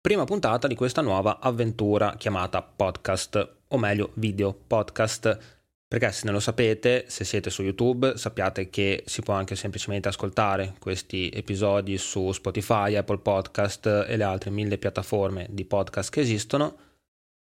prima 0.00 0.24
puntata 0.24 0.66
di 0.66 0.74
questa 0.74 1.02
nuova 1.02 1.40
avventura 1.40 2.14
chiamata 2.16 2.62
podcast, 2.62 3.56
o 3.68 3.76
meglio 3.76 4.12
video 4.14 4.54
podcast, 4.54 5.38
perché 5.86 6.10
se 6.12 6.24
non 6.24 6.34
lo 6.34 6.40
sapete, 6.40 7.04
se 7.08 7.24
siete 7.24 7.50
su 7.50 7.62
YouTube, 7.62 8.16
sappiate 8.16 8.70
che 8.70 9.02
si 9.06 9.20
può 9.20 9.34
anche 9.34 9.56
semplicemente 9.56 10.08
ascoltare 10.08 10.74
questi 10.78 11.28
episodi 11.28 11.98
su 11.98 12.32
Spotify, 12.32 12.96
Apple 12.96 13.18
Podcast 13.18 14.06
e 14.08 14.16
le 14.16 14.24
altre 14.24 14.50
mille 14.50 14.78
piattaforme 14.78 15.48
di 15.50 15.66
podcast 15.66 16.10
che 16.10 16.20
esistono. 16.20 16.78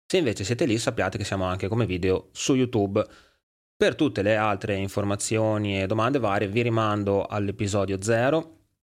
Se 0.05 0.17
invece 0.17 0.45
siete 0.45 0.65
lì, 0.65 0.77
sappiate 0.77 1.17
che 1.17 1.25
siamo 1.25 1.43
anche 1.43 1.67
come 1.67 1.85
video 1.85 2.29
su 2.31 2.55
YouTube. 2.55 3.05
Per 3.75 3.95
tutte 3.95 4.21
le 4.21 4.37
altre 4.37 4.75
informazioni 4.75 5.81
e 5.81 5.87
domande 5.87 6.19
varie 6.19 6.47
vi 6.47 6.61
rimando 6.61 7.25
all'episodio 7.25 8.01
0 8.01 8.55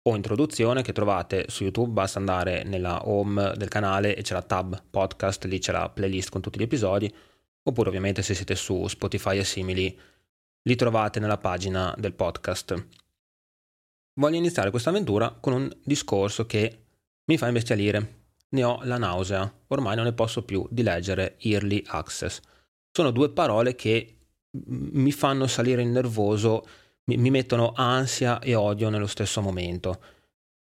o 0.07 0.15
introduzione 0.15 0.83
che 0.83 0.93
trovate 0.93 1.45
su 1.49 1.63
YouTube, 1.63 1.91
basta 1.91 2.17
andare 2.17 2.63
nella 2.63 3.09
home 3.09 3.53
del 3.57 3.67
canale 3.67 4.15
e 4.15 4.21
c'è 4.21 4.33
la 4.33 4.41
tab 4.41 4.81
podcast, 4.89 5.43
lì 5.45 5.59
c'è 5.59 5.73
la 5.73 5.89
playlist 5.89 6.29
con 6.29 6.39
tutti 6.39 6.57
gli 6.57 6.63
episodi, 6.63 7.13
oppure 7.63 7.89
ovviamente 7.89 8.21
se 8.21 8.33
siete 8.33 8.55
su 8.55 8.87
Spotify 8.87 9.37
e 9.37 9.43
simili, 9.43 9.99
li 10.61 10.75
trovate 10.75 11.19
nella 11.19 11.37
pagina 11.37 11.93
del 11.97 12.13
podcast. 12.13 12.87
Voglio 14.13 14.37
iniziare 14.37 14.69
questa 14.69 14.91
avventura 14.91 15.29
con 15.31 15.51
un 15.51 15.69
discorso 15.83 16.45
che 16.45 16.85
mi 17.25 17.37
fa 17.37 17.47
imbestialire. 17.47 18.15
Ne 18.49 18.63
ho 18.63 18.79
la 18.83 18.97
nausea, 18.97 19.53
ormai 19.67 19.97
non 19.97 20.05
ne 20.05 20.13
posso 20.13 20.43
più 20.43 20.65
di 20.71 20.83
leggere 20.83 21.35
Early 21.39 21.83
Access. 21.85 22.39
Sono 22.91 23.11
due 23.11 23.29
parole 23.29 23.75
che 23.75 24.15
mi 24.67 25.11
fanno 25.11 25.47
salire 25.47 25.81
il 25.81 25.89
nervoso 25.89 26.65
mi, 27.07 27.17
mi 27.17 27.29
mettono 27.29 27.73
ansia 27.75 28.39
e 28.39 28.55
odio 28.55 28.89
nello 28.89 29.07
stesso 29.07 29.41
momento. 29.41 30.01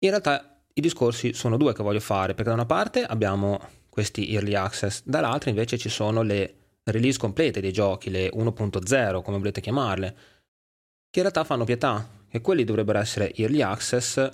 In 0.01 0.11
realtà 0.11 0.63
i 0.73 0.81
discorsi 0.81 1.33
sono 1.33 1.57
due 1.57 1.73
che 1.73 1.83
voglio 1.83 2.01
fare, 2.01 2.35
perché 2.35 2.51
da 2.51 2.55
una 2.55 2.67
parte 2.67 3.05
abbiamo 3.05 3.61
questi 3.89 4.33
early 4.33 4.55
access, 4.55 5.03
dall'altra 5.05 5.51
invece 5.51 5.77
ci 5.79 5.89
sono 5.89 6.23
le 6.23 6.55
release 6.85 7.19
complete 7.19 7.61
dei 7.61 7.73
giochi, 7.73 8.11
le 8.11 8.31
1.0 8.31 9.23
come 9.23 9.39
volete 9.39 9.61
chiamarle, 9.61 10.17
che 11.11 11.19
in 11.19 11.23
realtà 11.23 11.45
fanno 11.45 11.65
pietà, 11.65 12.19
e 12.29 12.41
quelli 12.41 12.65
dovrebbero 12.65 12.99
essere 12.99 13.35
early 13.35 13.61
access, 13.61 14.29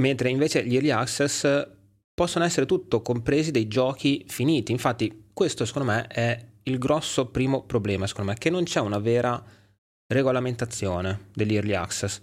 mentre 0.00 0.28
invece 0.28 0.64
gli 0.66 0.74
early 0.74 0.90
access 0.90 1.68
possono 2.12 2.44
essere 2.44 2.66
tutto 2.66 3.00
compresi 3.00 3.50
dei 3.52 3.68
giochi 3.68 4.24
finiti. 4.28 4.72
Infatti 4.72 5.30
questo 5.32 5.64
secondo 5.64 5.92
me 5.92 6.06
è 6.08 6.46
il 6.64 6.78
grosso 6.78 7.26
primo 7.26 7.62
problema, 7.62 8.06
secondo 8.06 8.32
me, 8.32 8.38
che 8.38 8.50
non 8.50 8.64
c'è 8.64 8.80
una 8.80 8.98
vera 8.98 9.42
regolamentazione 10.06 11.28
dell'early 11.34 11.74
access. 11.74 12.20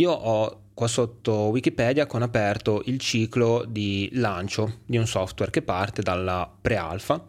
Io 0.00 0.10
ho 0.10 0.62
qua 0.74 0.88
sotto 0.88 1.32
Wikipedia 1.48 2.06
con 2.06 2.22
aperto 2.22 2.82
il 2.86 2.98
ciclo 2.98 3.64
di 3.64 4.10
lancio 4.14 4.80
di 4.86 4.96
un 4.96 5.06
software 5.06 5.50
che 5.50 5.62
parte 5.62 6.02
dalla 6.02 6.52
pre-alpha, 6.60 7.24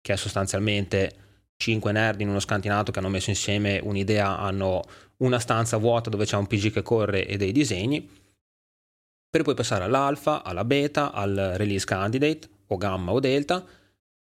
che 0.00 0.12
è 0.12 0.16
sostanzialmente 0.16 1.16
5 1.56 1.92
nerd 1.92 2.20
in 2.20 2.28
uno 2.28 2.40
scantinato 2.40 2.92
che 2.92 2.98
hanno 2.98 3.08
messo 3.08 3.30
insieme 3.30 3.80
un'idea, 3.82 4.38
hanno 4.38 4.82
una 5.18 5.38
stanza 5.38 5.76
vuota 5.76 6.10
dove 6.10 6.24
c'è 6.24 6.36
un 6.36 6.46
PG 6.46 6.72
che 6.72 6.82
corre 6.82 7.26
e 7.26 7.36
dei 7.36 7.52
disegni, 7.52 8.08
per 9.28 9.42
poi 9.42 9.54
passare 9.54 9.84
all'alfa, 9.84 10.44
alla 10.44 10.64
beta, 10.64 11.12
al 11.12 11.54
release 11.56 11.84
candidate 11.84 12.48
o 12.68 12.76
gamma 12.76 13.12
o 13.12 13.18
delta, 13.18 13.64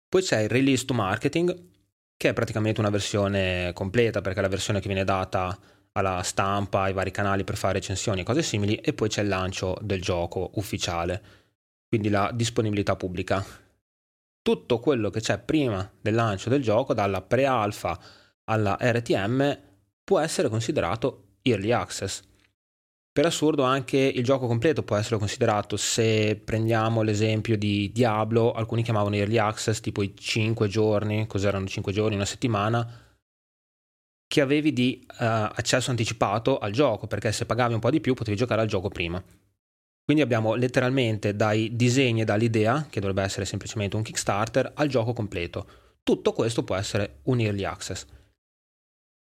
poi 0.08 0.22
c'è 0.22 0.42
il 0.42 0.48
release 0.48 0.84
to 0.84 0.94
marketing 0.94 1.72
che 2.16 2.28
è 2.28 2.32
praticamente 2.32 2.80
una 2.80 2.90
versione 2.90 3.72
completa 3.74 4.20
perché 4.20 4.38
è 4.38 4.42
la 4.42 4.48
versione 4.48 4.80
che 4.80 4.86
viene 4.86 5.04
data 5.04 5.56
alla 5.92 6.22
stampa, 6.22 6.82
ai 6.82 6.92
vari 6.92 7.10
canali 7.10 7.44
per 7.44 7.56
fare 7.56 7.74
recensioni 7.74 8.20
e 8.20 8.24
cose 8.24 8.42
simili 8.42 8.76
e 8.76 8.92
poi 8.92 9.08
c'è 9.08 9.22
il 9.22 9.28
lancio 9.28 9.76
del 9.80 10.00
gioco 10.00 10.50
ufficiale, 10.54 11.22
quindi 11.88 12.08
la 12.08 12.30
disponibilità 12.32 12.96
pubblica. 12.96 13.44
Tutto 14.42 14.80
quello 14.80 15.10
che 15.10 15.20
c'è 15.20 15.38
prima 15.38 15.88
del 16.00 16.14
lancio 16.14 16.50
del 16.50 16.62
gioco, 16.62 16.94
dalla 16.94 17.22
pre-alpha 17.22 17.98
alla 18.44 18.76
RTM, 18.80 19.58
può 20.02 20.18
essere 20.18 20.48
considerato 20.48 21.36
early 21.42 21.70
access. 21.70 22.22
Per 23.14 23.24
assurdo 23.24 23.62
anche 23.62 23.96
il 23.96 24.24
gioco 24.24 24.48
completo 24.48 24.82
può 24.82 24.96
essere 24.96 25.18
considerato, 25.18 25.76
se 25.76 26.34
prendiamo 26.34 27.02
l'esempio 27.02 27.56
di 27.56 27.92
Diablo, 27.92 28.50
alcuni 28.50 28.82
chiamavano 28.82 29.14
early 29.14 29.38
access 29.38 29.78
tipo 29.78 30.02
i 30.02 30.16
5 30.16 30.66
giorni, 30.66 31.24
cos'erano 31.28 31.64
5 31.64 31.92
giorni, 31.92 32.16
una 32.16 32.24
settimana, 32.24 32.84
che 34.26 34.40
avevi 34.40 34.72
di 34.72 35.06
uh, 35.08 35.14
accesso 35.18 35.90
anticipato 35.90 36.58
al 36.58 36.72
gioco, 36.72 37.06
perché 37.06 37.30
se 37.30 37.46
pagavi 37.46 37.74
un 37.74 37.78
po' 37.78 37.90
di 37.90 38.00
più 38.00 38.14
potevi 38.14 38.36
giocare 38.36 38.62
al 38.62 38.66
gioco 38.66 38.88
prima. 38.88 39.22
Quindi 40.02 40.20
abbiamo 40.20 40.56
letteralmente 40.56 41.36
dai 41.36 41.76
disegni 41.76 42.22
e 42.22 42.24
dall'idea, 42.24 42.88
che 42.90 42.98
dovrebbe 42.98 43.22
essere 43.22 43.44
semplicemente 43.44 43.94
un 43.94 44.02
Kickstarter, 44.02 44.72
al 44.74 44.88
gioco 44.88 45.12
completo. 45.12 45.68
Tutto 46.02 46.32
questo 46.32 46.64
può 46.64 46.74
essere 46.74 47.20
un 47.26 47.38
early 47.38 47.62
access. 47.62 48.06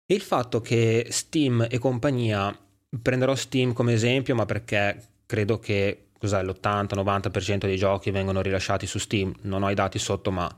E 0.04 0.16
il 0.16 0.22
fatto 0.22 0.62
che 0.62 1.10
Steam 1.12 1.68
e 1.70 1.78
compagnia 1.78 2.58
prenderò 3.02 3.36
Steam 3.36 3.74
come 3.74 3.94
esempio, 3.94 4.36
ma 4.36 4.46
perché 4.46 5.10
credo 5.26 5.60
che 5.60 6.10
l'80-90% 6.20 7.58
dei 7.66 7.78
giochi 7.78 8.12
vengono 8.12 8.42
rilasciati 8.42 8.86
su 8.86 9.00
Steam. 9.00 9.34
Non 9.42 9.64
ho 9.64 9.70
i 9.70 9.76
dati 9.76 10.00
sotto, 10.00 10.32
ma 10.32 10.54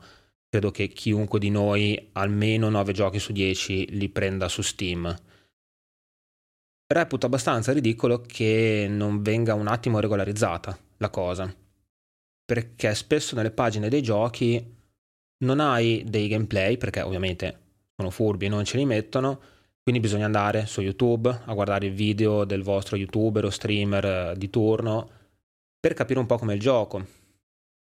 credo 0.48 0.70
che 0.70 0.88
chiunque 0.88 1.38
di 1.38 1.50
noi 1.50 2.10
almeno 2.12 2.68
9 2.68 2.92
giochi 2.92 3.18
su 3.18 3.32
10 3.32 3.96
li 3.96 4.08
prenda 4.08 4.48
su 4.48 4.62
Steam. 4.62 5.14
Reputo 6.88 7.26
abbastanza 7.26 7.72
ridicolo 7.72 8.20
che 8.20 8.86
non 8.88 9.22
venga 9.22 9.54
un 9.54 9.66
attimo 9.66 9.98
regolarizzata 9.98 10.78
la 10.98 11.10
cosa, 11.10 11.52
perché 12.44 12.94
spesso 12.94 13.34
nelle 13.34 13.50
pagine 13.50 13.88
dei 13.88 14.02
giochi 14.02 14.74
non 15.38 15.58
hai 15.58 16.04
dei 16.06 16.28
gameplay, 16.28 16.78
perché 16.78 17.00
ovviamente 17.00 17.60
sono 17.96 18.10
furbi 18.10 18.46
e 18.46 18.48
non 18.48 18.64
ce 18.64 18.76
li 18.76 18.84
mettono, 18.84 19.40
quindi 19.86 20.02
bisogna 20.02 20.24
andare 20.24 20.66
su 20.66 20.80
YouTube 20.80 21.42
a 21.44 21.54
guardare 21.54 21.86
il 21.86 21.92
video 21.92 22.44
del 22.44 22.64
vostro 22.64 22.96
youtuber 22.96 23.44
o 23.44 23.50
streamer 23.50 24.04
eh, 24.04 24.34
di 24.36 24.50
turno 24.50 25.08
per 25.78 25.94
capire 25.94 26.18
un 26.18 26.26
po' 26.26 26.38
come 26.38 26.54
il 26.54 26.60
gioco. 26.60 27.06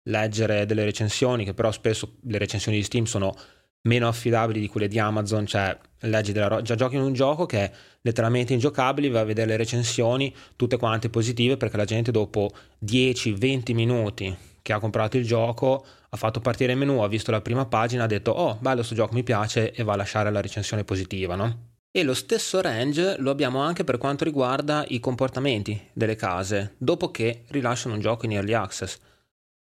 Leggere 0.04 0.64
delle 0.64 0.84
recensioni, 0.84 1.44
che 1.44 1.52
però 1.52 1.70
spesso 1.70 2.16
le 2.22 2.38
recensioni 2.38 2.78
di 2.78 2.84
Steam 2.84 3.04
sono 3.04 3.36
meno 3.82 4.08
affidabili 4.08 4.60
di 4.60 4.68
quelle 4.68 4.88
di 4.88 4.98
Amazon, 4.98 5.44
cioè 5.44 5.76
leggi 5.98 6.32
della 6.32 6.48
ro- 6.48 6.62
già 6.62 6.74
giochi 6.74 6.96
in 6.96 7.02
un 7.02 7.12
gioco 7.12 7.44
che 7.44 7.64
è 7.64 7.72
letteralmente 8.00 8.54
ingiocabile, 8.54 9.10
vai 9.10 9.20
a 9.20 9.26
vedere 9.26 9.48
le 9.48 9.58
recensioni, 9.58 10.34
tutte 10.56 10.78
quante 10.78 11.10
positive, 11.10 11.58
perché 11.58 11.76
la 11.76 11.84
gente 11.84 12.10
dopo 12.10 12.50
10-20 12.82 13.74
minuti 13.74 14.34
che 14.62 14.72
ha 14.72 14.78
comprato 14.78 15.18
il 15.18 15.26
gioco 15.26 15.84
ha 16.08 16.16
fatto 16.16 16.40
partire 16.40 16.72
il 16.72 16.78
menu, 16.78 17.02
ha 17.02 17.08
visto 17.08 17.30
la 17.30 17.42
prima 17.42 17.66
pagina, 17.66 18.04
ha 18.04 18.06
detto 18.06 18.30
oh 18.30 18.56
bello 18.58 18.76
questo 18.76 18.94
gioco 18.94 19.12
mi 19.12 19.22
piace 19.22 19.72
e 19.72 19.82
va 19.82 19.92
a 19.92 19.96
lasciare 19.96 20.30
la 20.30 20.40
recensione 20.40 20.82
positiva, 20.82 21.34
no? 21.34 21.69
E 21.92 22.04
lo 22.04 22.14
stesso 22.14 22.60
range 22.60 23.16
lo 23.18 23.32
abbiamo 23.32 23.58
anche 23.58 23.82
per 23.82 23.98
quanto 23.98 24.22
riguarda 24.22 24.84
i 24.86 25.00
comportamenti 25.00 25.88
delle 25.92 26.14
case 26.14 26.76
dopo 26.78 27.10
che 27.10 27.46
rilasciano 27.48 27.94
un 27.94 28.00
gioco 28.00 28.26
in 28.26 28.32
early 28.32 28.52
access. 28.52 28.96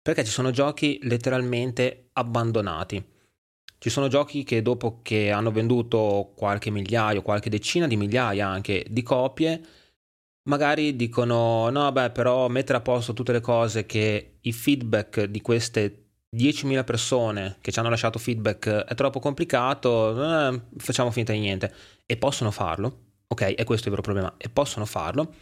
Perché 0.03 0.22
ci 0.25 0.30
sono 0.30 0.50
giochi 0.50 0.98
letteralmente 1.04 2.10
abbandonati. 2.12 3.03
Ci 3.78 3.88
sono 3.88 4.09
giochi 4.09 4.44
che 4.44 4.60
dopo 4.60 5.00
che 5.00 5.30
hanno 5.30 5.50
venduto 5.50 6.32
qualche 6.36 6.69
migliaio, 6.69 7.22
qualche 7.22 7.48
decina 7.48 7.86
di 7.86 7.97
migliaia 7.97 8.47
anche 8.47 8.84
di 8.91 9.03
copie, 9.03 9.59
magari 10.42 10.97
dicono 10.97 11.70
no 11.70 11.91
beh 11.91 12.10
però 12.10 12.48
mettere 12.48 12.78
a 12.78 12.82
posto 12.82 13.14
tutte 13.14 13.32
le 13.32 13.41
cose 13.41 13.86
che 13.86 14.38
i 14.42 14.53
feedback 14.53 15.25
di 15.25 15.41
queste 15.41 15.99
10.000 16.36 16.84
persone 16.84 17.56
che 17.60 17.72
ci 17.72 17.78
hanno 17.80 17.91
lasciato 17.91 18.18
feedback 18.18 18.68
è 18.68 18.94
troppo 18.94 19.18
complicato, 19.18 20.22
eh, 20.22 20.60
facciamo 20.76 21.10
finta 21.10 21.32
di 21.32 21.41
niente. 21.41 21.72
E 22.06 22.16
possono 22.16 22.50
farlo, 22.50 22.98
ok? 23.26 23.54
E 23.56 23.64
questo 23.64 23.86
è 23.86 23.91
il 23.91 23.96
vero 23.96 24.02
problema, 24.02 24.34
e 24.36 24.48
possono 24.48 24.86
farlo. 24.86 25.34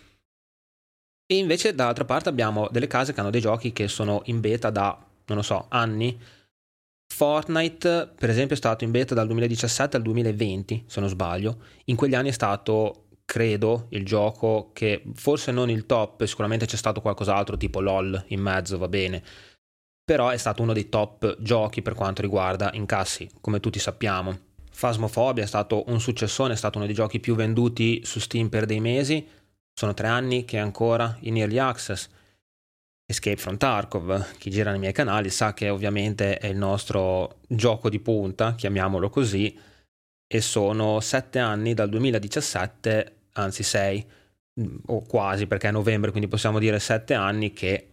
E 1.26 1.36
invece 1.36 1.74
dall'altra 1.74 2.06
parte 2.06 2.30
abbiamo 2.30 2.68
delle 2.70 2.86
case 2.86 3.12
che 3.12 3.20
hanno 3.20 3.30
dei 3.30 3.42
giochi 3.42 3.72
che 3.72 3.86
sono 3.86 4.22
in 4.26 4.40
beta 4.40 4.70
da, 4.70 4.98
non 5.26 5.36
lo 5.36 5.42
so, 5.42 5.66
anni. 5.68 6.18
Fortnite, 7.06 8.10
per 8.18 8.30
esempio, 8.30 8.54
è 8.54 8.58
stato 8.58 8.84
in 8.84 8.90
beta 8.90 9.14
dal 9.14 9.26
2017 9.26 9.96
al 9.96 10.02
2020, 10.02 10.84
se 10.86 11.00
non 11.00 11.08
sbaglio. 11.10 11.58
In 11.86 11.96
quegli 11.96 12.14
anni 12.14 12.30
è 12.30 12.32
stato, 12.32 13.08
credo, 13.26 13.88
il 13.90 14.06
gioco 14.06 14.70
che 14.72 15.02
forse 15.14 15.52
non 15.52 15.68
il 15.68 15.84
top, 15.84 16.24
sicuramente 16.24 16.64
c'è 16.64 16.76
stato 16.76 17.02
qualcos'altro 17.02 17.58
tipo 17.58 17.80
LOL 17.80 18.24
in 18.28 18.40
mezzo, 18.40 18.78
va 18.78 18.88
bene 18.88 19.22
però 20.08 20.30
è 20.30 20.38
stato 20.38 20.62
uno 20.62 20.72
dei 20.72 20.88
top 20.88 21.36
giochi 21.38 21.82
per 21.82 21.92
quanto 21.92 22.22
riguarda 22.22 22.70
incassi, 22.72 23.28
come 23.42 23.60
tutti 23.60 23.78
sappiamo. 23.78 24.38
Phasmophobia 24.74 25.44
è 25.44 25.46
stato 25.46 25.84
un 25.88 26.00
successone, 26.00 26.54
è 26.54 26.56
stato 26.56 26.78
uno 26.78 26.86
dei 26.86 26.94
giochi 26.94 27.20
più 27.20 27.34
venduti 27.34 28.00
su 28.06 28.18
Steam 28.18 28.48
per 28.48 28.64
dei 28.64 28.80
mesi, 28.80 29.28
sono 29.70 29.92
tre 29.92 30.06
anni 30.06 30.46
che 30.46 30.56
è 30.56 30.60
ancora 30.60 31.14
in 31.20 31.36
early 31.36 31.58
access. 31.58 32.08
Escape 33.04 33.36
from 33.36 33.58
Tarkov, 33.58 34.38
chi 34.38 34.48
gira 34.48 34.70
nei 34.70 34.78
miei 34.78 34.94
canali 34.94 35.28
sa 35.28 35.52
che 35.52 35.68
ovviamente 35.68 36.38
è 36.38 36.46
il 36.46 36.56
nostro 36.56 37.40
gioco 37.46 37.90
di 37.90 38.00
punta, 38.00 38.54
chiamiamolo 38.54 39.10
così, 39.10 39.54
e 40.26 40.40
sono 40.40 41.00
sette 41.00 41.38
anni 41.38 41.74
dal 41.74 41.90
2017, 41.90 43.16
anzi 43.32 43.62
sei, 43.62 44.02
o 44.86 45.02
quasi 45.02 45.46
perché 45.46 45.68
è 45.68 45.70
novembre, 45.70 46.12
quindi 46.12 46.28
possiamo 46.30 46.58
dire 46.58 46.80
sette 46.80 47.12
anni 47.12 47.52
che 47.52 47.88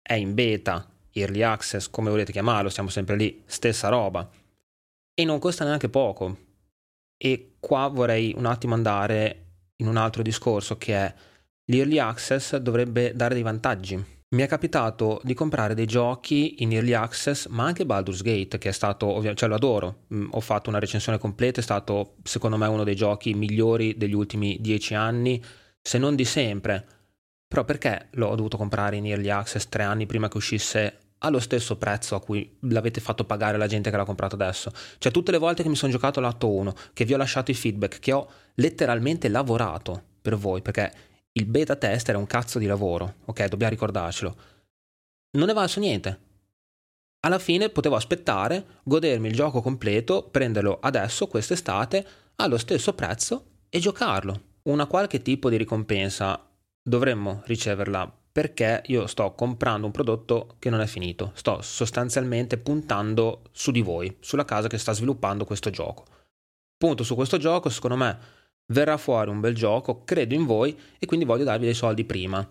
è 0.00 0.14
in 0.14 0.32
beta, 0.32 0.88
early 1.14 1.42
access, 1.42 1.88
come 1.88 2.10
volete 2.10 2.32
chiamarlo, 2.32 2.68
siamo 2.68 2.88
sempre 2.88 3.16
lì, 3.16 3.42
stessa 3.46 3.88
roba. 3.88 4.28
E 5.14 5.24
non 5.24 5.38
costa 5.38 5.64
neanche 5.64 5.88
poco. 5.88 6.36
E 7.16 7.54
qua 7.60 7.88
vorrei 7.88 8.34
un 8.36 8.46
attimo 8.46 8.74
andare 8.74 9.44
in 9.76 9.86
un 9.86 9.96
altro 9.96 10.22
discorso 10.22 10.76
che 10.76 10.94
è 10.94 11.14
l'early 11.66 11.98
access 11.98 12.56
dovrebbe 12.56 13.12
dare 13.14 13.34
dei 13.34 13.42
vantaggi. 13.42 14.12
Mi 14.34 14.42
è 14.42 14.48
capitato 14.48 15.20
di 15.22 15.32
comprare 15.32 15.74
dei 15.74 15.86
giochi 15.86 16.62
in 16.62 16.72
early 16.72 16.92
access, 16.92 17.46
ma 17.46 17.64
anche 17.64 17.86
Baldur's 17.86 18.22
Gate, 18.22 18.58
che 18.58 18.70
è 18.70 18.72
stato, 18.72 19.22
cioè 19.34 19.48
lo 19.48 19.54
adoro. 19.54 20.06
Mm, 20.12 20.30
ho 20.32 20.40
fatto 20.40 20.70
una 20.70 20.80
recensione 20.80 21.18
completa, 21.18 21.60
è 21.60 21.62
stato 21.62 22.16
secondo 22.24 22.56
me 22.56 22.66
uno 22.66 22.82
dei 22.82 22.96
giochi 22.96 23.32
migliori 23.34 23.96
degli 23.96 24.12
ultimi 24.12 24.58
dieci 24.60 24.94
anni, 24.94 25.42
se 25.80 25.98
non 25.98 26.16
di 26.16 26.24
sempre. 26.24 26.84
Però 27.46 27.64
perché 27.64 28.08
l'ho 28.12 28.34
dovuto 28.34 28.56
comprare 28.56 28.96
in 28.96 29.06
early 29.06 29.28
access 29.28 29.68
tre 29.68 29.84
anni 29.84 30.06
prima 30.06 30.26
che 30.26 30.36
uscisse 30.36 30.98
allo 31.24 31.40
stesso 31.40 31.76
prezzo 31.76 32.14
a 32.14 32.20
cui 32.20 32.56
l'avete 32.60 33.00
fatto 33.00 33.24
pagare 33.24 33.56
la 33.56 33.66
gente 33.66 33.90
che 33.90 33.96
l'ha 33.96 34.04
comprato 34.04 34.34
adesso. 34.34 34.70
Cioè 34.98 35.10
tutte 35.10 35.30
le 35.30 35.38
volte 35.38 35.62
che 35.62 35.68
mi 35.68 35.76
sono 35.76 35.90
giocato 35.90 36.20
l'atto 36.20 36.50
1, 36.50 36.74
che 36.92 37.04
vi 37.04 37.14
ho 37.14 37.16
lasciato 37.16 37.50
i 37.50 37.54
feedback, 37.54 37.98
che 37.98 38.12
ho 38.12 38.30
letteralmente 38.56 39.28
lavorato 39.28 40.02
per 40.20 40.36
voi, 40.36 40.60
perché 40.62 40.92
il 41.32 41.46
beta 41.46 41.76
test 41.76 42.08
era 42.08 42.18
un 42.18 42.26
cazzo 42.26 42.58
di 42.58 42.66
lavoro, 42.66 43.16
ok? 43.24 43.46
Dobbiamo 43.46 43.72
ricordarcelo. 43.72 44.36
Non 45.38 45.48
è 45.48 45.54
valso 45.54 45.80
niente. 45.80 46.20
Alla 47.20 47.38
fine 47.38 47.70
potevo 47.70 47.96
aspettare, 47.96 48.80
godermi 48.84 49.28
il 49.28 49.34
gioco 49.34 49.62
completo, 49.62 50.28
prenderlo 50.30 50.78
adesso, 50.80 51.26
quest'estate, 51.26 52.06
allo 52.36 52.58
stesso 52.58 52.92
prezzo 52.92 53.46
e 53.70 53.78
giocarlo. 53.78 54.52
Una 54.64 54.86
qualche 54.86 55.22
tipo 55.22 55.48
di 55.48 55.56
ricompensa 55.56 56.38
dovremmo 56.82 57.42
riceverla 57.46 58.18
perché 58.34 58.82
io 58.86 59.06
sto 59.06 59.32
comprando 59.34 59.86
un 59.86 59.92
prodotto 59.92 60.56
che 60.58 60.68
non 60.68 60.80
è 60.80 60.86
finito, 60.86 61.30
sto 61.34 61.62
sostanzialmente 61.62 62.58
puntando 62.58 63.42
su 63.52 63.70
di 63.70 63.80
voi, 63.80 64.16
sulla 64.18 64.44
casa 64.44 64.66
che 64.66 64.76
sta 64.76 64.90
sviluppando 64.92 65.44
questo 65.44 65.70
gioco. 65.70 66.04
Punto 66.76 67.04
su 67.04 67.14
questo 67.14 67.36
gioco, 67.36 67.68
secondo 67.68 67.94
me 67.94 68.18
verrà 68.72 68.96
fuori 68.96 69.30
un 69.30 69.38
bel 69.38 69.54
gioco, 69.54 70.02
credo 70.02 70.34
in 70.34 70.46
voi 70.46 70.76
e 70.98 71.06
quindi 71.06 71.24
voglio 71.24 71.44
darvi 71.44 71.64
dei 71.64 71.74
soldi 71.74 72.04
prima. 72.04 72.44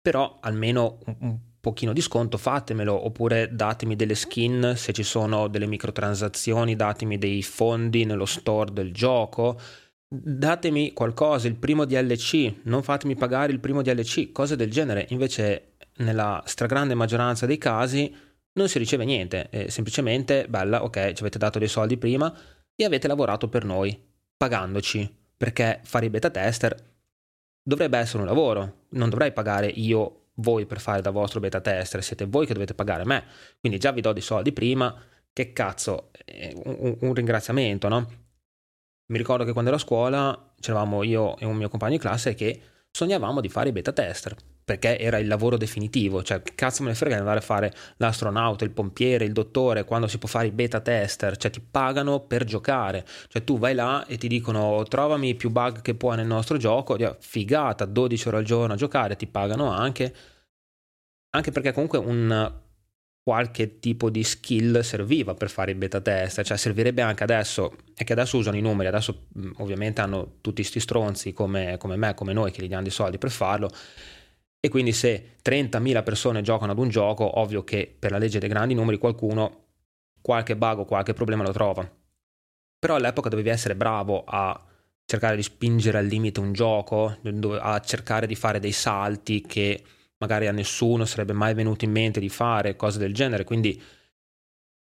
Però 0.00 0.38
almeno 0.40 1.00
un, 1.04 1.38
pochino 1.60 1.92
di 1.92 2.00
sconto 2.00 2.38
fatemelo 2.38 3.04
oppure 3.04 3.54
datemi 3.54 3.94
delle 3.94 4.14
skin 4.14 4.72
se 4.74 4.94
ci 4.94 5.02
sono 5.02 5.48
delle 5.48 5.66
microtransazioni, 5.66 6.76
datemi 6.76 7.18
dei 7.18 7.42
fondi 7.42 8.06
nello 8.06 8.24
store 8.24 8.72
del 8.72 8.90
gioco 8.90 9.60
datemi 10.08 10.92
qualcosa, 10.92 11.48
il 11.48 11.56
primo 11.56 11.84
DLC, 11.84 12.60
non 12.64 12.82
fatemi 12.82 13.16
pagare 13.16 13.52
il 13.52 13.60
primo 13.60 13.82
DLC, 13.82 14.32
cose 14.32 14.56
del 14.56 14.70
genere. 14.70 15.06
Invece, 15.10 15.74
nella 15.98 16.42
stragrande 16.46 16.94
maggioranza 16.94 17.46
dei 17.46 17.58
casi 17.58 18.14
non 18.52 18.68
si 18.68 18.78
riceve 18.78 19.04
niente, 19.04 19.48
è 19.50 19.68
semplicemente 19.68 20.46
bella, 20.48 20.82
ok, 20.82 21.12
ci 21.12 21.22
avete 21.22 21.38
dato 21.38 21.58
dei 21.58 21.68
soldi 21.68 21.98
prima 21.98 22.34
e 22.74 22.84
avete 22.84 23.06
lavorato 23.06 23.48
per 23.48 23.64
noi, 23.64 23.98
pagandoci, 24.36 25.14
perché 25.36 25.80
fare 25.82 26.06
i 26.06 26.10
beta 26.10 26.30
tester 26.30 26.74
dovrebbe 27.62 27.98
essere 27.98 28.20
un 28.20 28.28
lavoro, 28.28 28.86
non 28.90 29.10
dovrei 29.10 29.32
pagare 29.32 29.66
io 29.66 30.28
voi 30.36 30.66
per 30.66 30.80
fare 30.80 31.02
da 31.02 31.10
vostro 31.10 31.40
beta 31.40 31.60
tester, 31.60 32.02
siete 32.02 32.24
voi 32.26 32.46
che 32.46 32.52
dovete 32.54 32.74
pagare 32.74 33.04
me, 33.04 33.24
quindi 33.60 33.78
già 33.78 33.90
vi 33.90 34.00
do 34.00 34.12
dei 34.12 34.22
soldi 34.22 34.52
prima, 34.52 34.94
che 35.32 35.52
cazzo, 35.52 36.10
un, 36.64 36.96
un 37.00 37.14
ringraziamento, 37.14 37.88
no? 37.88 38.25
Mi 39.12 39.18
ricordo 39.18 39.44
che 39.44 39.52
quando 39.52 39.70
ero 39.70 39.78
a 39.78 39.82
scuola 39.82 40.52
c'eravamo 40.58 41.02
io 41.02 41.36
e 41.36 41.44
un 41.44 41.56
mio 41.56 41.68
compagno 41.68 41.92
di 41.92 41.98
classe 41.98 42.34
che 42.34 42.60
sognavamo 42.90 43.40
di 43.40 43.48
fare 43.48 43.68
i 43.68 43.72
beta 43.72 43.92
tester 43.92 44.34
perché 44.66 44.98
era 44.98 45.18
il 45.18 45.28
lavoro 45.28 45.56
definitivo, 45.56 46.24
cioè 46.24 46.42
che 46.42 46.56
cazzo 46.56 46.82
me 46.82 46.88
ne 46.88 46.96
frega 46.96 47.14
di 47.14 47.20
andare 47.20 47.38
a 47.38 47.42
fare 47.42 47.72
l'astronauta, 47.98 48.64
il 48.64 48.72
pompiere, 48.72 49.24
il 49.24 49.32
dottore, 49.32 49.84
quando 49.84 50.08
si 50.08 50.18
può 50.18 50.28
fare 50.28 50.48
i 50.48 50.50
beta 50.50 50.80
tester, 50.80 51.36
cioè 51.36 51.52
ti 51.52 51.60
pagano 51.60 52.18
per 52.18 52.42
giocare, 52.42 53.06
cioè 53.28 53.44
tu 53.44 53.58
vai 53.58 53.74
là 53.74 54.04
e 54.06 54.18
ti 54.18 54.26
dicono 54.26 54.82
trovami 54.88 55.36
più 55.36 55.50
bug 55.50 55.82
che 55.82 55.94
puoi 55.94 56.16
nel 56.16 56.26
nostro 56.26 56.56
gioco, 56.56 56.96
figata, 57.20 57.84
12 57.84 58.26
ore 58.26 58.36
al 58.38 58.42
giorno 58.42 58.72
a 58.72 58.76
giocare, 58.76 59.14
ti 59.14 59.28
pagano 59.28 59.70
anche, 59.70 60.12
anche 61.30 61.52
perché 61.52 61.70
comunque 61.70 61.98
un 61.98 62.64
qualche 63.26 63.80
tipo 63.80 64.08
di 64.08 64.22
skill 64.22 64.82
serviva 64.82 65.34
per 65.34 65.50
fare 65.50 65.72
i 65.72 65.74
beta 65.74 66.00
test, 66.00 66.42
cioè 66.44 66.56
servirebbe 66.56 67.02
anche 67.02 67.24
adesso, 67.24 67.74
è 67.96 68.04
che 68.04 68.12
adesso 68.12 68.36
usano 68.36 68.56
i 68.56 68.60
numeri, 68.60 68.86
adesso 68.86 69.26
ovviamente 69.56 70.00
hanno 70.00 70.34
tutti 70.40 70.62
sti 70.62 70.78
stronzi 70.78 71.32
come, 71.32 71.76
come 71.76 71.96
me, 71.96 72.14
come 72.14 72.32
noi 72.32 72.52
che 72.52 72.62
gli 72.62 72.68
diamo 72.68 72.86
i 72.86 72.90
soldi 72.90 73.18
per 73.18 73.32
farlo 73.32 73.68
e 74.60 74.68
quindi 74.68 74.92
se 74.92 75.38
30.000 75.44 76.04
persone 76.04 76.40
giocano 76.40 76.70
ad 76.70 76.78
un 76.78 76.88
gioco, 76.88 77.40
ovvio 77.40 77.64
che 77.64 77.92
per 77.98 78.12
la 78.12 78.18
legge 78.18 78.38
dei 78.38 78.48
grandi 78.48 78.74
numeri 78.74 78.96
qualcuno 78.96 79.64
qualche 80.20 80.54
bug 80.54 80.78
o 80.78 80.84
qualche 80.84 81.12
problema 81.12 81.42
lo 81.42 81.50
trova. 81.50 81.90
Però 82.78 82.94
all'epoca 82.94 83.28
dovevi 83.28 83.48
essere 83.48 83.74
bravo 83.74 84.22
a 84.24 84.64
cercare 85.04 85.34
di 85.34 85.42
spingere 85.42 85.98
al 85.98 86.06
limite 86.06 86.38
un 86.38 86.52
gioco, 86.52 87.18
a 87.58 87.80
cercare 87.80 88.28
di 88.28 88.36
fare 88.36 88.60
dei 88.60 88.70
salti 88.70 89.40
che 89.40 89.82
magari 90.18 90.46
a 90.46 90.52
nessuno 90.52 91.04
sarebbe 91.04 91.32
mai 91.32 91.54
venuto 91.54 91.84
in 91.84 91.90
mente 91.90 92.20
di 92.20 92.28
fare 92.28 92.76
cose 92.76 92.98
del 92.98 93.14
genere, 93.14 93.44
quindi 93.44 93.80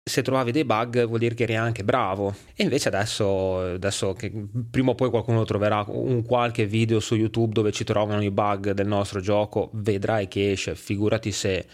se 0.03 0.23
trovavi 0.23 0.50
dei 0.50 0.65
bug 0.65 1.06
vuol 1.06 1.19
dire 1.19 1.35
che 1.35 1.44
eri 1.44 1.56
anche 1.56 1.85
bravo. 1.85 2.35
E 2.55 2.62
invece 2.62 2.88
adesso, 2.88 3.61
adesso 3.61 4.12
che 4.15 4.32
prima 4.71 4.91
o 4.91 4.94
poi 4.94 5.11
qualcuno 5.11 5.44
troverà 5.44 5.85
un 5.88 6.23
qualche 6.25 6.67
video 6.67 7.00
su 7.00 7.15
YouTube 7.15 7.53
dove 7.53 7.71
ci 7.71 7.85
trovano 7.85 8.23
i 8.23 8.31
bug 8.31 8.73
del 8.73 8.87
nostro 8.87 9.21
gioco 9.21 9.71
vedrai 9.75 10.27
che 10.29 10.53
esce 10.53 10.75
figurati 10.75 11.31
se, 11.33 11.67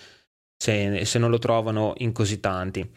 se, 0.56 1.04
se 1.04 1.18
non 1.18 1.30
lo 1.30 1.38
trovano 1.38 1.94
in 1.98 2.12
così 2.12 2.40
tanti. 2.40 2.88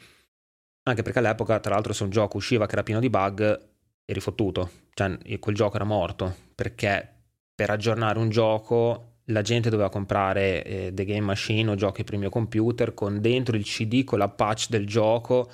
Anche 0.84 1.04
perché 1.04 1.20
all'epoca 1.20 1.60
tra 1.60 1.74
l'altro 1.74 1.94
se 1.94 2.04
un 2.04 2.10
gioco 2.10 2.38
usciva 2.38 2.66
che 2.66 2.74
era 2.74 2.84
pieno 2.84 3.00
di 3.00 3.10
bug 3.10 3.70
eri 4.06 4.20
fottuto. 4.20 4.70
Cioè 4.94 5.40
quel 5.40 5.56
gioco 5.56 5.76
era 5.76 5.86
morto 5.86 6.36
perché 6.56 7.14
per 7.56 7.70
aggiornare 7.70 8.20
un 8.20 8.30
gioco 8.30 9.09
la 9.30 9.42
gente 9.42 9.70
doveva 9.70 9.90
comprare 9.90 10.64
eh, 10.64 10.92
The 10.94 11.06
Game 11.06 11.22
Machine 11.22 11.72
o 11.72 11.76
giochi 11.76 12.04
per 12.04 12.14
il 12.14 12.20
mio 12.20 12.30
computer 12.30 12.94
con 12.94 13.22
dentro 13.22 13.56
il 13.56 13.64
CD 13.64 14.04
con 14.04 14.20
la 14.20 14.30
patch 14.30 14.70
del 14.70 14.86
gioco. 14.86 15.50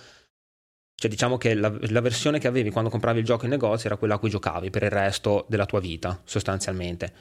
Cioè, 0.95 1.09
diciamo 1.09 1.37
che 1.37 1.53
la, 1.53 1.75
la, 1.89 2.01
versione 2.01 2.39
che 2.39 2.47
avevi 2.47 2.71
quando 2.71 2.89
compravi 2.89 3.19
il 3.19 3.25
gioco 3.25 3.45
in 3.45 3.51
negozio 3.51 3.87
era 3.87 3.97
quella 3.97 4.15
a 4.15 4.17
cui 4.17 4.29
giocavi 4.29 4.69
per 4.69 4.83
il 4.83 4.89
resto 4.89 5.45
della 5.49 5.65
tua 5.65 5.79
vita, 5.79 6.21
sostanzialmente. 6.23 7.13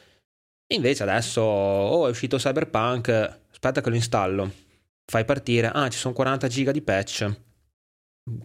Invece 0.68 1.02
adesso, 1.02 1.40
oh, 1.40 2.06
è 2.06 2.10
uscito 2.10 2.36
Cyberpunk, 2.36 3.08
aspetta 3.50 3.80
che 3.80 3.88
lo 3.90 3.96
installo. 3.96 4.50
Fai 5.04 5.24
partire, 5.24 5.68
ah, 5.68 5.88
ci 5.88 5.98
sono 5.98 6.14
40 6.14 6.46
giga 6.48 6.72
di 6.72 6.82
patch 6.82 7.36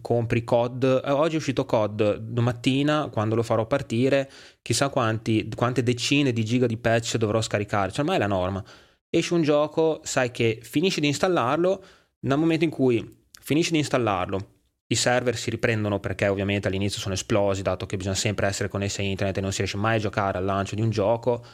compri 0.00 0.44
COD. 0.44 1.02
Eh, 1.04 1.10
oggi 1.10 1.34
è 1.34 1.38
uscito 1.38 1.64
COD, 1.64 2.16
domattina 2.16 3.08
quando 3.08 3.34
lo 3.34 3.42
farò 3.42 3.66
partire, 3.66 4.30
chissà 4.62 4.88
quanti, 4.88 5.48
quante 5.54 5.82
decine 5.82 6.32
di 6.32 6.44
giga 6.44 6.66
di 6.66 6.76
patch 6.76 7.16
dovrò 7.16 7.40
scaricare. 7.40 7.90
Cioè, 7.90 8.00
ormai 8.00 8.16
è 8.16 8.18
la 8.18 8.26
norma. 8.26 8.64
Esce 9.08 9.34
un 9.34 9.42
gioco, 9.42 10.00
sai 10.04 10.30
che 10.30 10.60
finisci 10.62 11.00
di 11.00 11.06
installarlo, 11.08 11.84
nel 12.20 12.38
momento 12.38 12.64
in 12.64 12.70
cui 12.70 13.26
finisci 13.40 13.72
di 13.72 13.78
installarlo, 13.78 14.58
i 14.86 14.94
server 14.94 15.36
si 15.36 15.50
riprendono 15.50 16.00
perché 16.00 16.28
ovviamente 16.28 16.68
all'inizio 16.68 17.00
sono 17.00 17.14
esplosi, 17.14 17.62
dato 17.62 17.86
che 17.86 17.96
bisogna 17.96 18.16
sempre 18.16 18.46
essere 18.46 18.68
connessi 18.68 19.00
a 19.00 19.04
internet 19.04 19.38
e 19.38 19.40
non 19.40 19.52
si 19.52 19.58
riesce 19.58 19.76
mai 19.76 19.96
a 19.96 20.00
giocare 20.00 20.38
al 20.38 20.44
lancio 20.44 20.74
di 20.74 20.80
un 20.82 20.90
gioco. 20.90 21.44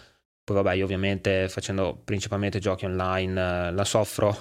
Poi 0.43 0.57
vabbè, 0.57 0.75
io 0.75 0.85
ovviamente 0.85 1.49
facendo 1.49 2.01
principalmente 2.05 2.59
giochi 2.59 2.85
online 2.85 3.69
eh, 3.69 3.73
la 3.73 3.85
soffro 3.85 4.37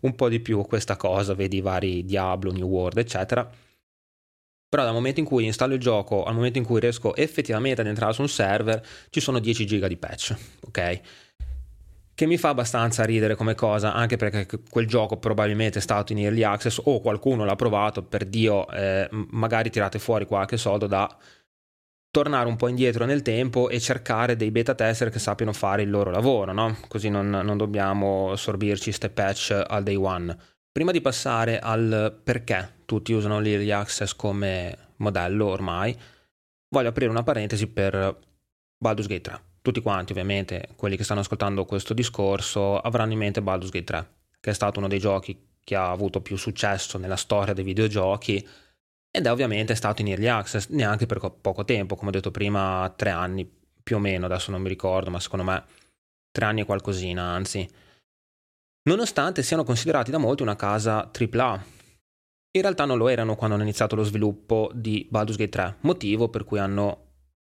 un 0.00 0.14
po' 0.14 0.28
di 0.28 0.40
più 0.40 0.62
questa 0.66 0.96
cosa, 0.96 1.34
vedi 1.34 1.60
vari 1.60 2.04
Diablo, 2.04 2.52
New 2.52 2.66
World, 2.66 2.98
eccetera. 2.98 3.48
Però 4.68 4.84
dal 4.84 4.92
momento 4.92 5.18
in 5.18 5.26
cui 5.26 5.46
installo 5.46 5.74
il 5.74 5.80
gioco 5.80 6.22
al 6.22 6.34
momento 6.34 6.58
in 6.58 6.64
cui 6.64 6.78
riesco 6.78 7.16
effettivamente 7.16 7.80
ad 7.80 7.88
entrare 7.88 8.12
su 8.12 8.20
un 8.20 8.28
server, 8.28 8.80
ci 9.10 9.20
sono 9.20 9.40
10 9.40 9.66
giga 9.66 9.88
di 9.88 9.96
patch, 9.96 10.36
ok? 10.66 11.00
Che 12.14 12.26
mi 12.26 12.36
fa 12.36 12.50
abbastanza 12.50 13.04
ridere 13.04 13.34
come 13.34 13.54
cosa, 13.54 13.94
anche 13.94 14.16
perché 14.16 14.46
quel 14.68 14.86
gioco 14.86 15.16
probabilmente 15.16 15.78
è 15.78 15.82
stato 15.82 16.12
in 16.12 16.18
early 16.20 16.44
access 16.44 16.80
o 16.84 17.00
qualcuno 17.00 17.44
l'ha 17.44 17.56
provato, 17.56 18.04
per 18.04 18.24
Dio, 18.26 18.68
eh, 18.70 19.08
magari 19.10 19.70
tirate 19.70 19.98
fuori 19.98 20.26
qualche 20.26 20.56
soldo 20.56 20.86
da 20.86 21.18
tornare 22.10 22.48
un 22.48 22.56
po' 22.56 22.68
indietro 22.68 23.04
nel 23.04 23.22
tempo 23.22 23.68
e 23.68 23.78
cercare 23.78 24.36
dei 24.36 24.50
beta 24.50 24.74
tester 24.74 25.10
che 25.10 25.18
sappiano 25.18 25.52
fare 25.52 25.82
il 25.82 25.90
loro 25.90 26.10
lavoro, 26.10 26.52
no? 26.52 26.76
Così 26.88 27.08
non, 27.08 27.28
non 27.28 27.56
dobbiamo 27.56 28.34
sorbirci 28.36 28.92
ste 28.92 29.10
patch 29.10 29.64
al 29.66 29.82
day 29.82 29.94
one. 29.94 30.36
Prima 30.72 30.90
di 30.92 31.00
passare 31.00 31.58
al 31.58 32.20
perché 32.22 32.82
tutti 32.84 33.12
usano 33.12 33.40
l'early 33.40 33.70
access 33.70 34.14
come 34.14 34.76
modello 34.96 35.46
ormai, 35.46 35.96
voglio 36.68 36.88
aprire 36.88 37.10
una 37.10 37.22
parentesi 37.22 37.66
per 37.68 38.16
Baldur's 38.76 39.08
Gate 39.08 39.20
3. 39.20 39.40
Tutti 39.62 39.80
quanti, 39.80 40.12
ovviamente, 40.12 40.68
quelli 40.76 40.96
che 40.96 41.04
stanno 41.04 41.20
ascoltando 41.20 41.64
questo 41.64 41.92
discorso, 41.92 42.78
avranno 42.78 43.12
in 43.12 43.18
mente 43.18 43.42
Baldur's 43.42 43.70
Gate 43.70 43.84
3, 43.84 44.08
che 44.40 44.50
è 44.50 44.54
stato 44.54 44.78
uno 44.78 44.88
dei 44.88 44.98
giochi 44.98 45.48
che 45.62 45.76
ha 45.76 45.90
avuto 45.90 46.20
più 46.20 46.36
successo 46.36 46.98
nella 46.98 47.16
storia 47.16 47.52
dei 47.52 47.64
videogiochi 47.64 48.46
ed 49.10 49.26
è 49.26 49.30
ovviamente 49.30 49.74
stato 49.74 50.02
in 50.02 50.08
early 50.08 50.28
access 50.28 50.68
neanche 50.68 51.06
per 51.06 51.18
poco 51.40 51.64
tempo, 51.64 51.96
come 51.96 52.10
ho 52.10 52.12
detto 52.12 52.30
prima, 52.30 52.92
tre 52.96 53.10
anni 53.10 53.48
più 53.82 53.96
o 53.96 53.98
meno, 53.98 54.26
adesso 54.26 54.50
non 54.50 54.62
mi 54.62 54.68
ricordo, 54.68 55.10
ma 55.10 55.18
secondo 55.18 55.44
me 55.44 55.64
tre 56.30 56.44
anni 56.44 56.60
e 56.60 56.64
qualcosina, 56.64 57.22
anzi. 57.22 57.68
nonostante 58.88 59.42
siano 59.42 59.64
considerati 59.64 60.10
da 60.10 60.18
molti 60.18 60.42
una 60.42 60.56
casa 60.56 61.10
AAA. 61.10 61.64
In 62.52 62.62
realtà 62.62 62.84
non 62.84 62.98
lo 62.98 63.08
erano 63.08 63.36
quando 63.36 63.54
hanno 63.54 63.64
iniziato 63.64 63.94
lo 63.94 64.02
sviluppo 64.02 64.70
di 64.74 65.06
Baldur's 65.08 65.38
Gate 65.38 65.50
3, 65.50 65.76
motivo 65.80 66.28
per 66.28 66.44
cui 66.44 66.58
hanno 66.58 67.06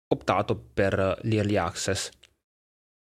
optato 0.08 0.56
per 0.56 1.18
l'early 1.22 1.56
access. 1.56 2.10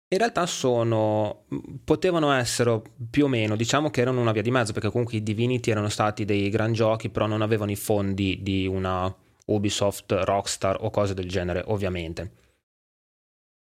In 0.07 0.19
realtà 0.19 0.45
sono, 0.45 1.45
potevano 1.83 2.31
essere 2.31 2.81
più 3.09 3.25
o 3.25 3.27
meno, 3.27 3.55
diciamo 3.55 3.89
che 3.89 4.01
erano 4.01 4.21
una 4.21 4.31
via 4.31 4.43
di 4.43 4.51
mezzo, 4.51 4.71
perché 4.71 4.89
comunque 4.89 5.17
i 5.17 5.23
Divinity 5.23 5.71
erano 5.71 5.89
stati 5.89 6.25
dei 6.25 6.49
gran 6.49 6.73
giochi, 6.73 7.09
però 7.09 7.25
non 7.25 7.41
avevano 7.41 7.71
i 7.71 7.75
fondi 7.75 8.39
di 8.43 8.67
una 8.67 9.13
Ubisoft, 9.45 10.11
Rockstar 10.11 10.77
o 10.79 10.89
cose 10.89 11.13
del 11.13 11.27
genere, 11.27 11.63
ovviamente. 11.67 12.31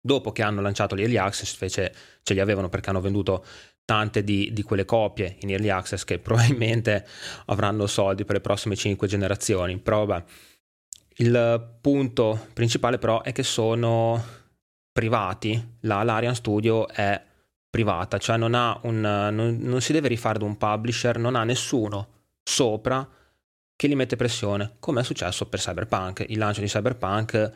Dopo 0.01 0.33
che 0.33 0.41
hanno 0.41 0.61
lanciato 0.61 0.95
l'Early 0.95 1.17
Access, 1.17 1.53
invece 1.53 1.93
ce 2.23 2.33
li 2.33 2.41
avevano 2.41 2.67
perché 2.67 2.89
hanno 2.89 2.99
venduto 2.99 3.45
tante 3.85 4.23
di, 4.23 4.51
di, 4.51 4.63
quelle 4.63 4.85
copie 4.85 5.37
in 5.39 5.49
Early 5.49 5.69
Access 5.69 6.03
che 6.03 6.19
probabilmente 6.19 7.05
avranno 7.45 7.87
soldi 7.87 8.25
per 8.25 8.35
le 8.35 8.41
prossime 8.41 8.75
5 8.75 9.07
generazioni. 9.07 9.77
Però 9.77 10.05
vabbè, 10.05 10.25
il 11.17 11.77
punto 11.79 12.47
principale 12.53 12.97
però 12.97 13.21
è 13.21 13.31
che 13.31 13.43
sono 13.43 14.41
privati, 14.93 15.77
la, 15.81 16.03
l'Arian 16.03 16.35
Studio 16.35 16.87
è 16.87 17.21
privata, 17.69 18.19
cioè 18.19 18.37
non, 18.37 18.53
un, 18.83 18.99
non, 18.99 19.57
non 19.59 19.81
si 19.81 19.91
deve 19.91 20.07
rifare 20.07 20.37
da 20.37 20.45
un 20.45 20.57
publisher, 20.57 21.17
non 21.17 21.35
ha 21.35 21.43
nessuno 21.43 22.07
sopra 22.43 23.07
che 23.75 23.87
gli 23.89 23.95
mette 23.95 24.15
pressione, 24.15 24.75
come 24.79 25.01
è 25.01 25.03
successo 25.03 25.47
per 25.47 25.59
Cyberpunk. 25.59 26.25
Il 26.29 26.37
lancio 26.37 26.61
di 26.61 26.67
Cyberpunk 26.67 27.51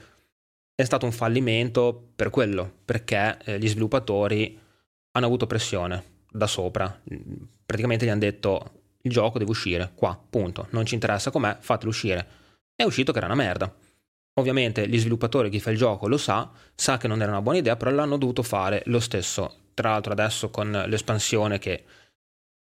è 0.74 0.84
stato 0.84 1.06
un 1.06 1.12
fallimento 1.12 2.10
per 2.16 2.32
quello, 2.32 2.70
perché 2.84 3.38
eh, 3.46 3.60
gli 3.60 3.68
sviluppatori 3.68 4.60
hanno 5.12 5.26
avuto 5.26 5.46
pressione 5.46 6.04
da 6.32 6.48
sopra. 6.48 7.00
Praticamente 7.66 8.06
gli 8.06 8.10
hanno 8.10 8.20
detto 8.20 8.72
il 9.02 9.12
gioco 9.12 9.38
deve 9.38 9.52
uscire 9.52 9.92
qua, 9.96 10.20
punto. 10.30 10.68
Non 10.72 10.86
ci 10.86 10.96
interessa 10.96 11.32
com'è, 11.32 11.58
fatelo 11.60 11.90
uscire. 11.90 12.28
È 12.76 12.84
uscito 12.84 13.12
che 13.12 13.20
era 13.20 13.28
una 13.28 13.36
merda. 13.36 13.74
Ovviamente 14.40 14.88
gli 14.88 15.00
sviluppatori, 15.00 15.50
chi 15.50 15.60
fa 15.60 15.72
il 15.72 15.78
gioco 15.78 16.08
lo 16.08 16.18
sa, 16.18 16.52
sa 16.76 16.98
che 16.98 17.08
non 17.08 17.22
era 17.22 17.32
una 17.32 17.42
buona 17.42 17.58
idea, 17.58 17.76
però 17.76 17.92
l'hanno 17.92 18.18
dovuto 18.18 18.44
fare 18.44 18.84
lo 18.86 19.00
stesso. 19.00 19.66
Tra 19.74 19.92
l'altro 19.92 20.12
adesso 20.12 20.50
con 20.50 20.72
l'espansione 20.88 21.58
che 21.58 21.84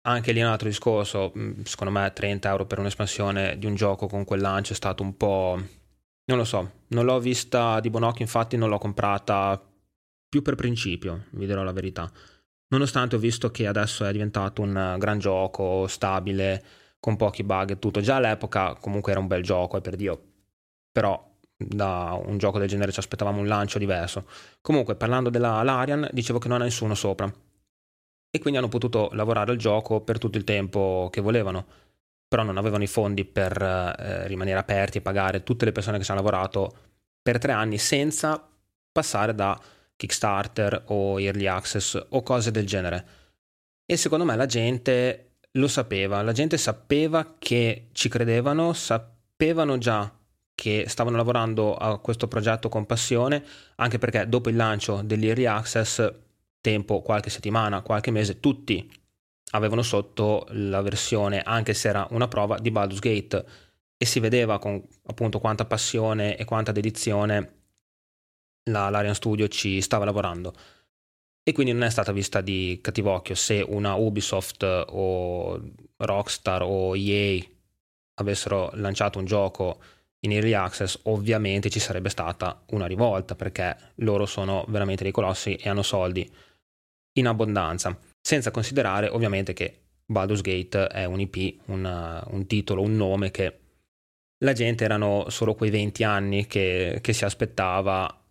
anche 0.08 0.32
lì 0.32 0.40
è 0.40 0.44
un 0.44 0.52
altro 0.52 0.68
discorso, 0.68 1.34
mm, 1.38 1.64
secondo 1.64 2.00
me 2.00 2.12
30 2.14 2.50
euro 2.50 2.66
per 2.66 2.80
un'espansione 2.80 3.58
di 3.58 3.66
un 3.66 3.76
gioco 3.76 4.08
con 4.08 4.24
quel 4.24 4.40
lancio 4.40 4.74
è 4.74 4.76
stato 4.76 5.04
un 5.04 5.18
po'... 5.18 5.60
non 6.26 6.38
lo 6.38 6.46
so, 6.46 6.72
non 6.90 7.06
l'ho 7.06 7.20
vista 7.20 7.80
di 7.80 7.90
buon 7.90 8.04
occhio, 8.04 8.24
infatti 8.24 8.56
non 8.56 8.70
l'ho 8.70 8.78
comprata 8.78 9.62
più 10.30 10.42
per 10.42 10.56
principio, 10.56 11.26
vi 11.32 11.46
dirò 11.46 11.64
la 11.64 11.72
verità. 11.72 12.10
Nonostante 12.70 13.16
ho 13.16 13.20
visto 13.20 13.50
che 13.50 13.66
adesso 13.66 14.06
è 14.06 14.12
diventato 14.12 14.62
un 14.62 14.96
gran 15.00 15.20
gioco, 15.20 15.88
stabile, 15.88 16.64
con 17.00 17.16
pochi 17.16 17.44
bug 17.44 17.72
e 17.72 17.80
tutto. 17.80 18.02
Già 18.02 18.16
all'epoca 18.18 18.76
comunque 18.76 19.12
era 19.12 19.22
un 19.22 19.28
bel 19.28 19.42
gioco, 19.42 19.78
e 19.78 19.82
per 19.82 19.96
Dio. 19.96 20.22
Però 20.92 21.37
da 21.58 22.20
un 22.24 22.38
gioco 22.38 22.60
del 22.60 22.68
genere 22.68 22.92
ci 22.92 23.00
aspettavamo 23.00 23.40
un 23.40 23.48
lancio 23.48 23.80
diverso. 23.80 24.28
Comunque, 24.62 24.96
parlando 24.96 25.30
della 25.30 25.64
Larian, 25.64 26.08
dicevo 26.12 26.40
che 26.40 26.48
non 26.48 26.62
ha 26.62 26.66
nessuno 26.66 26.94
sopra. 26.94 27.32
E 28.30 28.40
quindi 28.40 28.60
hanno 28.60 28.70
potuto 28.70 29.10
lavorare 29.14 29.52
al 29.52 29.58
gioco 29.58 30.02
per 30.02 30.20
tutto 30.20 30.38
il 30.38 30.44
tempo 30.44 31.10
che 31.12 31.22
volevano. 31.22 31.66
Però 32.28 32.44
non 32.44 32.58
avevano 32.58 32.84
i 32.84 32.88
fondi 32.88 33.26
per 33.26 33.60
eh, 33.62 34.28
rimanere 34.28 34.60
aperti 34.60 34.98
e 35.00 35.02
pagare 35.02 35.44
tutte 35.44 35.66
le 35.66 35.72
persone 35.72 35.98
che 35.98 36.04
ci 36.04 36.12
hanno 36.12 36.22
lavorato 36.22 36.76
per 37.22 37.40
tre 37.40 37.54
anni 37.54 37.78
senza 37.78 38.48
passare 38.92 39.34
da 39.34 39.60
Kickstarter 39.96 40.84
o 40.88 41.20
Early 41.20 41.48
Access 41.48 42.06
o 42.10 42.22
cose 42.22 42.52
del 42.52 42.68
genere. 42.68 43.08
E 43.86 43.98
secondo 43.98 44.26
me 44.26 44.36
la 44.36 44.46
gente 44.46 45.38
lo 45.54 45.68
sapeva, 45.68 46.22
la 46.22 46.34
gente 46.34 46.58
sapeva 46.58 47.36
che 47.40 47.88
ci 47.94 48.10
credevano, 48.10 48.74
sapevano 48.74 49.78
già 49.78 50.17
che 50.58 50.86
stavano 50.88 51.18
lavorando 51.18 51.76
a 51.76 52.00
questo 52.00 52.28
progetto 52.28 52.68
con 52.68 52.88
passione, 52.88 53.46
anche 53.76 54.00
perché 54.00 54.28
dopo 54.28 54.50
il 54.50 54.56
lancio 54.56 55.04
dell'Early 55.04 55.46
Access, 55.46 56.12
tempo 56.60 57.04
qualche 57.04 57.30
settimana, 57.30 57.84
qualche 57.84 58.10
mese, 58.10 58.40
tutti 58.40 58.92
avevano 59.52 59.84
sotto 59.84 60.48
la 60.50 60.82
versione, 60.82 61.44
anche 61.44 61.76
se 61.76 61.90
era 61.90 62.08
una 62.10 62.28
prova, 62.28 62.58
di 62.58 62.72
Baldur's 62.72 63.00
Gate 63.00 63.46
e 63.98 64.06
si 64.08 64.20
vedeva 64.20 64.58
con 64.58 64.84
appunto 65.06 65.38
quanta 65.38 65.66
passione 65.66 66.36
e 66.36 66.44
quanta 66.44 66.72
dedizione 66.72 67.54
la, 68.72 68.90
l'Arian 68.90 69.14
Studio 69.14 69.48
ci 69.48 69.80
stava 69.82 70.06
lavorando. 70.06 70.56
E 71.44 71.52
quindi 71.52 71.72
non 71.72 71.84
è 71.84 71.90
stata 71.92 72.12
vista 72.12 72.42
di 72.42 72.80
cattivo 72.82 73.12
occhio 73.12 73.36
se 73.36 73.64
una 73.66 73.94
Ubisoft 73.94 74.64
o 74.64 75.62
Rockstar 75.98 76.64
o 76.64 76.96
EA 76.96 77.46
avessero 78.16 78.72
lanciato 78.74 79.20
un 79.20 79.26
gioco 79.26 79.80
in 80.22 80.32
early 80.32 80.54
access, 80.54 81.00
ovviamente 81.04 81.70
ci 81.70 81.80
sarebbe 81.80 82.10
stata 82.10 82.64
una 82.72 82.86
rivolta 82.86 83.36
perché 83.36 83.76
loro 83.96 84.26
sono 84.26 84.66
veramente 84.70 85.04
dei 85.04 85.12
colossi 85.12 85.56
e 85.56 85.70
hanno 85.70 85.84
soldi 85.84 86.30
in 87.14 87.28
abbondanza. 87.28 87.98
Senza 88.20 88.52
considerare 88.52 89.08
ovviamente 89.08 89.54
che 89.54 89.82
Baldur's 90.06 90.42
Gate 90.42 90.88
è 90.88 91.06
un 91.06 91.20
IP, 91.20 91.62
una, 91.66 92.24
un 92.30 92.48
titolo, 92.48 92.82
un 92.82 92.96
nome 92.96 93.32
che 93.32 93.60
la 94.40 94.54
gente 94.54 94.84
erano 94.84 95.30
solo 95.30 95.56
quei 95.56 95.70
20 95.70 96.04
anni 96.04 96.48
che, 96.48 97.00
che 97.02 97.14
si 97.14 97.26
aspettava 97.26 98.24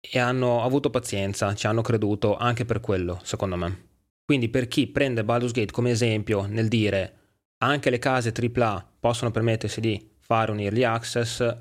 e 0.00 0.18
hanno 0.18 0.62
avuto 0.62 0.90
pazienza, 0.90 1.54
ci 1.54 1.66
hanno 1.66 1.82
creduto 1.82 2.36
anche 2.36 2.64
per 2.64 2.80
quello, 2.80 3.20
secondo 3.22 3.56
me. 3.56 3.84
Quindi 4.24 4.48
per 4.48 4.68
chi 4.68 4.88
prende 4.88 5.24
Baldur's 5.24 5.52
Gate 5.52 5.72
come 5.72 5.90
esempio 5.90 6.46
nel 6.46 6.68
dire 6.68 7.14
anche 7.58 7.90
le 7.90 7.98
case 7.98 8.32
AAA 8.32 8.94
possono 9.00 9.30
permettersi 9.30 9.80
di 9.80 10.14
fare 10.26 10.50
un 10.50 10.58
early 10.58 10.82
access, 10.82 11.56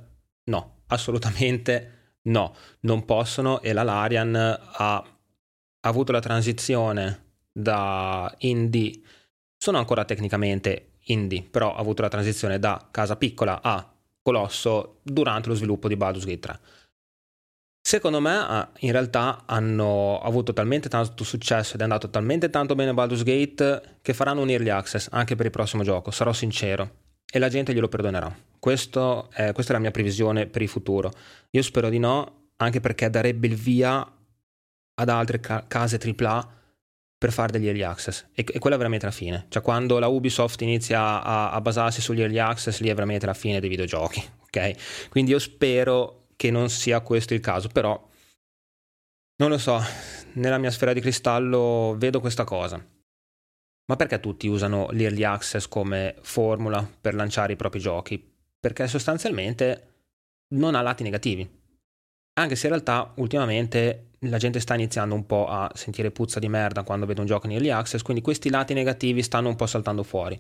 no, 0.46 0.82
assolutamente 0.88 2.18
no, 2.24 2.56
non 2.82 3.06
possono 3.06 3.62
e 3.62 3.74
la 3.74 3.84
Larian 3.84 4.36
ha, 4.36 5.04
avuto 5.82 6.12
la 6.12 6.20
transizione 6.20 7.34
da 7.52 8.34
indie, 8.40 9.00
sono 9.56 9.78
ancora 9.78 10.04
tecnicamente 10.04 10.94
indie, 11.06 11.44
però 11.44 11.76
ha 11.76 11.80
avuto 11.80 12.02
la 12.02 12.10
transizione 12.10 12.58
da 12.58 12.88
casa 12.90 13.18
piccola 13.18 13.62
a 13.62 13.88
colosso 14.24 15.02
durante 15.04 15.50
lo 15.50 15.54
sviluppo 15.54 15.88
di 15.88 15.96
Baldur's 15.96 16.26
Gate 16.26 16.40
3. 16.40 16.60
Secondo 17.88 18.20
me 18.20 18.36
ah, 18.36 18.72
in 18.80 18.92
realtà 18.92 19.44
hanno 19.46 20.20
avuto 20.22 20.54
talmente 20.54 20.90
tanto 20.90 21.24
successo 21.24 21.76
ed 21.76 21.82
è 21.82 21.84
andato 21.84 22.10
talmente 22.10 22.50
tanto 22.50 22.74
bene 22.74 22.96
Baldur's 22.96 23.22
Gate 23.22 24.00
che 24.02 24.16
faranno 24.16 24.42
un 24.42 24.50
early 24.50 24.70
access 24.70 25.08
anche 25.12 25.36
per 25.36 25.46
il 25.46 25.52
prossimo 25.52 25.84
gioco, 25.84 26.10
sarò 26.10 26.34
sincero, 26.34 27.05
e 27.36 27.40
la 27.40 27.50
gente 27.50 27.74
glielo 27.74 27.90
perdonerà. 27.90 28.28
È, 28.28 28.60
questa 28.60 29.28
è 29.30 29.72
la 29.72 29.80
mia 29.80 29.92
previsione 29.92 30.48
per 30.48 30.62
il 30.62 30.70
futuro. 30.70 31.12
Io 31.50 31.62
spero 31.62 31.90
di 31.90 32.00
no, 32.00 32.52
anche 32.56 32.80
perché 32.80 33.10
darebbe 33.10 33.48
il 33.48 33.56
via 33.56 34.10
ad 34.98 35.10
altre 35.10 35.42
ca- 35.42 35.66
case 35.68 36.00
AAA 36.02 36.54
per 37.18 37.34
fare 37.34 37.52
degli 37.52 37.68
early 37.68 37.82
access 37.82 38.28
e, 38.34 38.46
e, 38.50 38.58
quella 38.58 38.76
è 38.76 38.80
veramente 38.80 39.06
la 39.06 39.12
fine. 39.12 39.48
Cioè 39.50 39.62
quando 39.62 40.00
la 40.00 40.08
Ubisoft 40.08 40.62
inizia 40.62 41.22
a, 41.22 41.52
a 41.52 41.60
basarsi 41.60 42.00
sugli 42.00 42.22
early 42.22 42.40
access, 42.40 42.80
lì 42.80 42.88
è 42.88 42.94
veramente 42.94 43.26
la 43.26 43.34
fine 43.34 43.60
dei 43.60 43.68
videogiochi, 43.68 44.24
ok? 44.48 45.10
Quindi 45.10 45.32
io 45.32 45.40
spero 45.40 46.28
che 46.38 46.52
non 46.52 46.70
sia 46.70 47.02
questo 47.02 47.34
il 47.34 47.42
caso, 47.42 47.68
però 47.68 48.02
non 49.40 49.50
lo 49.50 49.58
so, 49.58 49.78
nella 50.36 50.58
mia 50.58 50.72
sfera 50.72 50.94
di 50.94 51.02
cristallo 51.02 51.96
vedo 51.98 52.22
questa 52.22 52.46
cosa. 52.46 52.82
Ma 53.88 53.96
perché 53.96 54.20
tutti 54.20 54.48
usano 54.48 54.90
l'early 54.92 55.24
access 55.24 55.68
come 55.68 56.16
formula 56.22 56.88
per 57.00 57.14
lanciare 57.14 57.54
i 57.54 57.56
propri 57.56 57.80
giochi? 57.80 58.34
Perché 58.60 58.88
sostanzialmente 58.88 59.94
non 60.56 60.76
ha 60.76 60.82
lati 60.82 61.04
negativi. 61.04 61.64
Anche 62.38 62.56
se 62.56 62.68
in 62.68 62.74
realtà 62.74 63.14
ultimamente 63.18 64.10
la 64.20 64.38
gente 64.38 64.60
sta 64.60 64.74
iniziando 64.74 65.14
un 65.14 65.26
po' 65.26 65.48
a 65.48 65.72
sentire 65.76 66.12
puzza 66.12 66.40
di 66.40 66.50
merda 66.50 66.84
quando 66.84 67.06
vede 67.06 67.22
un 67.22 67.28
gioco 67.28 67.46
in 67.46 67.54
early 67.54 67.70
access, 67.70 68.02
quindi 68.02 68.24
questi 68.24 68.50
lati 68.50 68.74
negativi 68.74 69.22
stanno 69.22 69.50
un 69.50 69.56
po' 69.56 69.68
saltando 69.68 70.04
fuori. 70.04 70.40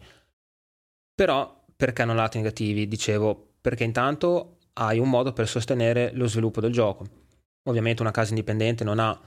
Però 1.13 1.63
perché 1.75 2.03
non 2.03 2.15
lati 2.15 2.37
negativi? 2.37 2.87
Dicevo, 2.87 3.53
perché 3.61 3.83
intanto 3.83 4.57
hai 4.73 4.99
un 4.99 5.09
modo 5.09 5.33
per 5.33 5.47
sostenere 5.47 6.11
lo 6.13 6.27
sviluppo 6.27 6.61
del 6.61 6.71
gioco. 6.71 7.07
Ovviamente 7.67 8.01
una 8.01 8.11
casa 8.11 8.29
indipendente 8.29 8.83
non 8.83 8.99
ha 8.99 9.17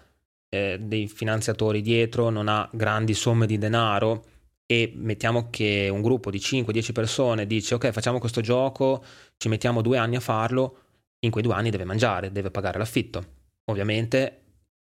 eh, 0.49 0.79
dei 0.81 1.09
finanziatori 1.09 1.81
dietro, 1.81 2.31
non 2.31 2.49
ha 2.49 2.69
grandi 2.73 3.15
somme 3.15 3.47
di 3.47 3.59
denaro 3.59 4.25
e 4.67 4.93
mettiamo 4.95 5.49
che 5.51 5.89
un 5.91 6.03
gruppo 6.03 6.31
di 6.31 6.39
5-10 6.39 6.93
persone 6.93 7.47
dice 7.47 7.75
ok 7.75 7.91
facciamo 7.91 8.19
questo 8.19 8.41
gioco, 8.41 9.03
ci 9.37 9.49
mettiamo 9.49 9.81
due 9.81 9.97
anni 9.97 10.17
a 10.17 10.21
farlo, 10.21 10.79
in 11.21 11.31
quei 11.31 11.43
due 11.43 11.55
anni 11.55 11.71
deve 11.71 11.85
mangiare, 11.85 12.33
deve 12.33 12.51
pagare 12.51 12.79
l'affitto. 12.79 13.37
Ovviamente 13.71 14.43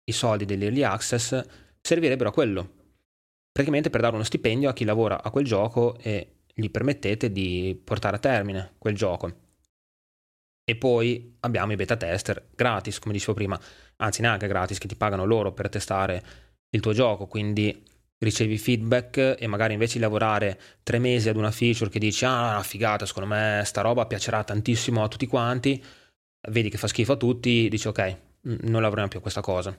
i 0.04 0.12
soldi 0.12 0.44
dell'early 0.44 0.82
access 0.82 1.40
servirebbero 1.80 2.28
a 2.28 2.32
quello, 2.32 2.70
praticamente 3.50 3.90
per 3.90 4.00
dare 4.00 4.14
uno 4.14 4.24
stipendio 4.24 4.68
a 4.68 4.72
chi 4.72 4.84
lavora 4.84 5.22
a 5.22 5.30
quel 5.30 5.44
gioco 5.44 5.96
e 5.98 6.40
gli 6.52 6.70
permettete 6.70 7.32
di 7.32 7.80
portare 7.82 8.16
a 8.16 8.20
termine 8.20 8.74
quel 8.78 8.94
gioco. 8.94 9.48
E 10.70 10.76
poi 10.76 11.34
abbiamo 11.40 11.72
i 11.72 11.76
beta 11.76 11.96
tester 11.96 12.46
gratis, 12.54 13.00
come 13.00 13.12
dicevo 13.12 13.34
prima, 13.34 13.58
anzi 13.96 14.22
neanche 14.22 14.46
gratis, 14.46 14.78
che 14.78 14.86
ti 14.86 14.94
pagano 14.94 15.24
loro 15.24 15.52
per 15.52 15.68
testare 15.68 16.22
il 16.70 16.80
tuo 16.80 16.92
gioco, 16.92 17.26
quindi 17.26 17.82
ricevi 18.18 18.56
feedback 18.56 19.34
e 19.36 19.46
magari 19.48 19.72
invece 19.72 19.94
di 19.94 20.00
lavorare 20.00 20.60
tre 20.84 21.00
mesi 21.00 21.28
ad 21.28 21.34
una 21.36 21.50
feature 21.50 21.90
che 21.90 21.98
dici 21.98 22.24
ah 22.26 22.62
figata 22.62 23.06
secondo 23.06 23.30
me 23.30 23.62
sta 23.64 23.80
roba 23.80 24.04
piacerà 24.04 24.44
tantissimo 24.44 25.02
a 25.02 25.08
tutti 25.08 25.26
quanti 25.26 25.82
vedi 26.50 26.68
che 26.68 26.76
fa 26.76 26.86
schifo 26.86 27.12
a 27.12 27.16
tutti 27.16 27.66
dici 27.70 27.88
ok 27.88 28.16
non 28.42 28.82
lavoriamo 28.82 29.08
più 29.08 29.20
a 29.20 29.22
questa 29.22 29.40
cosa 29.40 29.74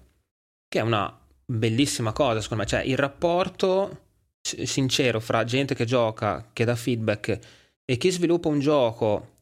che 0.67 0.79
è 0.79 0.81
una 0.81 1.15
bellissima 1.45 2.13
cosa 2.13 2.41
secondo 2.41 2.63
me. 2.63 2.69
Cioè 2.69 2.81
il 2.81 2.97
rapporto 2.97 4.05
sincero 4.41 5.19
fra 5.19 5.43
gente 5.43 5.75
che 5.75 5.85
gioca 5.85 6.49
che 6.51 6.65
dà 6.65 6.75
feedback 6.75 7.39
e 7.85 7.97
chi 7.97 8.09
sviluppa 8.09 8.47
un 8.47 8.59
gioco 8.59 9.40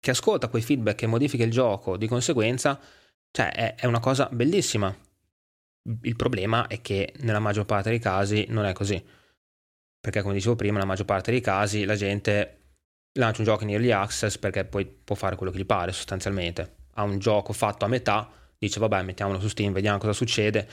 che 0.00 0.10
ascolta 0.10 0.48
quei 0.48 0.62
feedback 0.62 1.02
e 1.02 1.06
modifica 1.06 1.44
il 1.44 1.50
gioco 1.50 1.96
di 1.96 2.08
conseguenza 2.08 2.80
cioè 3.30 3.52
è, 3.52 3.74
è 3.76 3.86
una 3.86 4.00
cosa 4.00 4.28
bellissima 4.32 4.94
il 6.02 6.16
problema 6.16 6.66
è 6.66 6.80
che 6.80 7.14
nella 7.20 7.38
maggior 7.38 7.64
parte 7.64 7.90
dei 7.90 7.98
casi 7.98 8.46
non 8.48 8.64
è 8.64 8.72
così. 8.72 9.02
Perché 10.00 10.22
come 10.22 10.34
dicevo 10.34 10.56
prima, 10.56 10.74
nella 10.74 10.86
maggior 10.86 11.06
parte 11.06 11.30
dei 11.30 11.40
casi 11.40 11.84
la 11.84 11.94
gente 11.94 12.56
lancia 13.18 13.40
un 13.40 13.46
gioco 13.46 13.64
in 13.64 13.70
early 13.70 13.90
access 13.90 14.38
perché 14.38 14.64
poi 14.64 14.86
può 14.86 15.14
fare 15.16 15.36
quello 15.36 15.52
che 15.52 15.58
gli 15.58 15.66
pare 15.66 15.92
sostanzialmente. 15.92 16.76
Ha 16.94 17.02
un 17.02 17.18
gioco 17.18 17.52
fatto 17.52 17.84
a 17.84 17.88
metà, 17.88 18.30
dice 18.58 18.80
vabbè 18.80 19.02
mettiamolo 19.02 19.40
su 19.40 19.48
Steam, 19.48 19.72
vediamo 19.72 19.98
cosa 19.98 20.12
succede 20.12 20.68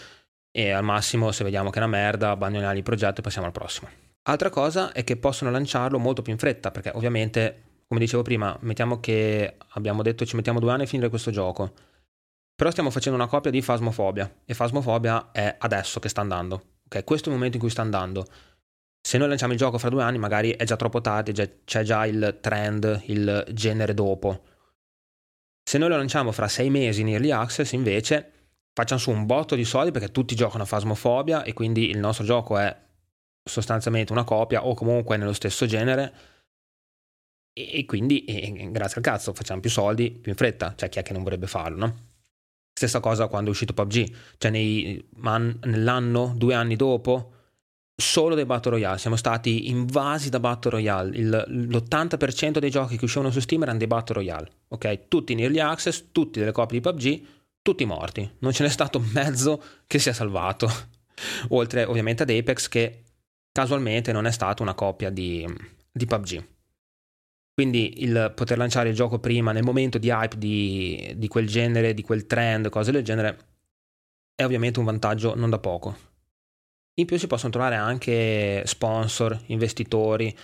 e 0.52 0.72
al 0.72 0.84
massimo 0.84 1.32
se 1.32 1.44
vediamo 1.44 1.70
che 1.70 1.80
è 1.80 1.84
una 1.84 1.92
merda 1.92 2.32
abbandoniamo 2.32 2.76
il 2.76 2.84
progetto 2.84 3.20
e 3.20 3.24
passiamo 3.24 3.48
al 3.48 3.54
prossimo. 3.54 3.90
Altra 4.24 4.50
cosa 4.50 4.92
è 4.92 5.04
che 5.04 5.18
possono 5.18 5.52
lanciarlo 5.52 6.00
molto 6.00 6.22
più 6.22 6.32
in 6.34 6.38
fretta 6.38 6.72
perché 6.72 6.92
ovviamente, 6.94 7.64
come 7.88 8.00
dicevo 8.00 8.22
prima, 8.22 8.58
mettiamo 8.62 9.00
che 9.00 9.56
abbiamo 9.70 10.02
detto 10.02 10.26
ci 10.26 10.36
mettiamo 10.36 10.60
due 10.60 10.72
anni 10.72 10.84
a 10.84 10.88
finire 10.88 11.10
questo 11.10 11.32
gioco 11.32 11.74
però 12.58 12.72
stiamo 12.72 12.90
facendo 12.90 13.20
una 13.20 13.28
copia 13.30 13.52
di 13.52 13.62
Phasmophobia 13.62 14.40
e 14.44 14.56
Phasmophobia 14.56 15.30
è 15.32 15.58
adesso 15.60 16.00
che 16.00 16.10
sta 16.10 16.22
andando. 16.22 16.80
Ok, 16.86 17.04
questo 17.04 17.30
è 17.30 17.32
il 17.32 17.38
momento 17.38 17.58
in 17.58 17.62
cui 17.62 17.70
sta 17.70 17.84
andando. 17.84 18.26
Se 19.00 19.20
noi 19.20 19.28
lanciamo 19.28 19.54
il 19.54 19.60
gioco 19.60 19.78
fra 19.78 19.90
due 19.90 20.02
anni, 20.02 20.18
magari 20.18 20.50
è 20.54 20.64
già 20.64 20.76
troppo 20.76 21.00
tardi, 21.00 21.34
c'è 21.34 21.84
già 21.84 22.08
il 22.08 22.40
trend, 22.42 23.04
il 23.06 23.46
genere 23.54 23.94
dopo. 23.94 24.42
Se 25.64 25.78
noi 25.78 25.90
lo 25.90 25.98
lanciamo 25.98 26.32
fra 26.32 26.48
sei 26.48 26.72
mesi 26.72 27.02
in 27.02 27.10
early 27.10 27.30
access, 27.30 27.74
invece, 27.74 28.32
facciamo 28.74 29.00
su 29.00 29.12
un 29.12 29.28
botto 29.28 29.54
di 29.54 29.64
soldi 29.64 29.92
perché 29.92 30.12
tutti 30.12 30.34
giocano 30.34 30.64
a 30.64 30.66
Phasmophobia 30.66 31.44
e 31.44 31.54
quindi 31.54 31.92
il 31.92 32.00
nostro 32.00 32.26
gioco 32.26 32.58
è 32.58 32.76
sostanzialmente 33.48 34.14
una 34.14 34.24
copia 34.24 34.66
o 34.66 34.74
comunque 34.74 35.16
nello 35.18 35.34
stesso 35.34 35.68
genere 35.68 36.12
e, 37.58 37.86
quindi 37.86 38.24
e, 38.26 38.70
grazie 38.72 38.98
al 38.98 39.04
cazzo 39.04 39.34
facciamo 39.34 39.60
più 39.60 39.70
soldi 39.70 40.12
più 40.12 40.32
in 40.32 40.38
fretta, 40.38 40.74
cioè 40.76 40.90
chi 40.90 41.00
è 41.00 41.04
che 41.04 41.14
non 41.14 41.24
vorrebbe 41.24 41.48
farlo, 41.48 41.78
no? 41.78 41.96
Stessa 42.72 43.00
cosa 43.00 43.28
quando 43.28 43.50
è 43.50 43.52
uscito 43.52 43.74
PUBG, 43.74 44.16
cioè 44.38 44.52
nei, 44.52 45.04
man, 45.16 45.58
nell'anno, 45.64 46.34
due 46.36 46.54
anni 46.54 46.76
dopo, 46.76 47.32
solo 47.96 48.36
dei 48.36 48.46
Battle 48.46 48.72
Royale, 48.72 49.00
siamo 49.00 49.16
stati 49.16 49.70
invasi 49.70 50.30
da 50.30 50.40
Battle 50.40 50.70
Royale, 50.70 51.18
Il, 51.18 51.46
l'80% 51.48 52.60
dei 52.60 52.70
giochi 52.70 52.96
che 52.96 53.06
uscivano 53.06 53.32
su 53.32 53.40
Steam 53.40 53.64
erano 53.64 53.80
dei 53.80 53.88
Battle 53.88 54.14
Royale, 54.14 54.52
ok? 54.68 55.08
Tutti 55.08 55.34
in 55.34 55.40
Early 55.40 55.60
Access, 55.60 56.10
tutti 56.12 56.38
delle 56.38 56.52
copie 56.52 56.80
di 56.80 56.88
PUBG, 56.88 57.26
tutti 57.64 57.84
morti, 57.86 58.30
non 58.40 58.54
ce 58.54 58.64
n'è 58.64 58.70
stato 58.70 59.04
mezzo 59.12 59.62
che 59.88 59.98
sia 59.98 60.14
salvato, 60.14 60.70
oltre 61.50 61.84
ovviamente 61.86 62.22
ad 62.22 62.30
Apex 62.30 62.68
che 62.68 63.02
casualmente 63.52 64.12
non 64.12 64.28
è 64.28 64.32
stata 64.32 64.62
una 64.62 64.76
copia 64.76 65.10
di, 65.10 65.44
di 65.92 66.06
PUBG. 66.06 66.46
Quindi 67.58 68.04
il 68.04 68.34
poter 68.36 68.56
lanciare 68.56 68.90
il 68.90 68.94
gioco 68.94 69.18
prima, 69.18 69.52
nel 69.52 69.64
momento 69.64 69.98
di 69.98 70.10
hype 70.10 70.38
di, 70.38 71.16
di 71.18 71.28
quel 71.28 71.48
genere, 71.48 71.96
di 71.96 72.04
quel 72.04 72.28
trend, 72.28 72.70
cose 72.70 72.92
del 72.92 73.04
genere, 73.04 73.38
è 74.36 74.46
ovviamente 74.46 74.78
un 74.78 74.86
vantaggio 74.86 75.34
non 75.34 75.50
da 75.50 75.58
poco. 75.58 75.98
In 77.00 77.08
più 77.08 77.18
si 77.18 77.26
possono 77.26 77.52
trovare 77.52 77.74
anche 77.74 78.62
sponsor, 78.68 79.42
investitori, 79.48 80.38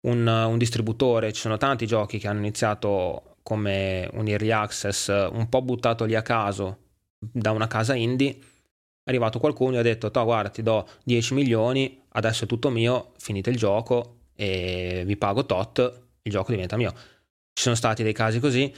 un, 0.00 0.26
un, 0.26 0.58
distributore. 0.58 1.32
Ci 1.32 1.40
sono 1.40 1.56
tanti 1.56 1.86
giochi 1.86 2.18
che 2.18 2.28
hanno 2.28 2.40
iniziato 2.40 3.36
come 3.42 4.06
un 4.12 4.28
early 4.28 4.50
access, 4.50 5.08
un 5.08 5.48
po' 5.48 5.62
buttato 5.62 6.04
lì 6.04 6.16
a 6.16 6.22
caso 6.22 6.80
da 7.18 7.50
una 7.52 7.66
casa 7.66 7.94
indie. 7.94 8.32
È 8.32 9.08
arrivato 9.08 9.38
qualcuno 9.38 9.76
e 9.76 9.78
ha 9.78 9.82
detto: 9.82 10.10
Guarda, 10.10 10.50
ti 10.50 10.62
do 10.62 10.86
10 11.04 11.32
milioni, 11.32 12.02
adesso 12.10 12.44
è 12.44 12.46
tutto 12.46 12.68
mio, 12.68 13.12
finite 13.16 13.48
il 13.48 13.56
gioco 13.56 14.16
e 14.34 15.04
vi 15.06 15.16
pago 15.16 15.46
tot 15.46 16.07
il 16.28 16.34
gioco 16.34 16.52
diventa 16.52 16.76
mio. 16.76 16.92
Ci 16.92 17.64
sono 17.64 17.74
stati 17.74 18.02
dei 18.02 18.12
casi 18.12 18.38
così, 18.38 18.72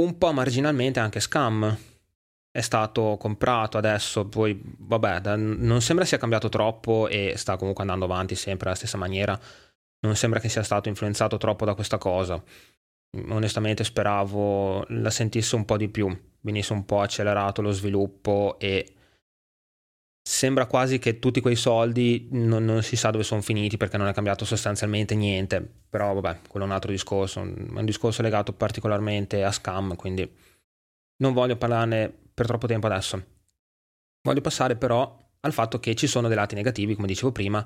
un 0.00 0.18
po' 0.18 0.32
marginalmente 0.32 0.98
anche 0.98 1.20
Scam 1.20 1.78
è 2.50 2.60
stato 2.62 3.16
comprato 3.18 3.76
adesso, 3.78 4.26
poi 4.26 4.58
vabbè, 4.78 5.36
non 5.36 5.82
sembra 5.82 6.06
sia 6.06 6.18
cambiato 6.18 6.48
troppo 6.48 7.06
e 7.06 7.34
sta 7.36 7.56
comunque 7.56 7.82
andando 7.82 8.06
avanti 8.06 8.34
sempre 8.34 8.68
alla 8.68 8.76
stessa 8.76 8.96
maniera, 8.96 9.38
non 10.00 10.16
sembra 10.16 10.40
che 10.40 10.48
sia 10.48 10.62
stato 10.62 10.88
influenzato 10.88 11.36
troppo 11.36 11.66
da 11.66 11.74
questa 11.74 11.98
cosa. 11.98 12.42
Onestamente 13.28 13.84
speravo 13.84 14.84
la 14.88 15.10
sentisse 15.10 15.54
un 15.54 15.64
po' 15.66 15.76
di 15.76 15.88
più, 15.88 16.08
venisse 16.40 16.72
un 16.72 16.84
po' 16.86 17.00
accelerato 17.00 17.60
lo 17.60 17.72
sviluppo 17.72 18.56
e 18.58 18.95
sembra 20.28 20.66
quasi 20.66 20.98
che 20.98 21.20
tutti 21.20 21.40
quei 21.40 21.54
soldi 21.54 22.26
non, 22.32 22.64
non, 22.64 22.82
si 22.82 22.96
sa 22.96 23.10
dove 23.10 23.22
sono 23.22 23.42
finiti 23.42 23.76
perché 23.76 23.96
non 23.96 24.08
è 24.08 24.12
cambiato 24.12 24.44
sostanzialmente 24.44 25.14
niente, 25.14 25.64
però 25.88 26.14
vabbè, 26.14 26.40
quello 26.48 26.66
è 26.66 26.68
un 26.68 26.74
altro 26.74 26.90
discorso, 26.90 27.42
è 27.42 27.44
un 27.44 27.84
discorso 27.84 28.22
legato 28.22 28.52
particolarmente 28.52 29.44
a 29.44 29.52
scam, 29.52 29.94
quindi 29.94 30.28
non 31.18 31.32
voglio 31.32 31.54
parlarne 31.54 32.12
per 32.34 32.44
troppo 32.46 32.66
tempo 32.66 32.88
adesso. 32.88 33.24
Voglio 34.22 34.40
passare 34.40 34.74
però 34.74 35.16
al 35.38 35.52
fatto 35.52 35.78
che 35.78 35.94
ci 35.94 36.08
sono 36.08 36.26
dei 36.26 36.36
lati 36.36 36.56
negativi, 36.56 36.96
come 36.96 37.06
dicevo 37.06 37.30
prima, 37.30 37.64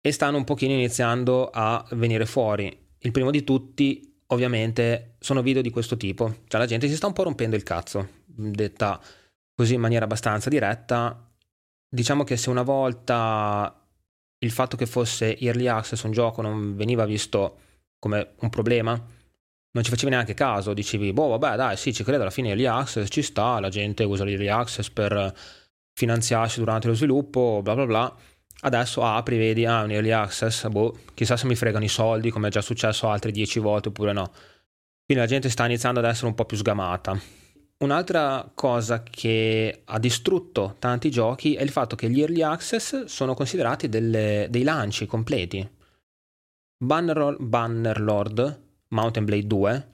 e 0.00 0.12
stanno 0.12 0.38
un 0.38 0.44
pochino 0.44 0.72
iniziando 0.72 1.50
a 1.52 1.86
venire 1.90 2.24
fuori. 2.24 2.74
Il 3.00 3.10
primo 3.10 3.30
di 3.30 3.44
tutti, 3.44 4.22
ovviamente, 4.28 5.16
sono 5.18 5.42
video 5.42 5.60
di 5.60 5.68
questo 5.68 5.98
tipo, 5.98 6.36
cioè 6.48 6.58
la 6.58 6.66
gente 6.66 6.88
si 6.88 6.96
sta 6.96 7.06
un 7.06 7.12
po' 7.12 7.24
rompendo 7.24 7.54
il 7.54 7.64
cazzo, 7.64 8.08
detta 8.24 8.98
così 9.54 9.74
in 9.74 9.80
maniera 9.82 10.06
abbastanza 10.06 10.48
diretta, 10.48 11.29
diciamo 11.90 12.24
che 12.24 12.36
se 12.36 12.48
una 12.50 12.62
volta 12.62 13.74
il 14.38 14.50
fatto 14.50 14.76
che 14.76 14.86
fosse 14.86 15.36
early 15.38 15.66
access 15.66 16.02
un 16.04 16.12
gioco 16.12 16.40
non 16.40 16.76
veniva 16.76 17.04
visto 17.04 17.58
come 17.98 18.34
un 18.40 18.48
problema, 18.48 18.92
non 19.72 19.84
ci 19.84 19.90
facevi 19.90 20.10
neanche 20.10 20.34
caso, 20.34 20.72
dicevi, 20.72 21.12
boh, 21.12 21.28
vabbè, 21.36 21.56
dai, 21.56 21.76
sì, 21.76 21.92
ci 21.92 22.02
credo, 22.02 22.22
alla 22.22 22.30
fine 22.30 22.48
early 22.48 22.64
access 22.64 23.08
ci 23.10 23.22
sta, 23.22 23.60
la 23.60 23.68
gente 23.68 24.04
usa 24.04 24.24
l'early 24.24 24.48
access 24.48 24.88
per 24.90 25.34
finanziarsi 25.92 26.58
durante 26.58 26.88
lo 26.88 26.94
sviluppo, 26.94 27.60
bla 27.62 27.74
bla 27.74 27.86
bla. 27.86 28.16
Adesso 28.62 29.02
apri, 29.02 29.38
vedi, 29.38 29.64
ah, 29.64 29.82
un 29.82 29.90
early 29.90 30.10
access, 30.10 30.66
boh, 30.68 30.98
chissà 31.14 31.36
se 31.36 31.46
mi 31.46 31.54
fregano 31.54 31.84
i 31.84 31.88
soldi, 31.88 32.30
come 32.30 32.48
è 32.48 32.50
già 32.50 32.60
successo 32.62 33.08
altre 33.08 33.30
10 33.30 33.58
volte 33.58 33.88
oppure 33.88 34.12
no. 34.12 34.32
Quindi 35.04 35.24
la 35.24 35.26
gente 35.26 35.48
sta 35.50 35.66
iniziando 35.66 36.00
ad 36.00 36.06
essere 36.06 36.26
un 36.26 36.34
po' 36.34 36.44
più 36.44 36.56
sgamata. 36.56 37.18
Un'altra 37.82 38.50
cosa 38.54 39.02
che 39.02 39.82
ha 39.86 39.98
distrutto 39.98 40.76
tanti 40.78 41.10
giochi 41.10 41.54
è 41.54 41.62
il 41.62 41.70
fatto 41.70 41.96
che 41.96 42.10
gli 42.10 42.20
early 42.20 42.42
access 42.42 43.04
sono 43.04 43.32
considerati 43.32 43.88
delle, 43.88 44.48
dei 44.50 44.64
lanci 44.64 45.06
completi. 45.06 45.66
Banner, 46.76 47.36
Bannerlord 47.38 48.62
Mountain 48.88 49.24
Blade 49.24 49.46
2 49.46 49.88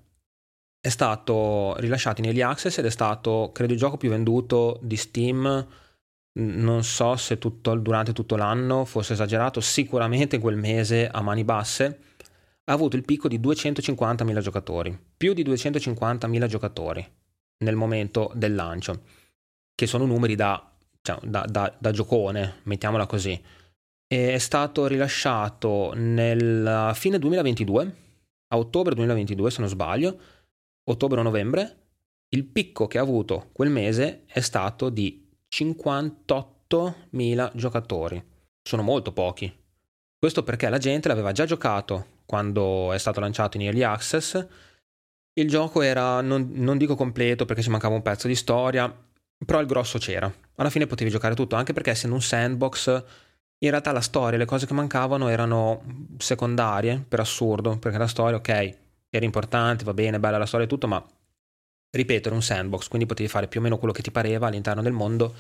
è 0.81 0.89
stato 0.89 1.77
rilasciato 1.77 2.21
in 2.21 2.27
early 2.27 2.41
access 2.41 2.79
ed 2.79 2.87
è 2.87 2.91
stato, 2.91 3.51
credo, 3.53 3.73
il 3.73 3.79
gioco 3.79 3.97
più 3.97 4.11
venduto 4.11 4.81
di 4.83 4.97
Steam. 4.97 5.67
Non 6.39 6.83
so 6.83 7.15
se 7.15 7.39
tutto, 7.39 7.73
durante 7.77 8.13
tutto 8.13 8.35
l'anno 8.35 8.85
fosse 8.85 9.13
esagerato, 9.13 9.61
sicuramente 9.61 10.41
quel 10.41 10.57
mese 10.57 11.09
a 11.09 11.23
mani 11.23 11.45
basse 11.45 12.01
ha 12.65 12.73
avuto 12.73 12.97
il 12.97 13.05
picco 13.05 13.29
di 13.29 13.39
250.000 13.39 14.41
giocatori, 14.41 14.99
più 15.17 15.35
di 15.35 15.45
250.000 15.45 16.47
giocatori 16.47 17.09
nel 17.59 17.77
momento 17.77 18.31
del 18.35 18.55
lancio, 18.55 19.03
che 19.75 19.87
sono 19.87 20.05
numeri 20.07 20.35
da, 20.35 20.73
cioè, 21.03 21.19
da, 21.23 21.45
da, 21.49 21.75
da 21.79 21.91
giocone, 21.91 22.61
mettiamola 22.65 23.07
così. 23.07 23.41
È 24.07 24.39
stato 24.39 24.87
rilasciato 24.87 25.93
nel 25.95 26.93
fine 26.95 27.19
2022, 27.19 27.97
a 28.49 28.59
ottobre 28.59 28.95
2022 28.95 29.51
se 29.51 29.61
non 29.61 29.69
sbaglio, 29.69 30.19
ottobre 30.85 31.21
o 31.21 31.23
novembre, 31.23 31.85
il 32.31 32.45
picco 32.45 32.87
che 32.87 32.99
ha 32.99 33.03
avuto 33.03 33.51
quel 33.53 33.71
mese 33.71 34.25
è 34.27 34.41
stato 34.41 34.89
di 34.91 35.29
58.000 35.53 37.51
giocatori. 37.55 38.25
Sono 38.63 38.83
molto 38.83 39.13
pochi. 39.13 39.65
Questo 40.19 40.43
perché 40.43 40.69
la 40.69 40.79
gente 40.79 41.09
l'aveva 41.09 41.33
già 41.33 41.45
giocato 41.45 42.15
quando 42.27 42.93
è 42.93 42.99
stato 42.99 43.21
lanciato 43.21 43.57
in 43.57 43.65
Early 43.65 43.83
Access 43.83 44.47
il 45.39 45.49
gioco 45.49 45.83
era, 45.83 46.21
non, 46.21 46.51
non 46.55 46.79
dico 46.79 46.95
completo 46.95 47.45
perché 47.45 47.63
ci 47.63 47.71
mancava 47.71 47.95
un 47.95 48.03
pezzo 48.03 48.27
di 48.27 48.35
storia, 48.35 48.93
però 49.45 49.61
il 49.61 49.67
grosso 49.67 49.99
c'era. 49.99 50.33
Alla 50.57 50.71
fine 50.71 50.87
potevi 50.87 51.11
giocare 51.11 51.35
tutto, 51.35 51.57
anche 51.57 51.73
perché 51.75 51.91
essendo 51.91 52.17
un 52.17 52.23
sandbox, 52.23 53.05
in 53.59 53.71
realtà 53.71 53.93
la 53.93 54.01
storia, 54.01 54.39
le 54.39 54.47
cose 54.47 54.67
che 54.67 54.73
mancavano 54.73 55.29
erano 55.29 55.83
secondarie, 56.19 57.05
per 57.07 57.21
assurdo, 57.21 57.79
perché 57.79 57.99
la 57.99 58.07
storia, 58.07 58.37
ok, 58.37 58.49
era 59.11 59.25
importante, 59.25 59.85
va 59.85 59.93
bene, 59.93 60.19
bella 60.19 60.39
la 60.39 60.47
storia 60.47 60.65
e 60.65 60.69
tutto, 60.69 60.89
ma 60.89 61.05
ripeto, 61.91 62.29
era 62.29 62.37
un 62.37 62.43
sandbox, 62.43 62.89
quindi 62.89 63.07
potevi 63.07 63.29
fare 63.29 63.47
più 63.47 63.61
o 63.61 63.63
meno 63.63 63.77
quello 63.77 63.93
che 63.93 64.03
ti 64.03 64.11
pareva 64.11 64.47
all'interno 64.47 64.81
del 64.81 64.93
mondo. 64.93 65.35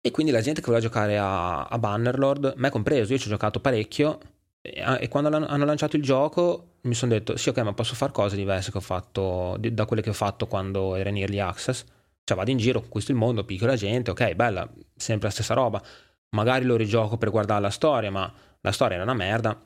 E 0.00 0.10
quindi 0.10 0.30
la 0.30 0.42
gente 0.42 0.60
che 0.60 0.66
voleva 0.66 0.86
giocare 0.86 1.16
a, 1.16 1.64
a 1.64 1.78
Bannerlord, 1.78 2.54
me 2.56 2.68
compreso, 2.68 3.14
io 3.14 3.18
ci 3.18 3.28
ho 3.28 3.30
giocato 3.30 3.60
parecchio, 3.60 4.20
e, 4.60 4.84
e 5.00 5.08
quando 5.08 5.34
hanno 5.34 5.64
lanciato 5.64 5.96
il 5.96 6.02
gioco 6.02 6.72
mi 6.84 6.94
sono 6.94 7.12
detto, 7.12 7.36
sì 7.36 7.48
ok, 7.48 7.58
ma 7.58 7.72
posso 7.72 7.94
fare 7.94 8.12
cose 8.12 8.36
diverse 8.36 8.70
che 8.70 8.78
ho 8.78 8.82
fatto, 8.82 9.56
da 9.58 9.86
quelle 9.86 10.02
che 10.02 10.10
ho 10.10 10.14
fatto 10.14 10.46
quando 10.46 10.94
era 10.94 11.08
in 11.08 11.16
Early 11.16 11.38
Access. 11.38 11.84
Cioè 12.24 12.36
vado 12.36 12.50
in 12.50 12.56
giro, 12.56 12.80
conquisto 12.80 13.12
il 13.12 13.18
mondo, 13.18 13.44
picchio 13.44 13.66
la 13.66 13.76
gente, 13.76 14.10
ok, 14.10 14.34
bella, 14.34 14.70
sempre 14.94 15.28
la 15.28 15.32
stessa 15.32 15.54
roba. 15.54 15.82
Magari 16.30 16.64
lo 16.64 16.76
rigioco 16.76 17.16
per 17.16 17.30
guardare 17.30 17.60
la 17.60 17.70
storia, 17.70 18.10
ma 18.10 18.32
la 18.60 18.72
storia 18.72 18.96
era 18.96 19.04
una 19.04 19.14
merda. 19.14 19.60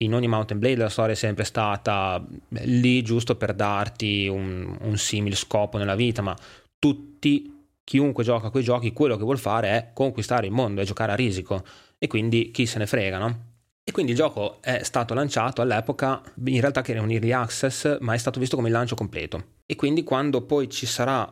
In 0.00 0.14
ogni 0.14 0.28
Mountain 0.28 0.58
Blade 0.58 0.76
la 0.76 0.88
storia 0.88 1.12
è 1.12 1.16
sempre 1.16 1.44
stata 1.44 2.24
lì 2.48 3.02
giusto 3.02 3.36
per 3.36 3.54
darti 3.54 4.26
un, 4.28 4.76
un 4.80 4.96
simile 4.96 5.34
scopo 5.36 5.76
nella 5.76 5.96
vita, 5.96 6.22
ma 6.22 6.36
tutti 6.78 7.66
chiunque 7.82 8.24
gioca 8.24 8.48
a 8.48 8.50
quei 8.50 8.62
giochi, 8.62 8.92
quello 8.92 9.16
che 9.16 9.24
vuol 9.24 9.38
fare 9.38 9.70
è 9.70 9.90
conquistare 9.94 10.46
il 10.46 10.52
mondo, 10.52 10.80
è 10.80 10.84
giocare 10.84 11.12
a 11.12 11.16
risico. 11.16 11.64
E 11.98 12.06
quindi 12.06 12.50
chi 12.50 12.66
se 12.66 12.78
ne 12.78 12.86
frega, 12.86 13.18
no? 13.18 13.46
E 13.88 13.90
quindi 13.90 14.12
il 14.12 14.18
gioco 14.18 14.60
è 14.60 14.82
stato 14.82 15.14
lanciato 15.14 15.62
all'epoca, 15.62 16.20
in 16.44 16.60
realtà 16.60 16.82
che 16.82 16.92
era 16.92 17.00
un 17.00 17.10
early 17.10 17.32
access, 17.32 17.96
ma 18.00 18.12
è 18.12 18.18
stato 18.18 18.38
visto 18.38 18.54
come 18.54 18.68
il 18.68 18.74
lancio 18.74 18.94
completo. 18.94 19.60
E 19.64 19.76
quindi 19.76 20.04
quando 20.04 20.42
poi 20.42 20.68
ci 20.68 20.84
sarà 20.84 21.26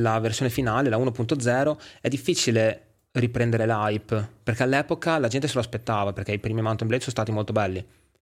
la 0.00 0.18
versione 0.18 0.50
finale, 0.50 0.88
la 0.88 0.96
1.0, 0.96 1.78
è 2.00 2.08
difficile 2.08 3.04
riprendere 3.12 3.64
l'hype, 3.64 4.28
perché 4.42 4.64
all'epoca 4.64 5.18
la 5.18 5.28
gente 5.28 5.46
se 5.46 5.54
lo 5.54 5.60
aspettava, 5.60 6.12
perché 6.12 6.32
i 6.32 6.40
primi 6.40 6.60
Mountain 6.60 6.88
Blade 6.88 7.04
sono 7.04 7.14
stati 7.14 7.30
molto 7.30 7.52
belli. 7.52 7.86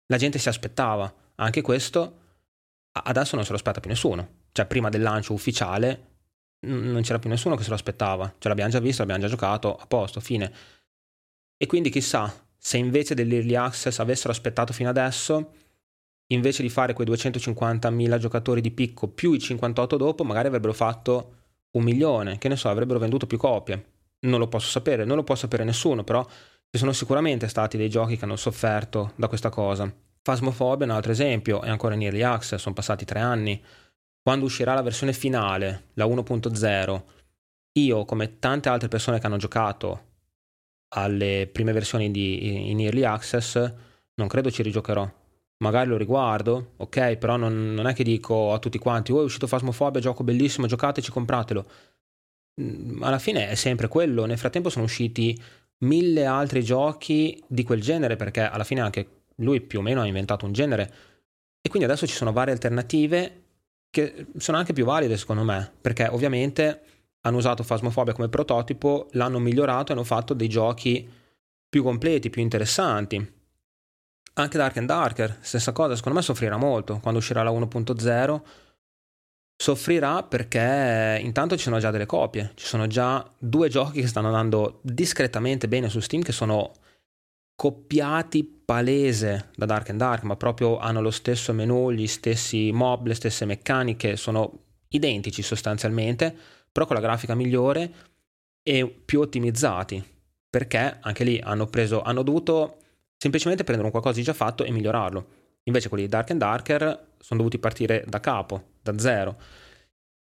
La 0.09 0.19
gente 0.19 0.39
si 0.39 0.51
aspettava. 0.51 1.11
Anche 1.37 1.63
questo 1.63 2.19
adesso 2.93 3.37
non 3.37 3.45
se 3.47 3.53
lo 3.53 3.57
aspetta 3.57 3.81
più 3.81 3.89
nessuno. 3.89 4.41
Cioè 4.53 4.67
prima 4.67 4.91
del 4.91 5.01
lancio 5.01 5.33
ufficiale 5.33 6.09
non 6.67 7.01
c'era 7.01 7.19
più 7.19 7.31
nessuno 7.31 7.57
che 7.57 7.63
se 7.63 7.71
lo 7.71 7.77
aspettava. 7.77 8.35
Ce 8.37 8.49
l'abbiamo 8.49 8.71
già 8.71 8.81
visto, 8.81 9.01
l'abbiamo 9.01 9.23
già 9.23 9.31
giocato, 9.31 9.75
a 9.75 9.87
posto, 9.87 10.21
fine. 10.21 10.53
E 11.57 11.65
quindi 11.67 11.89
chissà, 11.89 12.51
se 12.65 12.77
invece 12.77 13.15
dell'early 13.15 13.57
access 13.57 13.99
avessero 13.99 14.31
aspettato 14.31 14.73
fino 14.73 14.89
adesso, 14.89 15.55
invece 16.29 16.63
di 16.63 16.69
fare 16.69 16.93
quei 16.93 17.09
250.000 17.09 18.19
giocatori 18.19 18.61
di 18.61 18.71
picco 18.71 19.09
più 19.09 19.33
i 19.33 19.41
58 19.41 19.97
dopo, 19.97 20.23
magari 20.23 20.47
avrebbero 20.47 20.73
fatto 20.73 21.35
un 21.73 21.83
milione, 21.83 22.39
che 22.39 22.47
ne 22.47 22.55
so, 22.55 22.69
avrebbero 22.69 23.01
venduto 23.01 23.27
più 23.27 23.37
copie. 23.37 23.85
Non 24.21 24.39
lo 24.39 24.47
posso 24.47 24.69
sapere, 24.69 25.05
non 25.05 25.17
lo 25.17 25.25
può 25.25 25.35
sapere 25.35 25.65
nessuno, 25.65 26.05
però 26.05 26.25
ci 26.25 26.79
sono 26.79 26.93
sicuramente 26.93 27.49
stati 27.49 27.77
dei 27.77 27.91
giochi 27.91 28.17
che 28.17 28.25
hanno 28.25 28.37
sofferto 28.37 29.13
da 29.17 29.27
questa 29.27 29.49
cosa. 29.49 29.93
Phasmophobia 30.23 30.87
è 30.87 30.89
un 30.89 30.95
altro 30.95 31.11
esempio, 31.11 31.63
è 31.63 31.69
ancora 31.69 31.97
in 31.97 32.03
early 32.03 32.23
access, 32.23 32.61
sono 32.61 32.77
passati 32.77 33.05
tre 33.05 33.19
anni 33.19 33.61
quando 34.23 34.45
uscirà 34.45 34.75
la 34.75 34.83
versione 34.83 35.13
finale, 35.13 35.89
la 35.95 36.07
1.0, 36.07 37.03
io, 37.73 38.05
come 38.05 38.39
tante 38.39 38.69
altre 38.69 38.87
persone 38.87 39.19
che 39.19 39.27
hanno 39.27 39.37
giocato 39.37 40.11
alle 40.95 41.49
prime 41.51 41.73
versioni 41.73 42.11
di, 42.11 42.71
in 42.71 42.81
Early 42.81 43.05
Access, 43.05 43.73
non 44.15 44.29
credo 44.29 44.51
ci 44.51 44.63
rigiocherò. 44.63 45.11
Magari 45.59 45.89
lo 45.89 45.97
riguardo, 45.97 46.73
ok, 46.77 47.17
però 47.17 47.37
non, 47.37 47.73
non 47.75 47.87
è 47.87 47.95
che 47.95 48.03
dico 48.03 48.53
a 48.53 48.59
tutti 48.59 48.79
quanti, 48.79 49.13
oh 49.13 49.21
è 49.21 49.25
uscito 49.25 49.47
Phasmophobia, 49.47 50.01
gioco 50.01 50.25
bellissimo, 50.25 50.67
giocateci, 50.67 51.11
compratelo. 51.11 51.65
Mm, 52.61 53.03
alla 53.03 53.19
fine 53.19 53.49
è 53.49 53.55
sempre 53.55 53.89
quello. 53.89 54.25
Nel 54.25 54.39
frattempo 54.39 54.69
sono 54.69 54.85
usciti 54.85 55.41
mille 55.79 56.27
altri 56.27 56.63
giochi 56.65 57.43
di 57.47 57.63
quel 57.63 57.81
genere, 57.81 58.17
perché 58.17 58.41
alla 58.41 58.65
fine 58.65 58.81
anche 58.81 59.09
lui 59.37 59.61
più 59.61 59.79
o 59.79 59.83
meno 59.83 60.01
ha 60.01 60.07
inventato 60.07 60.45
un 60.45 60.53
genere. 60.53 60.93
E 61.63 61.69
quindi 61.69 61.89
adesso 61.89 62.07
ci 62.07 62.15
sono 62.15 62.33
varie 62.33 62.53
alternative 62.53 63.43
che 63.89 64.27
sono 64.39 64.57
anche 64.59 64.73
più 64.73 64.85
valide 64.85 65.17
secondo 65.17 65.45
me, 65.45 65.71
perché 65.81 66.09
ovviamente 66.09 66.83
hanno 67.23 67.37
usato 67.37 67.63
Phasmophobia 67.63 68.13
come 68.13 68.29
prototipo, 68.29 69.09
l'hanno 69.13 69.39
migliorato 69.39 69.93
e 69.93 69.95
hanno 69.95 70.05
fatto 70.05 70.35
dei 70.35 70.49
giochi 70.49 71.09
più 71.69 71.83
completi, 71.83 72.31
più 72.31 72.43
interessanti. 72.43 73.41
Anche 74.35 74.59
Dark 74.59 74.77
and 74.79 74.89
Darker, 74.89 75.39
stessa 75.41 75.73
cosa, 75.73 75.95
secondo 75.95 76.19
me 76.19 76.25
soffrirà 76.25 76.57
molto 76.57 76.99
quando 77.01 77.21
uscirà 77.21 77.43
la 77.43 77.51
1.0. 77.51 78.41
Soffrirà 79.57 80.23
perché 80.25 81.21
intanto 81.23 81.57
ci 81.57 81.65
sono 81.65 81.79
già 81.79 81.91
delle 81.91 82.07
copie, 82.07 82.53
ci 82.55 82.67
sono 82.67 82.87
già 82.87 83.31
due 83.39 83.69
giochi 83.69 84.01
che 84.01 84.09
stanno 84.09 84.27
andando 84.29 84.81
discretamente 84.83 85.69
bene 85.69 85.89
su 85.89 86.01
Steam 86.01 86.23
che 86.23 86.33
sono 86.33 86.73
copiati 87.55 88.43
palese 88.45 89.51
da 89.55 89.67
Dark 89.67 89.91
and 89.91 89.99
Dark, 89.99 90.25
ma 90.25 90.37
proprio 90.37 90.79
hanno 90.79 91.01
lo 91.01 91.13
stesso 91.13 91.53
menu, 91.53 91.93
gli 91.93 92.09
stessi 92.09 92.73
mob, 92.73 93.07
le 93.07 93.15
stesse 93.15 93.45
meccaniche, 93.45 94.17
sono 94.17 94.65
identici 94.89 95.43
sostanzialmente, 95.43 96.37
però 96.73 96.87
con 96.87 96.97
la 96.97 97.03
grafica 97.03 97.35
migliore 97.35 97.93
e 98.63 98.87
più 98.87 99.21
ottimizzati, 99.21 100.03
perché 100.49 100.99
anche 101.01 101.25
lì 101.25 101.39
hanno 101.39 101.67
preso, 101.67 102.03
hanno 102.03 102.23
dovuto 102.23 102.79
semplicemente 103.17 103.63
prendere 103.63 103.87
un 103.87 103.93
qualcosa 103.93 104.19
di 104.19 104.25
già 104.25 104.33
fatto 104.33 104.65
e 104.65 104.73
migliorarlo. 104.73 105.41
Invece 105.65 105.89
quelli 105.89 106.05
di 106.05 106.11
Dark 106.11 106.31
and 106.31 106.41
Darker 106.41 107.09
sono 107.19 107.39
dovuti 107.39 107.59
partire 107.59 108.05
da 108.09 108.19
capo, 108.19 108.71
da 108.81 108.99
zero. 108.99 109.37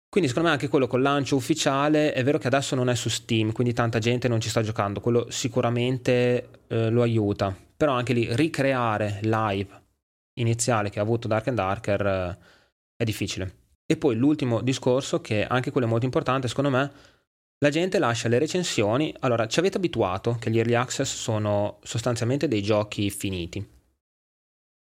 Quindi 0.08 0.28
secondo 0.28 0.48
me 0.48 0.54
anche 0.54 0.68
quello 0.68 0.86
col 0.86 1.02
lancio 1.02 1.36
ufficiale 1.36 2.12
è 2.14 2.24
vero 2.24 2.38
che 2.38 2.46
adesso 2.46 2.74
non 2.74 2.88
è 2.88 2.94
su 2.94 3.10
Steam, 3.10 3.52
quindi 3.52 3.74
tanta 3.74 3.98
gente 3.98 4.28
non 4.28 4.40
ci 4.40 4.48
sta 4.48 4.62
giocando, 4.62 5.00
quello 5.00 5.26
sicuramente 5.30 6.62
eh, 6.68 6.88
lo 6.88 7.02
aiuta, 7.02 7.54
però 7.76 7.92
anche 7.92 8.14
lì 8.14 8.26
ricreare 8.34 9.18
l'hype 9.22 9.82
iniziale 10.34 10.88
che 10.88 11.00
ha 11.00 11.02
avuto 11.02 11.28
Dark 11.28 11.48
and 11.48 11.56
Darker 11.56 12.06
eh, 12.06 12.38
è 12.96 13.04
difficile. 13.04 13.64
E 13.86 13.96
poi 13.96 14.16
l'ultimo 14.16 14.60
discorso, 14.60 15.20
che 15.20 15.44
anche 15.44 15.70
quello 15.70 15.86
è 15.86 15.90
molto 15.90 16.04
importante 16.04 16.48
secondo 16.48 16.70
me, 16.70 16.92
la 17.58 17.70
gente 17.70 17.98
lascia 17.98 18.28
le 18.28 18.38
recensioni, 18.38 19.14
allora 19.20 19.46
ci 19.46 19.60
avete 19.60 19.78
abituato 19.78 20.36
che 20.38 20.50
gli 20.50 20.58
early 20.58 20.74
access 20.74 21.14
sono 21.14 21.78
sostanzialmente 21.82 22.48
dei 22.48 22.62
giochi 22.62 23.08
finiti. 23.10 23.66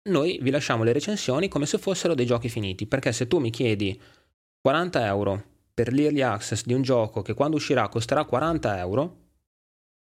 Noi 0.10 0.40
vi 0.42 0.50
lasciamo 0.52 0.84
le 0.84 0.94
recensioni 0.94 1.48
come 1.48 1.66
se 1.66 1.78
fossero 1.78 2.14
dei 2.14 2.26
giochi 2.26 2.50
finiti, 2.50 2.86
perché 2.86 3.12
se 3.14 3.28
tu 3.28 3.40
mi 3.40 3.50
chiedi 3.50 4.00
40 4.62 5.06
euro 5.06 5.44
per 5.74 5.94
l'early 5.94 6.22
access 6.22 6.66
di 6.66 6.74
un 6.74 6.82
gioco 6.82 7.22
che 7.22 7.34
quando 7.34 7.56
uscirà 7.56 7.88
costerà 7.88 8.26
40 8.26 8.78
euro, 8.78 9.18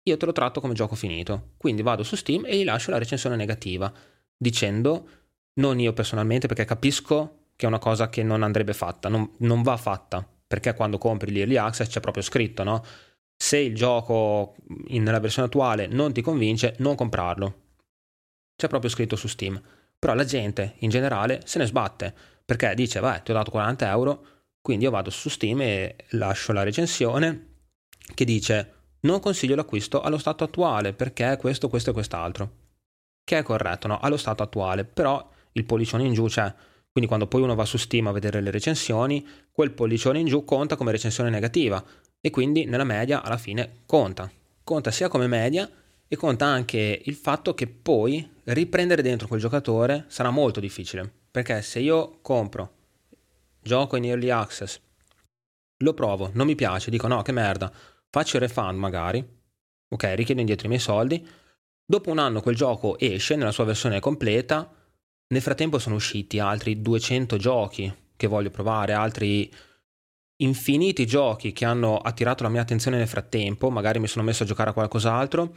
io 0.02 0.16
te 0.16 0.26
lo 0.26 0.32
tratto 0.32 0.60
come 0.60 0.74
gioco 0.74 0.94
finito. 0.94 1.52
Quindi 1.56 1.82
vado 1.82 2.02
su 2.02 2.16
Steam 2.16 2.44
e 2.46 2.56
gli 2.56 2.64
lascio 2.64 2.90
la 2.90 2.98
recensione 2.98 3.36
negativa, 3.36 3.92
dicendo, 4.36 5.08
non 5.54 5.78
io 5.78 5.92
personalmente, 5.92 6.48
perché 6.48 6.64
capisco 6.64 7.39
che 7.60 7.66
è 7.66 7.68
una 7.68 7.78
cosa 7.78 8.08
che 8.08 8.22
non 8.22 8.42
andrebbe 8.42 8.72
fatta, 8.72 9.10
non, 9.10 9.34
non 9.40 9.60
va 9.60 9.76
fatta, 9.76 10.26
perché 10.46 10.72
quando 10.72 10.96
compri 10.96 11.30
l'early 11.30 11.58
access 11.58 11.90
c'è 11.90 12.00
proprio 12.00 12.22
scritto, 12.22 12.62
no? 12.62 12.82
Se 13.36 13.58
il 13.58 13.74
gioco 13.74 14.54
in, 14.86 15.02
nella 15.02 15.20
versione 15.20 15.48
attuale 15.48 15.86
non 15.86 16.14
ti 16.14 16.22
convince, 16.22 16.74
non 16.78 16.94
comprarlo. 16.94 17.60
C'è 18.56 18.66
proprio 18.66 18.88
scritto 18.88 19.14
su 19.14 19.28
Steam. 19.28 19.60
Però 19.98 20.14
la 20.14 20.24
gente 20.24 20.76
in 20.78 20.88
generale 20.88 21.42
se 21.44 21.58
ne 21.58 21.66
sbatte, 21.66 22.14
perché 22.46 22.74
dice, 22.74 22.98
vai, 22.98 23.20
ti 23.22 23.30
ho 23.30 23.34
dato 23.34 23.50
40 23.50 23.90
euro, 23.90 24.26
quindi 24.62 24.84
io 24.84 24.90
vado 24.90 25.10
su 25.10 25.28
Steam 25.28 25.60
e 25.60 25.96
lascio 26.12 26.52
la 26.52 26.62
recensione 26.62 27.56
che 28.14 28.24
dice 28.24 28.74
non 29.00 29.20
consiglio 29.20 29.54
l'acquisto 29.54 30.00
allo 30.00 30.16
stato 30.16 30.44
attuale 30.44 30.94
perché 30.94 31.36
questo, 31.38 31.68
questo 31.68 31.90
e 31.90 31.92
quest'altro. 31.92 32.52
Che 33.22 33.36
è 33.36 33.42
corretto, 33.42 33.86
no? 33.86 34.00
Allo 34.00 34.16
stato 34.16 34.42
attuale, 34.42 34.86
però 34.86 35.30
il 35.52 35.64
pollicione 35.66 36.04
in 36.04 36.14
giù 36.14 36.24
c'è. 36.24 36.52
Quindi 36.92 37.08
quando 37.08 37.28
poi 37.28 37.42
uno 37.42 37.54
va 37.54 37.64
su 37.64 37.76
Steam 37.76 38.08
a 38.08 38.12
vedere 38.12 38.40
le 38.40 38.50
recensioni, 38.50 39.26
quel 39.52 39.72
pollicione 39.72 40.18
in 40.18 40.26
giù 40.26 40.44
conta 40.44 40.76
come 40.76 40.90
recensione 40.90 41.30
negativa 41.30 41.82
e 42.20 42.30
quindi 42.30 42.64
nella 42.64 42.84
media 42.84 43.22
alla 43.22 43.38
fine 43.38 43.82
conta. 43.86 44.30
Conta 44.64 44.90
sia 44.90 45.08
come 45.08 45.26
media 45.26 45.70
e 46.06 46.16
conta 46.16 46.46
anche 46.46 47.02
il 47.04 47.14
fatto 47.14 47.54
che 47.54 47.68
poi 47.68 48.28
riprendere 48.44 49.02
dentro 49.02 49.28
quel 49.28 49.40
giocatore 49.40 50.06
sarà 50.08 50.30
molto 50.30 50.58
difficile. 50.58 51.08
Perché 51.30 51.62
se 51.62 51.78
io 51.78 52.18
compro 52.20 52.72
gioco 53.62 53.96
in 53.96 54.06
early 54.06 54.30
access, 54.30 54.80
lo 55.78 55.94
provo, 55.94 56.30
non 56.34 56.46
mi 56.46 56.56
piace, 56.56 56.90
dico 56.90 57.06
no, 57.06 57.22
che 57.22 57.30
merda, 57.30 57.72
faccio 58.08 58.36
il 58.36 58.42
refund 58.42 58.76
magari, 58.76 59.24
ok, 59.88 60.12
richiedo 60.14 60.40
indietro 60.40 60.66
i 60.66 60.68
miei 60.70 60.80
soldi, 60.80 61.26
dopo 61.84 62.10
un 62.10 62.18
anno 62.18 62.40
quel 62.40 62.56
gioco 62.56 62.98
esce 62.98 63.36
nella 63.36 63.52
sua 63.52 63.64
versione 63.64 64.00
completa, 64.00 64.68
nel 65.32 65.42
frattempo 65.42 65.78
sono 65.78 65.94
usciti 65.94 66.38
altri 66.38 66.80
200 66.80 67.36
giochi 67.36 67.92
che 68.16 68.26
voglio 68.26 68.50
provare, 68.50 68.92
altri 68.92 69.52
infiniti 70.42 71.06
giochi 71.06 71.52
che 71.52 71.64
hanno 71.64 71.98
attirato 71.98 72.42
la 72.42 72.48
mia 72.48 72.62
attenzione 72.62 72.96
nel 72.96 73.06
frattempo, 73.08 73.70
magari 73.70 73.98
mi 73.98 74.06
sono 74.06 74.24
messo 74.24 74.42
a 74.42 74.46
giocare 74.46 74.70
a 74.70 74.72
qualcos'altro, 74.72 75.54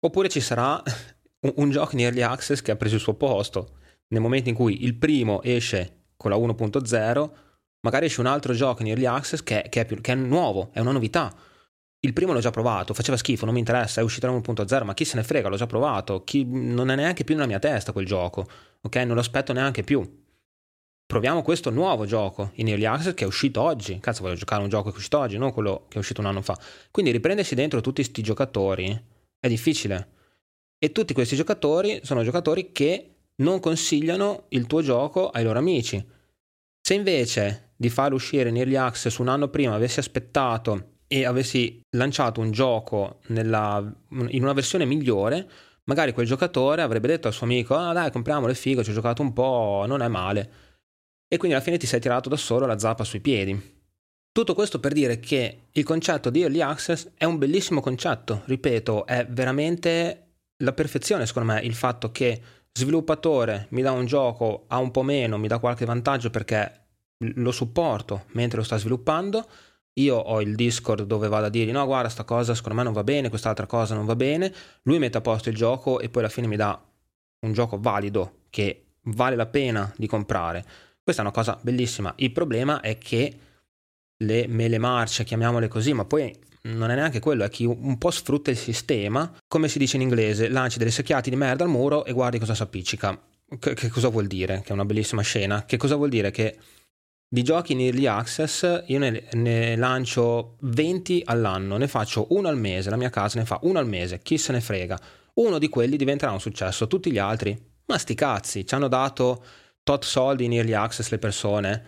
oppure 0.00 0.28
ci 0.28 0.40
sarà 0.40 0.80
un, 1.40 1.52
un 1.56 1.70
gioco 1.70 1.92
in 1.92 2.00
early 2.00 2.22
access 2.22 2.60
che 2.60 2.70
ha 2.70 2.76
preso 2.76 2.94
il 2.94 3.00
suo 3.00 3.14
posto. 3.14 3.78
Nel 4.08 4.20
momento 4.20 4.48
in 4.48 4.54
cui 4.54 4.84
il 4.84 4.94
primo 4.94 5.42
esce 5.42 6.04
con 6.16 6.30
la 6.30 6.36
1.0, 6.36 7.30
magari 7.80 8.06
esce 8.06 8.20
un 8.20 8.26
altro 8.26 8.52
gioco 8.52 8.82
in 8.82 8.88
early 8.88 9.06
access 9.06 9.42
che, 9.42 9.66
che, 9.68 9.80
è, 9.80 9.86
più, 9.86 10.00
che 10.00 10.12
è 10.12 10.14
nuovo, 10.14 10.70
è 10.72 10.78
una 10.80 10.92
novità. 10.92 11.34
Il 12.04 12.12
primo 12.12 12.34
l'ho 12.34 12.40
già 12.40 12.50
provato, 12.50 12.92
faceva 12.92 13.16
schifo, 13.16 13.46
non 13.46 13.54
mi 13.54 13.60
interessa, 13.60 14.02
è 14.02 14.04
uscito 14.04 14.26
la 14.26 14.34
1.0, 14.34 14.84
ma 14.84 14.92
chi 14.92 15.06
se 15.06 15.16
ne 15.16 15.24
frega, 15.24 15.48
l'ho 15.48 15.56
già 15.56 15.66
provato, 15.66 16.22
chi, 16.22 16.44
non 16.44 16.90
è 16.90 16.96
neanche 16.96 17.24
più 17.24 17.34
nella 17.34 17.46
mia 17.46 17.58
testa 17.58 17.92
quel 17.92 18.04
gioco, 18.04 18.46
ok? 18.82 18.96
Non 18.96 19.14
lo 19.14 19.20
aspetto 19.20 19.54
neanche 19.54 19.82
più. 19.82 20.22
proviamo 21.06 21.42
questo 21.42 21.70
nuovo 21.70 22.04
gioco 22.06 22.50
in 22.54 22.68
Early 22.68 22.84
Access 22.84 23.14
che 23.14 23.24
è 23.24 23.26
uscito 23.26 23.62
oggi. 23.62 23.98
Cazzo, 24.00 24.22
voglio 24.22 24.34
giocare 24.34 24.62
un 24.62 24.68
gioco 24.68 24.90
che 24.90 24.96
è 24.96 24.98
uscito 24.98 25.18
oggi, 25.18 25.38
non 25.38 25.52
quello 25.52 25.86
che 25.88 25.96
è 25.96 25.98
uscito 25.98 26.20
un 26.20 26.26
anno 26.26 26.42
fa. 26.42 26.58
Quindi 26.90 27.10
riprendersi 27.10 27.54
dentro 27.54 27.80
tutti 27.80 28.02
questi 28.02 28.22
giocatori 28.22 29.02
è 29.38 29.48
difficile. 29.48 30.08
E 30.78 30.92
tutti 30.92 31.14
questi 31.14 31.36
giocatori 31.36 32.00
sono 32.02 32.22
giocatori 32.22 32.72
che 32.72 33.14
non 33.36 33.60
consigliano 33.60 34.44
il 34.48 34.66
tuo 34.66 34.82
gioco 34.82 35.30
ai 35.30 35.44
loro 35.44 35.58
amici. 35.58 36.04
Se 36.80 36.92
invece 36.92 37.72
di 37.76 37.88
farlo 37.88 38.16
uscire 38.16 38.50
in 38.50 38.56
Early 38.56 38.74
Access 38.74 39.16
un 39.18 39.28
anno 39.28 39.48
prima 39.48 39.74
avessi 39.74 40.00
aspettato 40.00 40.93
e 41.06 41.24
avessi 41.24 41.80
lanciato 41.96 42.40
un 42.40 42.50
gioco 42.50 43.20
nella, 43.28 43.84
in 44.28 44.42
una 44.42 44.52
versione 44.52 44.84
migliore, 44.84 45.48
magari 45.84 46.12
quel 46.12 46.26
giocatore 46.26 46.82
avrebbe 46.82 47.08
detto 47.08 47.28
al 47.28 47.34
suo 47.34 47.46
amico: 47.46 47.74
Ah, 47.74 47.92
dai, 47.92 48.10
compriamolo, 48.10 48.52
è 48.52 48.54
figo, 48.54 48.82
ci 48.82 48.90
ho 48.90 48.94
giocato 48.94 49.22
un 49.22 49.32
po', 49.32 49.84
non 49.86 50.02
è 50.02 50.08
male. 50.08 50.50
E 51.28 51.36
quindi 51.36 51.56
alla 51.56 51.64
fine 51.64 51.78
ti 51.78 51.86
sei 51.86 52.00
tirato 52.00 52.28
da 52.28 52.36
solo 52.36 52.66
la 52.66 52.78
zappa 52.78 53.04
sui 53.04 53.20
piedi. 53.20 53.72
Tutto 54.32 54.54
questo 54.54 54.80
per 54.80 54.92
dire 54.92 55.20
che 55.20 55.66
il 55.70 55.84
concetto 55.84 56.28
di 56.28 56.42
early 56.42 56.60
access 56.60 57.10
è 57.14 57.24
un 57.24 57.38
bellissimo 57.38 57.80
concetto, 57.80 58.42
ripeto, 58.46 59.06
è 59.06 59.26
veramente 59.28 60.24
la 60.62 60.72
perfezione 60.72 61.26
secondo 61.26 61.52
me 61.52 61.60
il 61.60 61.74
fatto 61.74 62.10
che 62.10 62.40
sviluppatore 62.72 63.66
mi 63.70 63.82
dà 63.82 63.92
un 63.92 64.06
gioco 64.06 64.64
a 64.68 64.78
un 64.78 64.90
po' 64.90 65.02
meno, 65.02 65.38
mi 65.38 65.46
dà 65.46 65.58
qualche 65.58 65.84
vantaggio 65.84 66.30
perché 66.30 66.86
lo 67.18 67.52
supporto 67.52 68.24
mentre 68.32 68.58
lo 68.58 68.64
sta 68.64 68.76
sviluppando. 68.76 69.46
Io 69.94 70.16
ho 70.16 70.40
il 70.40 70.54
Discord 70.56 71.04
dove 71.04 71.28
vado 71.28 71.46
a 71.46 71.48
dirgli 71.48 71.70
no 71.70 71.86
guarda 71.86 72.08
sta 72.08 72.24
cosa 72.24 72.54
secondo 72.54 72.78
me 72.78 72.84
non 72.84 72.92
va 72.92 73.04
bene, 73.04 73.28
quest'altra 73.28 73.66
cosa 73.66 73.94
non 73.94 74.04
va 74.04 74.16
bene, 74.16 74.52
lui 74.82 74.98
mette 74.98 75.18
a 75.18 75.20
posto 75.20 75.50
il 75.50 75.54
gioco 75.54 76.00
e 76.00 76.08
poi 76.08 76.22
alla 76.22 76.30
fine 76.30 76.48
mi 76.48 76.56
dà 76.56 76.80
un 77.40 77.52
gioco 77.52 77.78
valido 77.78 78.40
che 78.50 78.86
vale 79.02 79.36
la 79.36 79.46
pena 79.46 79.92
di 79.96 80.06
comprare. 80.06 80.64
Questa 81.02 81.22
è 81.22 81.24
una 81.24 81.34
cosa 81.34 81.58
bellissima. 81.60 82.12
Il 82.16 82.32
problema 82.32 82.80
è 82.80 82.96
che 82.98 83.38
le 84.16 84.46
mele 84.46 84.78
marce, 84.78 85.24
chiamiamole 85.24 85.68
così, 85.68 85.92
ma 85.92 86.04
poi 86.04 86.34
non 86.62 86.90
è 86.90 86.94
neanche 86.94 87.20
quello, 87.20 87.44
è 87.44 87.50
chi 87.50 87.64
un 87.64 87.98
po' 87.98 88.10
sfrutta 88.10 88.50
il 88.50 88.56
sistema, 88.56 89.30
come 89.46 89.68
si 89.68 89.78
dice 89.78 89.96
in 89.96 90.02
inglese, 90.02 90.48
lanci 90.48 90.78
delle 90.78 90.90
secchiate 90.90 91.28
di 91.28 91.36
merda 91.36 91.62
al 91.62 91.70
muro 91.70 92.04
e 92.04 92.12
guardi 92.12 92.38
cosa 92.38 92.54
si 92.54 92.62
appiccica. 92.62 93.20
Che, 93.58 93.74
che 93.74 93.88
cosa 93.88 94.08
vuol 94.08 94.26
dire? 94.26 94.62
Che 94.62 94.70
è 94.70 94.72
una 94.72 94.86
bellissima 94.86 95.20
scena. 95.20 95.64
Che 95.64 95.76
cosa 95.76 95.96
vuol 95.96 96.08
dire? 96.08 96.30
Che 96.30 96.56
di 97.34 97.42
giochi 97.42 97.72
in 97.72 97.80
early 97.80 98.06
access 98.06 98.84
io 98.86 99.00
ne, 99.00 99.24
ne, 99.32 99.74
lancio 99.74 100.54
20 100.60 101.22
all'anno, 101.24 101.76
ne 101.76 101.88
faccio 101.88 102.28
uno 102.28 102.46
al 102.46 102.56
mese, 102.56 102.90
la 102.90 102.96
mia 102.96 103.10
casa 103.10 103.40
ne 103.40 103.44
fa 103.44 103.58
uno 103.62 103.80
al 103.80 103.88
mese, 103.88 104.20
chi 104.20 104.38
se 104.38 104.52
ne 104.52 104.60
frega. 104.60 104.96
Uno 105.34 105.58
di 105.58 105.68
quelli 105.68 105.96
diventerà 105.96 106.30
un 106.30 106.38
successo, 106.38 106.86
tutti 106.86 107.10
gli 107.10 107.18
altri, 107.18 107.60
ma 107.86 107.98
sti 107.98 108.14
cazzi, 108.14 108.64
ci 108.64 108.72
hanno 108.76 108.86
dato 108.86 109.44
tot 109.82 110.04
soldi 110.04 110.44
in 110.44 110.52
early 110.52 110.74
access 110.74 111.10
le 111.10 111.18
persone, 111.18 111.84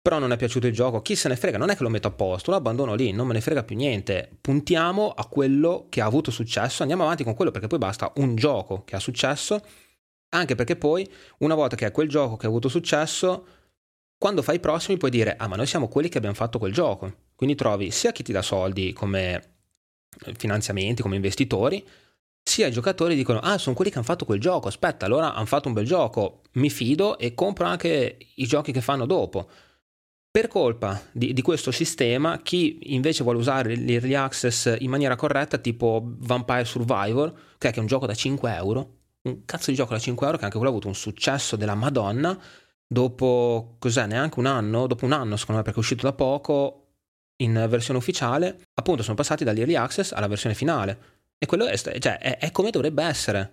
però 0.00 0.20
non 0.20 0.30
è 0.30 0.36
piaciuto 0.36 0.68
il 0.68 0.72
gioco, 0.72 1.02
chi 1.02 1.16
se 1.16 1.28
ne 1.28 1.34
frega, 1.34 1.58
non 1.58 1.70
è 1.70 1.76
che 1.76 1.82
lo 1.82 1.88
metto 1.88 2.06
a 2.06 2.12
posto, 2.12 2.52
lo 2.52 2.56
abbandono 2.58 2.94
lì, 2.94 3.10
non 3.10 3.26
me 3.26 3.32
ne 3.32 3.40
frega 3.40 3.64
più 3.64 3.74
niente, 3.74 4.30
puntiamo 4.40 5.10
a 5.10 5.26
quello 5.26 5.86
che 5.88 6.02
ha 6.02 6.06
avuto 6.06 6.30
successo, 6.30 6.82
andiamo 6.82 7.02
avanti 7.02 7.24
con 7.24 7.34
quello 7.34 7.50
perché 7.50 7.66
poi 7.66 7.80
basta 7.80 8.12
un 8.18 8.36
gioco 8.36 8.84
che 8.84 8.94
ha 8.94 9.00
successo, 9.00 9.60
anche 10.28 10.54
perché 10.54 10.76
poi 10.76 11.04
una 11.38 11.56
volta 11.56 11.74
che 11.74 11.84
è 11.84 11.90
quel 11.90 12.08
gioco 12.08 12.36
che 12.36 12.46
ha 12.46 12.48
avuto 12.48 12.68
successo 12.68 13.44
quando 14.18 14.42
fai 14.42 14.56
i 14.56 14.60
prossimi 14.60 14.96
puoi 14.96 15.10
dire, 15.10 15.36
ah 15.36 15.48
ma 15.48 15.56
noi 15.56 15.66
siamo 15.66 15.88
quelli 15.88 16.08
che 16.08 16.18
abbiamo 16.18 16.36
fatto 16.36 16.58
quel 16.58 16.72
gioco. 16.72 17.12
Quindi 17.34 17.56
trovi 17.56 17.90
sia 17.90 18.12
chi 18.12 18.22
ti 18.22 18.32
dà 18.32 18.42
soldi 18.42 18.92
come 18.92 19.34
eh, 20.24 20.34
finanziamenti, 20.34 21.02
come 21.02 21.16
investitori, 21.16 21.84
sia 22.42 22.66
i 22.66 22.72
giocatori 22.72 23.16
dicono, 23.16 23.40
ah 23.40 23.58
sono 23.58 23.74
quelli 23.74 23.90
che 23.90 23.96
hanno 23.96 24.06
fatto 24.06 24.24
quel 24.24 24.40
gioco, 24.40 24.68
aspetta, 24.68 25.06
allora 25.06 25.34
hanno 25.34 25.46
fatto 25.46 25.68
un 25.68 25.74
bel 25.74 25.86
gioco, 25.86 26.42
mi 26.52 26.70
fido 26.70 27.18
e 27.18 27.34
compro 27.34 27.66
anche 27.66 28.18
i 28.34 28.46
giochi 28.46 28.70
che 28.70 28.82
fanno 28.82 29.06
dopo. 29.06 29.48
Per 30.30 30.48
colpa 30.48 31.00
di, 31.12 31.32
di, 31.32 31.42
questo 31.42 31.70
sistema, 31.70 32.40
chi 32.42 32.94
invece 32.94 33.22
vuole 33.22 33.38
usare 33.38 33.76
l'early 33.76 34.14
access 34.14 34.76
in 34.80 34.90
maniera 34.90 35.16
corretta, 35.16 35.58
tipo 35.58 36.02
Vampire 36.04 36.64
Survivor, 36.64 37.32
che 37.56 37.70
è 37.70 37.78
un 37.78 37.86
gioco 37.86 38.06
da 38.06 38.14
5 38.14 38.52
euro, 38.54 38.96
un 39.22 39.44
cazzo 39.44 39.70
di 39.70 39.76
gioco 39.76 39.92
da 39.92 40.00
5 40.00 40.26
euro 40.26 40.38
che 40.38 40.44
anche 40.44 40.56
quello 40.56 40.72
ha 40.72 40.74
avuto 40.74 40.88
un 40.88 40.96
successo 40.96 41.56
della 41.56 41.76
Madonna, 41.76 42.38
dopo 42.94 43.76
cos'è 43.78 44.06
neanche 44.06 44.38
un 44.38 44.46
anno, 44.46 44.86
dopo 44.86 45.04
un 45.04 45.12
anno 45.12 45.36
secondo 45.36 45.58
me 45.58 45.64
perché 45.64 45.78
è 45.78 45.82
uscito 45.82 46.06
da 46.06 46.14
poco 46.14 46.84
in 47.42 47.66
versione 47.68 47.98
ufficiale, 47.98 48.60
appunto 48.74 49.02
sono 49.02 49.16
passati 49.16 49.44
dall'early 49.44 49.74
access 49.74 50.12
alla 50.12 50.28
versione 50.28 50.54
finale. 50.54 51.12
E 51.36 51.46
quello 51.46 51.66
è, 51.66 51.76
cioè, 51.76 52.18
è, 52.18 52.38
è 52.38 52.50
come 52.52 52.70
dovrebbe 52.70 53.02
essere. 53.02 53.52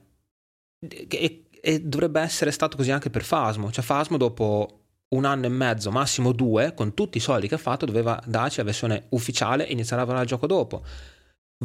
E, 0.87 1.43
e, 1.49 1.81
dovrebbe 1.81 2.21
essere 2.21 2.51
stato 2.51 2.77
così 2.77 2.91
anche 2.91 3.09
per 3.09 3.23
Fasmo. 3.23 3.71
Cioè 3.71 3.83
Fasmo 3.83 4.17
dopo 4.17 4.79
un 5.09 5.25
anno 5.25 5.47
e 5.47 5.49
mezzo, 5.49 5.91
massimo 5.91 6.31
due, 6.31 6.73
con 6.73 6.93
tutti 6.93 7.17
i 7.17 7.21
soldi 7.21 7.47
che 7.47 7.55
ha 7.55 7.57
fatto, 7.57 7.85
doveva 7.85 8.21
darci 8.25 8.59
la 8.59 8.63
versione 8.63 9.07
ufficiale 9.09 9.67
e 9.67 9.73
iniziare 9.73 10.01
a 10.01 10.05
lavorare 10.05 10.23
il 10.23 10.29
gioco 10.29 10.47
dopo. 10.47 10.83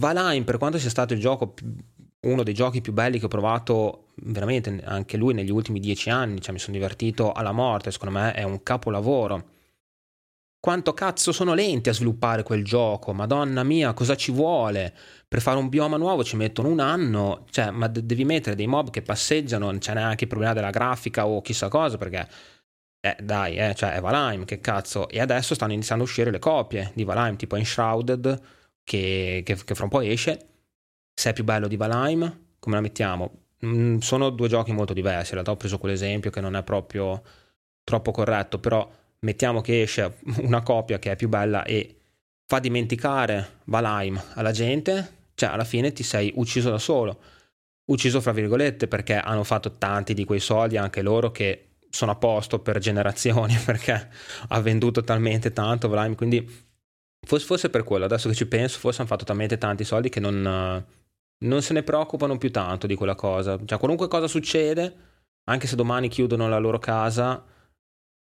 Valheim, 0.01 0.45
per 0.45 0.59
quanto 0.59 0.79
sia 0.79 0.91
stato 0.91 1.15
il 1.15 1.21
gioco 1.21 1.55
uno 2.27 2.43
dei 2.43 2.55
giochi 2.55 2.81
più 2.81 2.93
belli 2.93 3.19
che 3.19 3.27
ho 3.27 3.29
provato 3.29 4.09
veramente 4.17 4.81
anche 4.85 5.17
lui 5.17 5.35
negli 5.35 5.51
ultimi 5.51 5.81
dieci 5.81 6.11
anni, 6.11 6.41
cioè 6.41 6.53
mi 6.53 6.59
sono 6.59 6.77
divertito 6.77 7.33
alla 7.33 7.53
morte, 7.53 7.91
secondo 7.91 8.19
me 8.19 8.33
è 8.33 8.43
un 8.43 8.63
capolavoro. 8.63 9.55
Quanto 10.59 10.95
cazzo 10.95 11.31
sono 11.31 11.55
lenti 11.55 11.89
a 11.89 11.93
sviluppare 11.93 12.43
quel 12.43 12.65
gioco, 12.65 13.13
madonna 13.13 13.63
mia, 13.63 13.93
cosa 13.93 14.17
ci 14.17 14.33
vuole? 14.33 14.93
Per 15.29 15.41
fare 15.41 15.59
un 15.59 15.69
bioma 15.69 15.97
nuovo 15.97 16.25
ci 16.25 16.35
mettono 16.35 16.69
un 16.69 16.81
anno, 16.81 17.45
cioè, 17.51 17.71
ma 17.71 17.87
de- 17.87 18.05
devi 18.05 18.25
mettere 18.25 18.57
dei 18.57 18.67
mob 18.67 18.91
che 18.91 19.03
passeggiano, 19.03 19.67
non 19.67 19.79
c'è 19.79 19.95
neanche 19.95 20.25
il 20.25 20.31
problema 20.31 20.55
della 20.55 20.71
grafica 20.71 21.27
o 21.27 21.41
chissà 21.41 21.69
cosa, 21.69 21.99
perché 21.99 22.29
eh, 23.01 23.17
dai, 23.23 23.57
eh, 23.57 23.75
cioè 23.77 23.93
è 23.93 24.01
Valheim, 24.01 24.45
che 24.45 24.61
cazzo. 24.61 25.09
E 25.09 25.21
adesso 25.21 25.55
stanno 25.55 25.73
iniziando 25.73 26.03
a 26.03 26.07
uscire 26.07 26.33
le 26.33 26.41
copie 26.41 26.91
di 26.95 27.05
Valheim, 27.05 27.37
tipo 27.37 27.55
Enshrouded, 27.55 28.41
che, 28.83 29.43
che, 29.45 29.57
che 29.65 29.75
fra 29.75 29.85
un 29.85 29.91
po' 29.91 30.01
esce 30.01 30.56
se 31.19 31.31
è 31.31 31.33
più 31.33 31.45
bello 31.45 31.67
di 31.67 31.77
Valheim, 31.77 32.41
come 32.59 32.75
la 32.75 32.83
mettiamo? 32.83 33.45
Mm, 33.65 33.99
sono 33.99 34.29
due 34.29 34.49
giochi 34.49 34.73
molto 34.73 34.93
diversi, 34.93 35.29
in 35.29 35.33
realtà 35.33 35.53
ho 35.53 35.57
preso 35.57 35.79
quell'esempio 35.79 36.31
che 36.31 36.43
non 36.43 36.55
è 36.55 36.63
proprio 36.63 37.23
troppo 37.83 38.11
corretto, 38.11 38.59
però 38.59 38.87
mettiamo 39.21 39.63
che 39.63 39.81
esce 39.81 40.19
una 40.43 40.63
copia 40.63 40.99
che 40.99 41.13
è 41.13 41.17
più 41.17 41.29
bella 41.31 41.65
e 41.65 41.97
fa 42.45 42.59
dimenticare 42.59 43.61
Valheim 43.65 44.23
alla 44.35 44.53
gente, 44.53 45.15
cioè 45.35 45.49
alla 45.49 45.65
fine 45.65 45.93
ti 45.93 46.03
sei 46.03 46.33
ucciso 46.37 46.69
da 46.69 46.79
solo. 46.79 47.19
Ucciso 47.87 48.21
fra 48.21 48.33
virgolette 48.33 48.87
perché 48.87 49.15
hanno 49.17 49.45
fatto 49.45 49.79
tanti 49.79 50.13
di 50.13 50.25
quei 50.25 50.41
soldi 50.41 50.77
anche 50.77 51.01
loro 51.01 51.31
che 51.31 51.77
sono 51.89 52.11
a 52.11 52.17
posto 52.17 52.59
per 52.59 52.79
generazioni 52.79 53.57
perché 53.65 54.09
ha 54.49 54.61
venduto 54.61 55.03
talmente 55.03 55.53
tanto 55.53 55.89
Valheim, 55.89 56.15
quindi 56.15 56.47
forse 57.25 57.71
per 57.71 57.85
quello, 57.85 58.05
adesso 58.05 58.29
che 58.29 58.35
ci 58.35 58.47
penso, 58.47 58.79
forse 58.79 59.01
hanno 59.01 59.09
fatto 59.09 59.25
talmente 59.25 59.57
tanti 59.57 59.83
soldi 59.83 60.11
che 60.11 60.21
non 60.21 60.85
non 61.39 61.63
se 61.63 61.73
ne 61.73 61.83
preoccupano 61.83 62.39
più 62.39 62.51
tanto 62.51 62.87
di 62.87 62.95
quella 62.95 63.15
cosa. 63.15 63.59
Cioè, 63.65 63.79
qualunque 63.79 64.09
cosa 64.09 64.27
succede, 64.27 64.95
anche 65.45 65.67
se 65.67 65.77
domani 65.77 66.09
chiudono 66.09 66.49
la 66.49 66.59
loro 66.59 66.79
casa, 66.79 67.45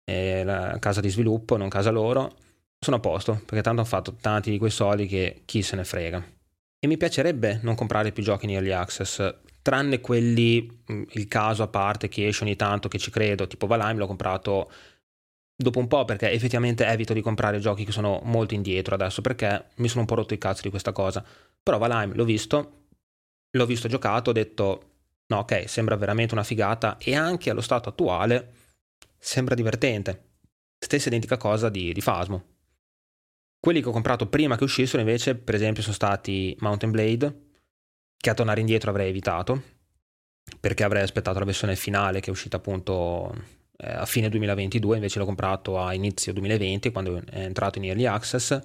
eh, 0.04 0.44
la 0.44 0.78
casa 0.80 1.02
di 1.02 1.10
sviluppo, 1.10 1.58
non 1.58 1.70
casa 1.70 1.90
loro, 1.92 2.36
sono 2.80 2.98
a 2.98 3.00
posto, 3.00 3.34
perché 3.34 3.62
tanto 3.62 3.82
hanno 3.82 3.86
fatto 3.86 4.16
tanti 4.20 4.52
di 4.52 4.58
quei 4.58 4.72
soldi 4.72 5.08
che 5.08 5.42
chi 5.46 5.62
se 5.62 5.76
ne 5.76 5.84
frega. 5.84 6.24
E 6.80 6.88
mi 6.88 6.98
piacerebbe 6.98 7.60
non 7.64 7.76
comprare 7.76 8.12
più 8.12 8.22
giochi 8.22 8.46
in 8.46 8.52
early 8.52 8.72
access, 8.72 9.34
tranne 9.62 10.02
quelli, 10.02 10.84
mm, 10.92 11.04
il 11.14 11.28
caso 11.28 11.64
a 11.64 11.68
parte 11.68 12.08
che 12.08 12.28
esce 12.28 12.44
ogni 12.44 12.56
tanto, 12.56 12.88
che 12.88 13.00
ci 13.00 13.10
credo, 13.10 13.48
tipo 13.48 13.66
Valheim 13.66 13.98
l'ho 13.98 14.06
comprato 14.08 14.72
dopo 15.58 15.80
un 15.80 15.88
po' 15.88 16.06
perché 16.06 16.30
effettivamente 16.32 16.86
evito 16.86 17.14
di 17.14 17.22
comprare 17.22 17.60
giochi 17.60 17.86
che 17.86 17.92
sono 17.92 18.20
molto 18.26 18.54
indietro 18.54 18.94
adesso 18.94 19.22
perché 19.22 19.68
mi 19.76 19.88
sono 19.88 20.02
un 20.02 20.06
po' 20.06 20.16
rotto 20.16 20.34
i 20.34 20.38
cazzo 20.38 20.62
di 20.62 20.70
questa 20.70 20.92
cosa. 20.92 21.26
Però 21.64 21.80
Valheim 21.80 22.14
l'ho 22.14 22.26
visto, 22.26 22.85
l'ho 23.58 23.66
visto 23.66 23.88
giocato, 23.88 24.30
ho 24.30 24.34
detto 24.34 24.90
no 25.28 25.40
ok, 25.40 25.68
sembra 25.68 25.96
veramente 25.96 26.34
una 26.34 26.44
figata 26.44 26.98
e 26.98 27.16
anche 27.16 27.50
allo 27.50 27.62
stato 27.62 27.90
attuale 27.90 28.54
sembra 29.18 29.56
divertente. 29.56 30.34
Stessa 30.78 31.08
identica 31.08 31.38
cosa 31.38 31.70
di, 31.70 31.94
di 31.94 32.02
Fasmo. 32.02 32.54
Quelli 33.60 33.82
che 33.82 33.90
ho 33.90 33.92
comprato 33.92 34.28
prima 34.28 34.58
che 34.58 34.64
uscissero 34.64 35.00
invece, 35.00 35.34
per 35.34 35.56
esempio, 35.56 35.82
sono 35.82 35.96
stati 35.96 36.56
Mountain 36.60 36.92
Blade, 36.92 37.40
che 38.16 38.30
a 38.30 38.36
tornare 38.36 38.60
indietro 38.60 38.92
avrei 38.92 39.10
evitato, 39.10 39.64
perché 40.60 40.84
avrei 40.84 41.02
aspettato 41.02 41.40
la 41.40 41.46
versione 41.46 41.76
finale 41.76 42.20
che 42.20 42.28
è 42.28 42.32
uscita 42.32 42.58
appunto 42.58 43.34
eh, 43.78 43.92
a 43.92 44.06
fine 44.06 44.30
2022, 44.30 44.98
invece 44.98 45.18
l'ho 45.18 45.26
comprato 45.26 45.80
a 45.80 45.94
inizio 45.96 46.32
2020, 46.34 46.92
quando 46.92 47.24
è 47.26 47.40
entrato 47.40 47.80
in 47.80 47.86
Early 47.86 48.06
Access 48.06 48.62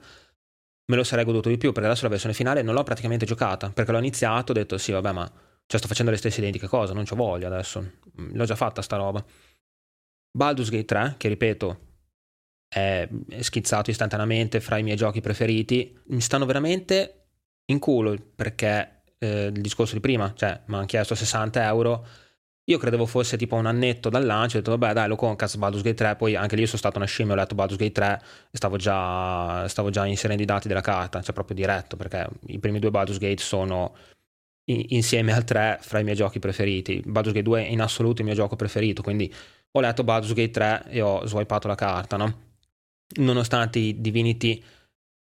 me 0.90 0.96
lo 0.96 1.05
sarei 1.05 1.24
goduto 1.24 1.48
di 1.48 1.57
più 1.57 1.72
perché 1.72 1.88
adesso 1.88 2.03
la 2.05 2.11
versione 2.11 2.35
finale 2.35 2.62
non 2.62 2.74
l'ho 2.74 2.83
praticamente 2.83 3.24
giocata 3.24 3.70
perché 3.70 3.92
l'ho 3.92 3.98
iniziato 3.98 4.50
ho 4.50 4.55
detto 4.55 4.76
sì 4.76 4.90
vabbè 4.90 5.12
ma 5.12 5.31
cioè, 5.66 5.79
sto 5.79 5.87
facendo 5.87 6.11
le 6.11 6.16
stesse 6.16 6.40
identiche 6.40 6.66
cose 6.66 6.92
non 6.92 7.05
c'ho 7.05 7.14
voglia 7.14 7.46
adesso 7.46 7.81
mm, 7.81 8.35
l'ho 8.35 8.44
già 8.44 8.57
fatta 8.57 8.83
sta 8.83 8.96
roba. 8.96 9.24
Baldur's 10.33 10.68
Gate 10.68 10.85
3 10.85 11.14
che 11.16 11.29
ripeto 11.29 11.88
è 12.68 13.09
schizzato 13.40 13.90
istantaneamente 13.90 14.61
fra 14.61 14.79
i 14.79 14.83
miei 14.83 14.96
giochi 14.96 15.20
preferiti 15.20 15.96
mi 16.09 16.20
stanno 16.20 16.44
veramente 16.44 17.26
in 17.66 17.79
culo 17.79 18.16
perché 18.35 19.03
eh, 19.18 19.46
il 19.46 19.61
discorso 19.61 19.94
di 19.94 20.00
prima 20.00 20.33
cioè 20.35 20.61
mi 20.66 20.74
hanno 20.74 20.87
chiesto 20.87 21.14
60 21.14 21.64
euro 21.66 22.07
Io 22.64 22.79
credevo 22.79 23.07
fosse 23.07 23.37
tipo 23.37 23.57
un 23.57 23.66
annetto 23.66 24.11
dal 24.11 24.25
lancio, 24.25 24.59
ho 24.59 24.61
detto 24.61 24.77
vabbè 24.77 24.92
dai 24.92 25.09
lo 25.09 25.16
concast 25.16 25.57
Baldur's 25.57 25.83
Gate 25.83 25.96
3, 25.96 26.16
poi 26.16 26.37
anche 26.37 26.55
lì 26.55 26.66
sono 26.66 26.79
stato 26.79 26.99
una 26.99 27.07
scimmia, 27.07 27.33
ho 27.35 27.37
letto 27.37 27.55
Baldur's 27.55 27.79
Gate 27.79 27.92
3 27.92 28.23
e 28.51 28.57
stavo 28.57 28.77
già, 28.77 29.66
stavo 29.66 29.90
già 29.90 30.07
inserendo 30.07 30.42
i 30.42 30.46
dati 30.46 30.68
della 30.68 30.81
carta, 30.81 31.20
cioè 31.20 31.35
proprio 31.35 31.57
diretto, 31.57 31.96
perché 31.96 32.29
i 32.46 32.59
primi 32.59 32.79
due 32.79 32.90
Baldur's 32.90 33.18
Gate 33.18 33.42
sono 33.42 33.96
in, 34.66 34.85
insieme 34.88 35.33
al 35.33 35.44
3 35.44 35.79
fra 35.81 35.99
i 35.99 36.05
miei 36.05 36.14
giochi 36.16 36.38
preferiti. 36.38 37.03
Baldur's 37.05 37.35
Gate 37.35 37.44
2 37.44 37.66
è 37.66 37.68
in 37.70 37.81
assoluto 37.81 38.20
il 38.20 38.27
mio 38.27 38.37
gioco 38.37 38.55
preferito, 38.57 39.03
quindi 39.03 39.33
ho 39.73 39.81
letto 39.81 40.05
Baldur's 40.05 40.35
Gate 40.35 40.51
3 40.51 40.85
e 40.90 41.01
ho 41.01 41.27
swipato 41.27 41.66
la 41.66 41.75
carta, 41.75 42.16
no? 42.16 42.49
Nonostante 43.16 43.81
i 43.81 44.01
Divinity 44.01 44.62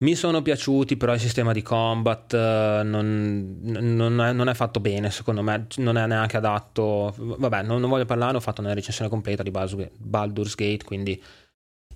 mi 0.03 0.15
sono 0.15 0.41
piaciuti, 0.41 0.97
però 0.97 1.13
il 1.13 1.21
sistema 1.21 1.53
di 1.53 1.61
combat 1.61 2.33
uh, 2.33 2.87
non, 2.87 3.59
non, 3.63 4.21
è, 4.21 4.33
non, 4.33 4.49
è, 4.49 4.55
fatto 4.55 4.81
bene, 4.81 5.11
secondo 5.11 5.43
me, 5.43 5.67
non 5.77 5.99
è 5.99 6.07
neanche 6.07 6.39
adatto. 6.39 7.15
Vabbè, 7.17 7.63
non, 7.63 7.81
non 7.81 7.91
voglio 7.91 8.07
parlare, 8.07 8.37
ho 8.37 8.41
fatto 8.41 8.63
una 8.63 8.73
recensione 8.73 9.11
completa 9.11 9.43
di 9.43 9.51
Baldur's 9.51 10.55
Gate, 10.55 10.85
quindi 10.85 11.23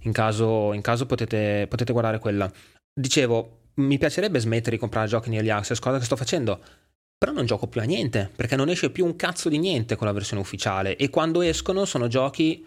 in 0.00 0.12
caso, 0.12 0.74
in 0.74 0.82
caso 0.82 1.06
potete, 1.06 1.66
potete, 1.68 1.92
guardare 1.92 2.18
quella. 2.18 2.50
Dicevo, 2.92 3.60
mi 3.76 3.96
piacerebbe 3.96 4.38
smettere 4.38 4.72
di 4.72 4.78
comprare 4.78 5.08
giochi 5.08 5.28
in 5.28 5.36
early 5.36 5.50
access, 5.50 5.78
cosa 5.78 5.98
che 5.98 6.04
sto 6.04 6.16
facendo, 6.16 6.62
però 7.16 7.32
non 7.32 7.46
gioco 7.46 7.68
più 7.68 7.80
a 7.80 7.84
niente, 7.84 8.30
perché 8.36 8.54
non 8.54 8.68
esce 8.68 8.90
più 8.90 9.06
un 9.06 9.16
cazzo 9.16 9.48
di 9.48 9.58
niente 9.58 9.96
con 9.96 10.06
la 10.06 10.12
versione 10.12 10.42
ufficiale, 10.42 10.96
e 10.96 11.08
quando 11.08 11.40
escono 11.40 11.86
sono 11.86 12.06
giochi 12.08 12.66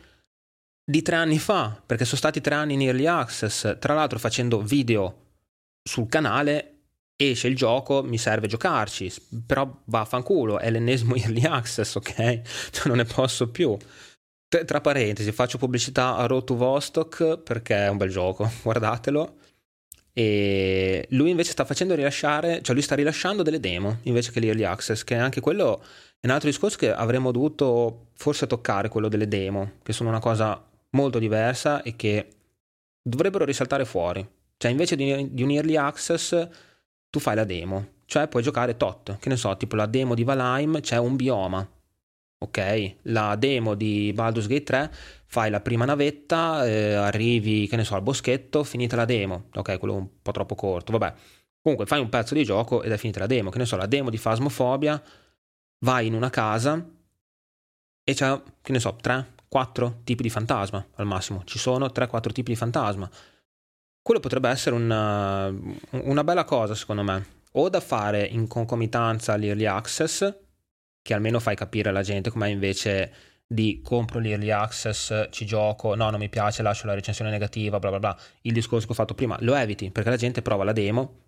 di 0.84 1.02
tre 1.04 1.16
anni 1.16 1.38
fa, 1.38 1.80
perché 1.86 2.06
sono 2.06 2.18
stati 2.18 2.42
tre 2.42 2.56
anni 2.56 2.74
in 2.74 2.82
early 2.82 3.06
access, 3.06 3.78
tra 3.78 3.94
l'altro 3.94 4.18
facendo 4.18 4.62
video 4.62 5.26
sul 5.88 6.08
canale 6.08 6.74
esce 7.16 7.48
il 7.48 7.56
gioco, 7.56 8.04
mi 8.04 8.18
serve 8.18 8.48
giocarci, 8.48 9.12
però 9.46 9.82
vaffanculo, 9.86 10.60
è 10.60 10.70
l'ennesimo 10.70 11.16
early 11.18 11.46
access, 11.46 11.96
ok? 11.96 12.42
Cioè 12.72 12.88
non 12.88 12.98
ne 12.98 13.06
posso 13.06 13.50
più. 13.50 13.76
Tra 14.48 14.80
parentesi, 14.80 15.32
faccio 15.32 15.58
pubblicità 15.58 16.16
a 16.16 16.26
Road 16.26 16.46
to 16.46 16.56
Vostok 16.56 17.40
perché 17.40 17.76
è 17.86 17.90
un 17.90 17.98
bel 17.98 18.10
gioco, 18.10 18.50
guardatelo. 18.62 19.36
E 20.14 21.06
lui 21.12 21.30
invece 21.30 21.52
sta 21.52 21.66
facendo 21.66 21.94
rilasciare, 21.94 22.62
cioè 22.64 22.74
lui 22.74 22.84
sta 22.84 22.96
rilasciando 22.96 23.44
delle 23.44 23.60
demo 23.60 24.00
invece 24.04 24.32
che 24.32 24.40
l'early 24.40 24.64
access, 24.64 25.04
che 25.04 25.16
anche 25.16 25.42
quello 25.42 25.84
è 26.20 26.26
un 26.26 26.32
altro 26.32 26.50
discorso 26.50 26.78
che 26.78 26.92
avremmo 26.92 27.32
dovuto 27.32 28.08
forse 28.16 28.48
toccare, 28.48 28.90
quello 28.90 29.10
delle 29.10 29.28
demo, 29.28 29.74
che 29.84 29.94
sono 29.94 30.10
una 30.10 30.20
cosa 30.20 30.64
molto 30.92 31.20
diversa 31.20 31.84
e 31.84 31.96
che 31.96 32.30
dovrebbero 33.02 33.46
risaltare 33.46 33.86
fuori. 33.86 34.28
Cioè, 34.58 34.72
invece 34.72 34.96
di, 34.96 35.34
di 35.34 35.44
un 35.44 35.52
early 35.52 35.76
access, 35.76 36.48
tu 37.10 37.20
fai 37.20 37.36
la 37.36 37.44
demo. 37.44 37.96
Cioè, 38.06 38.28
puoi 38.28 38.42
giocare 38.42 38.76
tot. 38.78 39.18
Che 39.18 39.30
ne 39.30 39.38
so, 39.38 39.56
tipo 39.58 39.76
la 39.76 39.86
demo 39.86 40.16
di 40.16 40.24
Valheim 40.24 40.80
c'è 40.80 40.98
un 40.98 41.16
bioma. 41.16 41.70
Ok? 42.40 42.96
La 43.04 43.36
demo 43.36 43.76
di 43.76 44.12
Baldur's 44.14 44.48
Gate 44.48 44.64
3 44.64 44.92
fai 45.26 45.50
la 45.50 45.60
prima 45.60 45.86
navetta, 45.86 46.66
eh, 46.66 46.94
arrivi, 46.94 47.68
che 47.68 47.76
ne 47.76 47.84
so, 47.84 47.96
al 47.96 48.02
boschetto, 48.02 48.64
finita 48.64 48.96
la 48.96 49.06
demo. 49.06 49.50
Ok, 49.56 49.78
quello 49.78 49.94
è 49.96 49.98
un 49.98 50.08
po' 50.22 50.32
troppo 50.32 50.56
corto. 50.56 50.92
Vabbè. 50.92 51.14
Comunque 51.62 51.86
fai 51.86 52.00
un 52.00 52.10
pezzo 52.10 52.34
di 52.34 52.46
gioco 52.46 52.82
ed 52.82 52.92
è 52.92 52.98
finita 52.98 53.20
la 53.20 53.28
demo. 53.28 53.50
Che 53.50 53.58
ne 53.58 53.66
so, 53.66 53.76
la 53.76 53.88
demo 53.88 54.10
di 54.10 54.18
Phasmophobia, 54.18 55.02
vai 55.80 56.08
in 56.08 56.14
una 56.14 56.30
casa 56.30 56.84
e 58.04 58.14
c'è, 58.14 58.42
che 58.62 58.72
ne 58.72 58.80
so, 58.80 58.96
3, 58.96 59.34
4 59.50 60.02
tipi 60.06 60.24
di 60.24 60.30
fantasma 60.30 60.86
al 60.96 61.06
massimo. 61.06 61.44
Ci 61.44 61.60
sono 61.60 61.88
3-4 61.88 62.32
tipi 62.32 62.52
di 62.52 62.56
fantasma 62.58 63.10
quello 64.08 64.22
potrebbe 64.22 64.48
essere 64.48 64.74
una, 64.74 65.54
una 65.90 66.24
bella 66.24 66.46
cosa 66.46 66.74
secondo 66.76 67.04
me, 67.04 67.26
o 67.52 67.68
da 67.68 67.82
fare 67.82 68.24
in 68.24 68.48
concomitanza 68.48 69.34
all'early 69.34 69.66
access, 69.66 70.34
che 71.02 71.14
almeno 71.14 71.42
fai 71.42 71.58
capire 71.58 71.90
alla 71.90 72.04
gente 72.04 72.30
com'è 72.30 72.48
invece 72.48 73.14
di 73.46 73.82
compro 73.84 74.20
l'early 74.20 74.50
access, 74.50 75.28
ci 75.30 75.46
gioco, 75.46 75.94
no 75.94 76.10
non 76.10 76.22
mi 76.22 76.30
piace, 76.30 76.62
lascio 76.62 76.88
la 76.88 76.94
recensione 76.94 77.32
negativa, 77.32 77.80
bla 77.80 77.90
bla 77.90 78.00
bla, 78.00 78.18
il 78.44 78.54
discorso 78.54 78.86
che 78.86 78.94
ho 78.94 78.96
fatto 78.96 79.14
prima, 79.14 79.36
lo 79.42 79.56
eviti 79.56 79.92
perché 79.92 80.10
la 80.10 80.16
gente 80.16 80.42
prova 80.42 80.64
la 80.64 80.72
demo. 80.72 81.24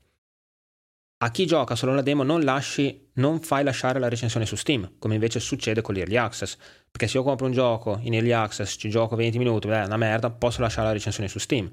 A 1.17 1.31
chi 1.31 1.45
gioca 1.45 1.75
solo 1.75 1.93
la 1.93 2.01
demo 2.01 2.23
non 2.23 2.43
lasci, 2.43 3.09
non 3.15 3.41
fai 3.41 3.65
lasciare 3.65 3.99
la 3.99 4.07
recensione 4.07 4.45
su 4.45 4.55
Steam, 4.55 4.93
come 4.99 5.15
invece 5.15 5.41
succede 5.41 5.81
con 5.81 5.95
l'early 5.95 6.15
access, 6.15 6.55
perché 6.89 7.07
se 7.09 7.17
io 7.17 7.23
compro 7.23 7.45
un 7.45 7.51
gioco 7.51 7.99
in 8.03 8.13
early 8.13 8.31
access, 8.31 8.77
ci 8.79 8.89
gioco 8.89 9.17
20 9.17 9.37
minuti, 9.37 9.67
beh, 9.67 9.81
è 9.81 9.85
una 9.85 9.97
merda, 9.97 10.29
posso 10.29 10.61
lasciare 10.61 10.87
la 10.87 10.93
recensione 10.93 11.27
su 11.27 11.39
Steam 11.39 11.69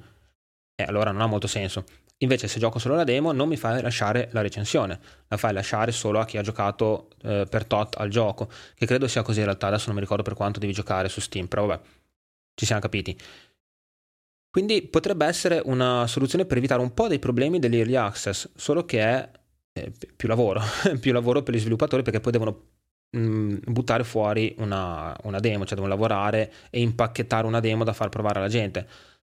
e 0.76 0.84
allora 0.84 1.10
non 1.10 1.22
ha 1.22 1.26
molto 1.26 1.46
senso. 1.46 1.84
Invece 2.18 2.48
se 2.48 2.58
gioco 2.58 2.78
solo 2.78 2.94
la 2.94 3.04
demo 3.04 3.32
non 3.32 3.48
mi 3.48 3.56
fai 3.56 3.82
lasciare 3.82 4.28
la 4.32 4.40
recensione, 4.40 4.98
la 5.28 5.36
fai 5.36 5.52
lasciare 5.52 5.90
solo 5.92 6.20
a 6.20 6.24
chi 6.24 6.38
ha 6.38 6.42
giocato 6.42 7.08
eh, 7.22 7.46
per 7.48 7.64
tot 7.64 7.96
al 7.96 8.08
gioco, 8.08 8.48
che 8.74 8.86
credo 8.86 9.08
sia 9.08 9.22
così 9.22 9.40
in 9.40 9.46
realtà, 9.46 9.66
adesso 9.66 9.86
non 9.86 9.96
mi 9.96 10.00
ricordo 10.00 10.22
per 10.22 10.34
quanto 10.34 10.60
devi 10.60 10.72
giocare 10.72 11.08
su 11.08 11.20
Steam, 11.20 11.46
però 11.46 11.66
vabbè, 11.66 11.82
ci 12.54 12.64
siamo 12.64 12.80
capiti. 12.80 13.18
Quindi 14.50 14.82
potrebbe 14.82 15.26
essere 15.26 15.60
una 15.64 16.06
soluzione 16.06 16.46
per 16.46 16.56
evitare 16.56 16.80
un 16.80 16.94
po' 16.94 17.08
dei 17.08 17.18
problemi 17.18 17.58
dell'early 17.58 17.94
access, 17.96 18.48
solo 18.54 18.86
che 18.86 19.00
è 19.00 19.30
eh, 19.74 19.92
più 20.14 20.28
lavoro, 20.28 20.62
più 21.00 21.12
lavoro 21.12 21.42
per 21.42 21.54
gli 21.54 21.58
sviluppatori 21.58 22.02
perché 22.02 22.20
poi 22.20 22.32
devono 22.32 22.62
mh, 23.10 23.18
mm, 23.18 23.56
buttare 23.66 24.04
fuori 24.04 24.54
una, 24.58 25.14
una 25.24 25.40
demo, 25.40 25.66
cioè 25.66 25.74
devono 25.74 25.88
lavorare 25.92 26.50
e 26.70 26.80
impacchettare 26.80 27.46
una 27.46 27.60
demo 27.60 27.84
da 27.84 27.92
far 27.92 28.08
provare 28.08 28.38
alla 28.38 28.48
gente 28.48 28.88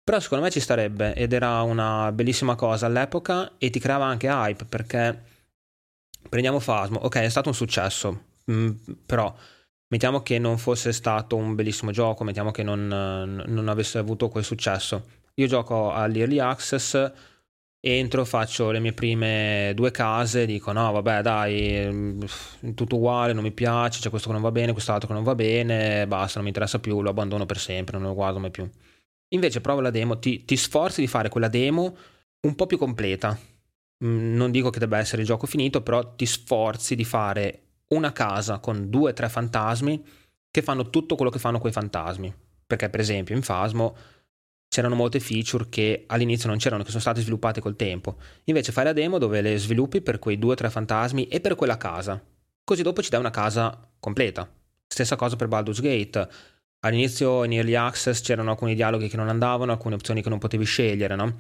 però 0.09 0.19
secondo 0.19 0.43
me 0.43 0.49
ci 0.49 0.59
starebbe 0.59 1.13
ed 1.13 1.33
era 1.33 1.61
una 1.61 2.11
bellissima 2.11 2.55
cosa 2.55 2.87
all'epoca 2.87 3.51
e 3.59 3.69
ti 3.69 3.77
creava 3.77 4.05
anche 4.05 4.25
hype 4.25 4.65
perché 4.65 5.21
prendiamo 6.27 6.59
Fasmo, 6.59 6.97
ok 6.97 7.17
è 7.17 7.29
stato 7.29 7.49
un 7.49 7.53
successo, 7.53 8.23
mm, 8.51 8.69
però 9.05 9.31
mettiamo 9.89 10.23
che 10.23 10.39
non 10.39 10.57
fosse 10.57 10.93
stato 10.93 11.35
un 11.35 11.53
bellissimo 11.53 11.91
gioco, 11.91 12.23
mettiamo 12.23 12.49
che 12.49 12.63
non, 12.63 12.87
non 12.87 13.67
avesse 13.67 13.99
avuto 13.99 14.29
quel 14.29 14.43
successo. 14.43 15.09
Io 15.35 15.45
gioco 15.45 15.91
all'Early 15.93 16.39
Access, 16.39 17.11
entro, 17.79 18.25
faccio 18.25 18.71
le 18.71 18.79
mie 18.79 18.93
prime 18.93 19.73
due 19.75 19.91
case, 19.91 20.47
dico 20.47 20.71
no 20.71 20.91
vabbè 20.91 21.21
dai, 21.21 21.87
mm, 21.87 22.21
tutto 22.73 22.95
uguale, 22.95 23.33
non 23.33 23.43
mi 23.43 23.51
piace, 23.51 23.99
c'è 23.99 24.09
questo 24.09 24.29
che 24.29 24.33
non 24.33 24.41
va 24.41 24.51
bene, 24.51 24.71
quest'altro 24.71 25.07
che 25.07 25.13
non 25.13 25.23
va 25.23 25.35
bene, 25.35 26.07
basta, 26.07 26.37
non 26.39 26.45
mi 26.45 26.49
interessa 26.49 26.79
più, 26.79 26.99
lo 27.03 27.11
abbandono 27.11 27.45
per 27.45 27.59
sempre, 27.59 27.99
non 27.99 28.07
lo 28.07 28.15
guardo 28.15 28.39
mai 28.39 28.49
più. 28.49 28.67
Invece 29.29 29.61
prova 29.61 29.81
la 29.81 29.91
demo, 29.91 30.19
ti, 30.19 30.45
ti 30.45 30.55
sforzi 30.57 31.01
di 31.01 31.07
fare 31.07 31.29
quella 31.29 31.47
demo 31.47 31.95
un 32.41 32.55
po' 32.55 32.65
più 32.65 32.77
completa. 32.77 33.37
Mm, 34.03 34.35
non 34.35 34.51
dico 34.51 34.69
che 34.69 34.79
debba 34.79 34.97
essere 34.97 35.21
il 35.21 35.27
gioco 35.27 35.45
finito, 35.45 35.81
però 35.81 36.15
ti 36.15 36.25
sforzi 36.25 36.95
di 36.95 37.03
fare 37.03 37.61
una 37.89 38.11
casa 38.11 38.59
con 38.59 38.89
due 38.89 39.11
o 39.11 39.13
tre 39.13 39.29
fantasmi 39.29 40.03
che 40.51 40.61
fanno 40.61 40.89
tutto 40.89 41.15
quello 41.15 41.31
che 41.31 41.39
fanno 41.39 41.59
quei 41.59 41.71
fantasmi. 41.71 42.33
Perché, 42.65 42.89
per 42.89 42.99
esempio, 42.99 43.35
in 43.35 43.41
Fasmo 43.41 43.95
c'erano 44.67 44.95
molte 44.95 45.19
feature 45.19 45.67
che 45.69 46.03
all'inizio 46.07 46.47
non 46.47 46.57
c'erano, 46.57 46.83
che 46.83 46.89
sono 46.89 47.01
state 47.01 47.21
sviluppate 47.21 47.59
col 47.59 47.75
tempo. 47.75 48.17
Invece 48.45 48.71
fai 48.71 48.83
la 48.83 48.93
demo 48.93 49.17
dove 49.17 49.41
le 49.41 49.57
sviluppi 49.57 50.01
per 50.01 50.19
quei 50.19 50.37
due 50.37 50.53
o 50.53 50.55
tre 50.55 50.69
fantasmi 50.69 51.27
e 51.27 51.39
per 51.39 51.55
quella 51.55 51.77
casa. 51.77 52.23
Così 52.63 52.83
dopo 52.83 53.01
ci 53.01 53.09
dai 53.09 53.19
una 53.19 53.31
casa 53.31 53.89
completa. 53.99 54.47
Stessa 54.87 55.15
cosa 55.15 55.35
per 55.35 55.47
Baldur's 55.47 55.81
Gate 55.81 56.29
all'inizio 56.81 57.43
in 57.43 57.53
early 57.53 57.75
access 57.75 58.21
c'erano 58.21 58.51
alcuni 58.51 58.75
dialoghi 58.75 59.07
che 59.07 59.17
non 59.17 59.29
andavano, 59.29 59.71
alcune 59.71 59.95
opzioni 59.95 60.21
che 60.21 60.29
non 60.29 60.39
potevi 60.39 60.65
scegliere, 60.65 61.15
no? 61.15 61.39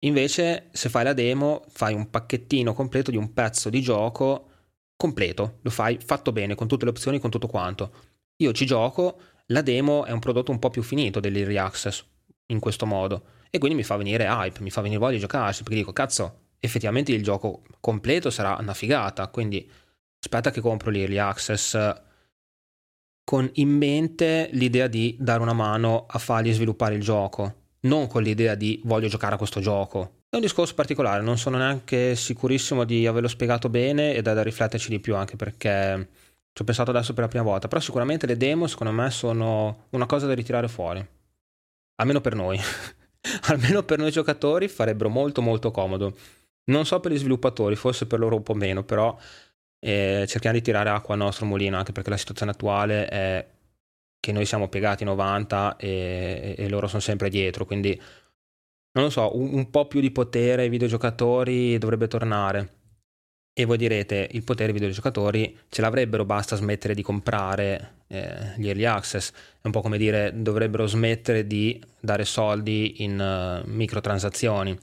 Invece, 0.00 0.68
se 0.72 0.88
fai 0.88 1.04
la 1.04 1.14
demo, 1.14 1.64
fai 1.68 1.94
un 1.94 2.10
pacchettino 2.10 2.74
completo 2.74 3.10
di 3.10 3.16
un 3.16 3.32
pezzo 3.32 3.70
di 3.70 3.80
gioco 3.80 4.50
completo, 4.96 5.58
lo 5.62 5.70
fai 5.70 5.98
fatto 5.98 6.32
bene, 6.32 6.54
con 6.54 6.68
tutte 6.68 6.84
le 6.84 6.90
opzioni, 6.90 7.18
con 7.18 7.30
tutto 7.30 7.46
quanto. 7.46 7.92
Io 8.36 8.52
ci 8.52 8.66
gioco, 8.66 9.20
la 9.46 9.62
demo 9.62 10.04
è 10.04 10.10
un 10.10 10.18
prodotto 10.18 10.50
un 10.50 10.58
po' 10.58 10.70
più 10.70 10.82
finito 10.82 11.20
dell'early 11.20 11.56
access, 11.56 12.04
in 12.46 12.60
questo 12.60 12.86
modo, 12.86 13.24
e 13.50 13.58
quindi 13.58 13.76
mi 13.76 13.84
fa 13.84 13.96
venire 13.96 14.24
hype, 14.24 14.60
mi 14.60 14.70
fa 14.70 14.80
venire 14.80 15.00
voglia 15.00 15.14
di 15.14 15.20
giocarci, 15.20 15.62
perché 15.62 15.78
dico, 15.78 15.92
cazzo, 15.92 16.40
effettivamente 16.60 17.12
il 17.12 17.22
gioco 17.22 17.62
completo 17.80 18.30
sarà 18.30 18.56
una 18.60 18.74
figata, 18.74 19.28
quindi 19.28 19.68
aspetta 20.18 20.50
che 20.50 20.60
compro 20.60 20.90
l'early 20.90 21.18
access 21.18 21.74
con 23.28 23.50
in 23.54 23.70
mente 23.70 24.48
l'idea 24.52 24.86
di 24.86 25.16
dare 25.18 25.42
una 25.42 25.52
mano 25.52 26.06
a 26.08 26.16
fargli 26.20 26.52
sviluppare 26.52 26.94
il 26.94 27.02
gioco, 27.02 27.54
non 27.80 28.06
con 28.06 28.22
l'idea 28.22 28.54
di 28.54 28.80
voglio 28.84 29.08
giocare 29.08 29.34
a 29.34 29.36
questo 29.36 29.58
gioco. 29.58 30.20
È 30.28 30.36
un 30.36 30.42
discorso 30.42 30.74
particolare, 30.74 31.24
non 31.24 31.36
sono 31.36 31.56
neanche 31.56 32.14
sicurissimo 32.14 32.84
di 32.84 33.04
averlo 33.04 33.26
spiegato 33.26 33.68
bene 33.68 34.14
ed 34.14 34.28
è 34.28 34.32
da 34.32 34.44
rifletterci 34.44 34.90
di 34.90 35.00
più 35.00 35.16
anche 35.16 35.34
perché 35.34 36.08
ci 36.52 36.62
ho 36.62 36.64
pensato 36.64 36.92
adesso 36.92 37.14
per 37.14 37.24
la 37.24 37.28
prima 37.28 37.42
volta, 37.42 37.66
però 37.66 37.80
sicuramente 37.80 38.26
le 38.26 38.36
demo 38.36 38.68
secondo 38.68 38.92
me 38.92 39.10
sono 39.10 39.86
una 39.90 40.06
cosa 40.06 40.26
da 40.26 40.34
ritirare 40.34 40.68
fuori, 40.68 41.04
almeno 41.96 42.20
per 42.20 42.36
noi. 42.36 42.60
almeno 43.50 43.82
per 43.82 43.98
noi 43.98 44.12
giocatori 44.12 44.68
farebbero 44.68 45.08
molto 45.08 45.42
molto 45.42 45.72
comodo. 45.72 46.16
Non 46.68 46.86
so 46.86 47.00
per 47.00 47.10
gli 47.10 47.18
sviluppatori, 47.18 47.74
forse 47.74 48.06
per 48.06 48.20
loro 48.20 48.36
un 48.36 48.44
po' 48.44 48.54
meno, 48.54 48.84
però 48.84 49.16
e 49.86 50.24
cerchiamo 50.26 50.56
di 50.56 50.62
tirare 50.62 50.90
acqua 50.90 51.14
al 51.14 51.20
nostro 51.20 51.46
mulino 51.46 51.76
anche 51.76 51.92
perché 51.92 52.10
la 52.10 52.16
situazione 52.16 52.50
attuale 52.50 53.06
è 53.06 53.46
che 54.18 54.32
noi 54.32 54.44
siamo 54.44 54.68
piegati 54.68 55.04
90 55.04 55.76
e, 55.76 56.56
e 56.58 56.68
loro 56.68 56.88
sono 56.88 57.00
sempre 57.00 57.28
dietro 57.28 57.64
quindi 57.64 57.94
non 58.94 59.04
lo 59.04 59.10
so 59.10 59.36
un, 59.36 59.54
un 59.54 59.70
po' 59.70 59.86
più 59.86 60.00
di 60.00 60.10
potere 60.10 60.62
ai 60.62 60.68
videogiocatori 60.70 61.78
dovrebbe 61.78 62.08
tornare 62.08 62.70
E 63.58 63.64
voi 63.64 63.78
direte, 63.78 64.28
il 64.32 64.42
potere 64.44 64.70
dei 64.70 64.80
videogiocatori 64.80 65.56
ce 65.70 65.80
l'avrebbero, 65.80 66.26
basta 66.26 66.56
smettere 66.56 66.92
di 66.92 67.00
comprare 67.00 68.02
eh, 68.08 68.52
gli 68.58 68.68
early 68.68 68.84
access. 68.84 69.30
È 69.62 69.66
un 69.66 69.72
po' 69.72 69.80
come 69.80 69.96
dire, 69.96 70.30
dovrebbero 70.34 70.86
smettere 70.86 71.46
di 71.46 71.82
dare 71.98 72.26
soldi 72.26 73.02
in 73.02 73.18
uh, 73.18 73.66
microtransazioni. 73.70 74.78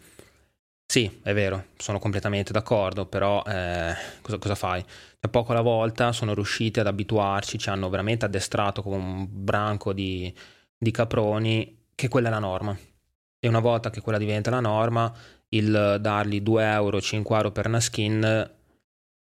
Sì, 0.93 1.09
è 1.23 1.33
vero, 1.33 1.69
sono 1.77 1.97
completamente 1.97 2.51
d'accordo, 2.53 3.07
però 3.07 3.41
eh, 3.47 3.95
cosa, 4.21 4.37
cosa, 4.37 4.53
fai? 4.53 4.85
Da 5.19 5.27
poco 5.27 5.51
alla 5.51 5.61
volta 5.61 6.11
sono 6.11 6.35
riusciti 6.35 6.79
ad 6.79 6.85
abituarci, 6.85 7.57
ci 7.57 7.69
hanno 7.69 7.89
veramente 7.89 8.25
addestrato 8.25 8.83
come 8.83 8.97
un 8.97 9.27
branco 9.27 9.91
di, 9.91 10.31
di 10.77 10.91
caproni 10.91 11.85
che 11.95 12.09
quella 12.09 12.27
è 12.27 12.31
la 12.31 12.37
norma. 12.37 12.77
E 13.39 13.47
una 13.47 13.59
volta 13.59 13.89
che 13.89 14.01
quella 14.01 14.19
diventa 14.19 14.51
la 14.51 14.59
norma, 14.59 15.11
il 15.49 15.97
dargli 15.99 16.41
2 16.41 16.63
euro, 16.63 17.01
5 17.01 17.37
euro 17.37 17.51
per 17.51 17.65
una 17.65 17.79
skin 17.79 18.51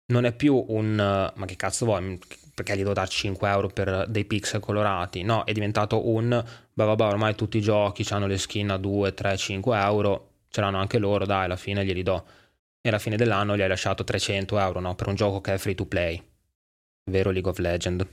non 0.07 0.25
è 0.25 0.33
più 0.35 0.65
un 0.67 0.97
ma 1.33 1.47
che 1.47 1.55
cazzo 1.55 1.85
vuoi? 1.85 2.19
Perché 2.55 2.75
gli 2.75 2.79
devo 2.79 2.93
dare 2.93 3.09
5 3.09 3.49
euro 3.49 3.69
per 3.69 4.07
dei 4.09 4.25
pixel 4.25 4.59
colorati? 4.59 5.23
No, 5.23 5.45
è 5.45 5.53
diventato 5.53 6.09
un 6.09 6.45
beh 6.73 6.85
vabbè 6.85 7.05
ormai 7.05 7.37
tutti 7.37 7.59
i 7.59 7.61
giochi 7.61 8.05
hanno 8.11 8.27
le 8.27 8.39
skin 8.39 8.71
a 8.71 8.79
2, 8.79 9.15
3, 9.15 9.37
5 9.37 9.79
euro, 9.79 10.32
ce 10.53 10.61
l'hanno 10.61 10.79
anche 10.79 10.99
loro, 10.99 11.25
dai, 11.25 11.47
alla 11.47 11.57
fine 11.57 11.85
glieli 11.85 12.03
do. 12.03 12.27
E 12.83 12.89
alla 12.91 12.99
fine 12.99 13.17
dell'anno 13.17 13.57
gli 13.57 13.63
hai 13.63 13.69
lasciato 13.69 14.05
300 14.05 14.59
euro, 14.59 14.81
no? 14.81 14.95
Per 14.95 15.09
un 15.09 15.15
gioco 15.15 15.41
che 15.41 15.55
è 15.55 15.59
free 15.59 15.75
to 15.75 15.87
play. 15.87 16.23
Vero 17.11 17.31
League 17.31 17.51
of 17.51 17.59
Legends. 17.59 18.07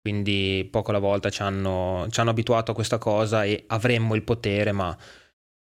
Quindi 0.00 0.66
poco 0.70 0.90
alla 0.90 0.98
volta 0.98 1.30
ci 1.30 1.42
hanno, 1.42 2.06
ci 2.10 2.18
hanno 2.18 2.30
abituato 2.30 2.72
a 2.72 2.74
questa 2.74 2.98
cosa 2.98 3.44
e 3.44 3.64
avremmo 3.68 4.14
il 4.16 4.22
potere, 4.22 4.72
ma 4.72 4.96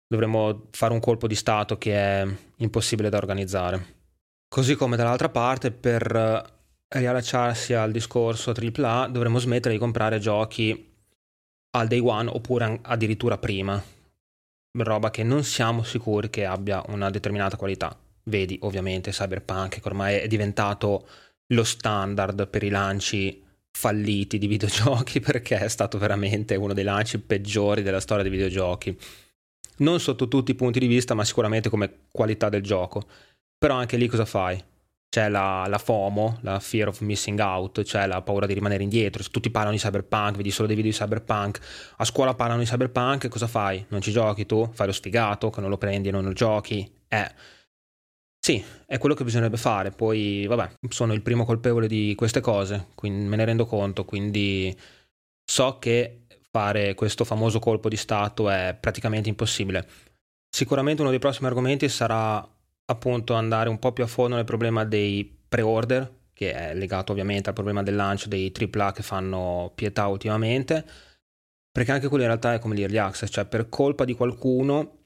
dovremmo 0.07 0.67
fare 0.71 0.93
un 0.93 0.99
colpo 0.99 1.27
di 1.27 1.35
stato 1.35 1.77
che 1.77 1.95
è 1.95 2.27
impossibile 2.57 3.09
da 3.09 3.17
organizzare. 3.17 3.99
Così 4.47 4.75
come 4.75 4.97
dall'altra 4.97 5.29
parte, 5.29 5.71
per 5.71 6.15
eh, 6.15 6.99
riallacciarsi 6.99 7.73
al 7.73 7.91
discorso 7.91 8.51
AAA, 8.51 9.09
dovremmo 9.09 9.37
smettere 9.37 9.75
di 9.75 9.79
comprare 9.79 10.17
giochi 10.17 10.89
al 11.71 11.87
day 11.87 11.99
one 11.99 12.29
oppure 12.29 12.79
addirittura 12.81 13.37
prima. 13.37 14.00
Roba 14.73 15.11
che 15.11 15.23
non 15.23 15.43
siamo 15.43 15.83
sicuri 15.83 16.29
che 16.29 16.45
abbia 16.45 16.83
una 16.87 17.09
determinata 17.09 17.57
qualità. 17.57 17.97
Vedi, 18.23 18.57
ovviamente, 18.61 19.11
Cyberpunk, 19.11 19.81
che 19.81 19.87
ormai 19.87 20.17
è 20.17 20.27
diventato 20.27 21.07
lo 21.47 21.63
standard 21.63 22.47
per 22.47 22.63
i 22.63 22.69
lanci 22.69 23.43
falliti 23.71 24.37
di 24.37 24.47
videogiochi 24.47 25.19
perché 25.19 25.57
è 25.57 25.67
stato 25.67 25.97
veramente 25.97 26.55
uno 26.55 26.73
dei 26.73 26.83
lanci 26.83 27.19
peggiori 27.19 27.81
della 27.81 27.99
storia 27.99 28.23
dei 28.23 28.31
videogiochi. 28.31 28.97
Non 29.77 29.99
sotto 29.99 30.27
tutti 30.27 30.51
i 30.51 30.55
punti 30.55 30.79
di 30.79 30.87
vista, 30.87 31.13
ma 31.13 31.25
sicuramente 31.25 31.69
come 31.69 32.07
qualità 32.11 32.49
del 32.49 32.61
gioco. 32.61 33.07
Però 33.57 33.75
anche 33.75 33.97
lì 33.97 34.07
cosa 34.07 34.25
fai? 34.25 34.63
C'è 35.13 35.27
la, 35.27 35.65
la, 35.67 35.77
FOMO, 35.77 36.37
la 36.39 36.61
fear 36.61 36.87
of 36.87 37.01
missing 37.01 37.37
out, 37.41 37.83
cioè 37.83 38.07
la 38.07 38.21
paura 38.21 38.45
di 38.45 38.53
rimanere 38.53 38.81
indietro. 38.81 39.21
Se 39.21 39.29
tutti 39.29 39.49
parlano 39.49 39.75
di 39.75 39.81
cyberpunk, 39.81 40.37
vedi 40.37 40.51
solo 40.51 40.67
dei 40.67 40.75
video 40.77 40.89
di 40.89 40.97
cyberpunk, 40.97 41.59
a 41.97 42.05
scuola 42.05 42.33
parlano 42.33 42.61
di 42.61 42.65
cyberpunk, 42.65 43.27
cosa 43.27 43.47
fai? 43.47 43.85
Non 43.89 43.99
ci 43.99 44.13
giochi 44.13 44.45
tu? 44.45 44.69
Fai 44.71 44.87
lo 44.87 44.93
sfigato, 44.93 45.49
che 45.49 45.59
non 45.59 45.69
lo 45.69 45.77
prendi 45.77 46.07
e 46.07 46.11
non 46.11 46.23
lo 46.23 46.31
giochi? 46.31 46.89
Eh. 47.09 47.29
Sì, 48.39 48.63
è 48.85 48.97
quello 48.99 49.13
che 49.13 49.25
bisognerebbe 49.25 49.57
fare. 49.57 49.91
Poi, 49.91 50.45
vabbè, 50.47 50.75
sono 50.87 51.11
il 51.11 51.21
primo 51.21 51.43
colpevole 51.43 51.87
di 51.87 52.13
queste 52.15 52.39
cose, 52.39 52.87
quindi 52.95 53.27
me 53.27 53.35
ne 53.35 53.43
rendo 53.43 53.65
conto, 53.65 54.05
quindi 54.05 54.73
so 55.43 55.77
che 55.77 56.21
fare 56.49 56.93
questo 56.93 57.25
famoso 57.25 57.59
colpo 57.59 57.89
di 57.89 57.97
Stato 57.97 58.49
è 58.49 58.77
praticamente 58.79 59.27
impossibile. 59.27 59.85
Sicuramente 60.49 61.01
uno 61.01 61.11
dei 61.11 61.19
prossimi 61.19 61.47
argomenti 61.47 61.89
sarà 61.89 62.47
appunto 62.91 63.33
andare 63.33 63.69
un 63.69 63.79
po' 63.79 63.91
più 63.91 64.03
a 64.03 64.07
fondo 64.07 64.35
nel 64.35 64.45
problema 64.45 64.85
dei 64.85 65.39
pre-order, 65.47 66.19
che 66.33 66.53
è 66.53 66.73
legato 66.73 67.11
ovviamente 67.11 67.49
al 67.49 67.55
problema 67.55 67.83
del 67.83 67.95
lancio 67.95 68.27
dei 68.27 68.51
AAA 68.51 68.91
che 68.91 69.03
fanno 69.03 69.71
pietà 69.75 70.07
ultimamente, 70.07 70.85
perché 71.71 71.91
anche 71.91 72.07
quello 72.07 72.23
in 72.23 72.29
realtà 72.29 72.53
è 72.53 72.59
come 72.59 72.75
l'early 72.75 72.97
access, 72.97 73.31
cioè 73.31 73.45
per 73.45 73.69
colpa 73.69 74.05
di 74.05 74.13
qualcuno 74.13 74.99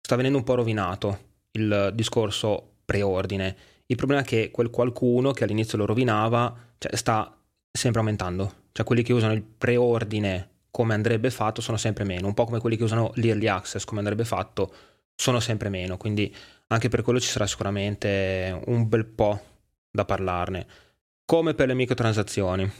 sta 0.00 0.16
venendo 0.16 0.38
un 0.38 0.44
po' 0.44 0.54
rovinato 0.54 1.30
il 1.52 1.92
discorso 1.94 2.76
preordine. 2.84 3.56
Il 3.86 3.96
problema 3.96 4.22
è 4.22 4.24
che 4.24 4.50
quel 4.50 4.70
qualcuno 4.70 5.32
che 5.32 5.44
all'inizio 5.44 5.78
lo 5.78 5.86
rovinava 5.86 6.54
cioè, 6.78 6.96
sta 6.96 7.36
sempre 7.70 8.00
aumentando, 8.00 8.54
cioè 8.72 8.84
quelli 8.86 9.02
che 9.02 9.12
usano 9.12 9.32
il 9.32 9.42
preordine 9.42 10.48
come 10.70 10.94
andrebbe 10.94 11.30
fatto 11.30 11.60
sono 11.60 11.76
sempre 11.76 12.04
meno, 12.04 12.26
un 12.26 12.34
po' 12.34 12.44
come 12.44 12.58
quelli 12.58 12.76
che 12.76 12.84
usano 12.84 13.12
l'early 13.16 13.46
access 13.46 13.84
come 13.84 14.00
andrebbe 14.00 14.24
fatto 14.24 14.74
sono 15.14 15.40
sempre 15.40 15.68
meno, 15.68 15.96
quindi 15.96 16.34
anche 16.72 16.88
per 16.88 17.02
quello 17.02 17.20
ci 17.20 17.28
sarà 17.28 17.46
sicuramente 17.46 18.62
un 18.66 18.88
bel 18.88 19.04
po' 19.04 19.40
da 19.90 20.04
parlarne. 20.04 20.66
Come 21.24 21.54
per 21.54 21.68
le 21.68 21.74
microtransazioni. 21.74 22.70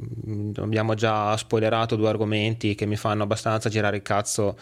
Mm, 0.00 0.52
abbiamo 0.56 0.94
già 0.94 1.36
spoilerato 1.36 1.96
due 1.96 2.08
argomenti 2.08 2.74
che 2.74 2.86
mi 2.86 2.96
fanno 2.96 3.24
abbastanza 3.24 3.68
girare 3.68 3.96
il 3.96 4.02
cazzo 4.02 4.58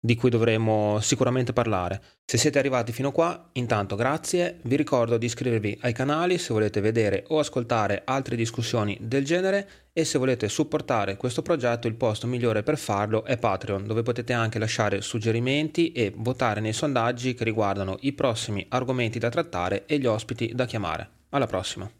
di 0.00 0.14
cui 0.14 0.30
dovremo 0.30 0.98
sicuramente 1.00 1.52
parlare. 1.52 2.00
Se 2.24 2.38
siete 2.38 2.58
arrivati 2.58 2.90
fino 2.90 3.12
qua, 3.12 3.50
intanto 3.52 3.96
grazie, 3.96 4.60
vi 4.62 4.76
ricordo 4.76 5.18
di 5.18 5.26
iscrivervi 5.26 5.78
ai 5.82 5.92
canali 5.92 6.38
se 6.38 6.54
volete 6.54 6.80
vedere 6.80 7.24
o 7.28 7.38
ascoltare 7.38 8.02
altre 8.04 8.34
discussioni 8.34 8.96
del 9.00 9.24
genere 9.24 9.68
e 9.92 10.04
se 10.04 10.18
volete 10.18 10.48
supportare 10.48 11.16
questo 11.16 11.42
progetto 11.42 11.86
il 11.86 11.96
posto 11.96 12.26
migliore 12.26 12.62
per 12.62 12.78
farlo 12.78 13.24
è 13.24 13.36
Patreon, 13.36 13.86
dove 13.86 14.02
potete 14.02 14.32
anche 14.32 14.58
lasciare 14.58 15.02
suggerimenti 15.02 15.92
e 15.92 16.12
votare 16.16 16.60
nei 16.60 16.72
sondaggi 16.72 17.34
che 17.34 17.44
riguardano 17.44 17.96
i 18.00 18.12
prossimi 18.12 18.64
argomenti 18.70 19.18
da 19.18 19.28
trattare 19.28 19.84
e 19.84 19.98
gli 19.98 20.06
ospiti 20.06 20.52
da 20.54 20.64
chiamare. 20.64 21.08
Alla 21.30 21.46
prossima! 21.46 21.99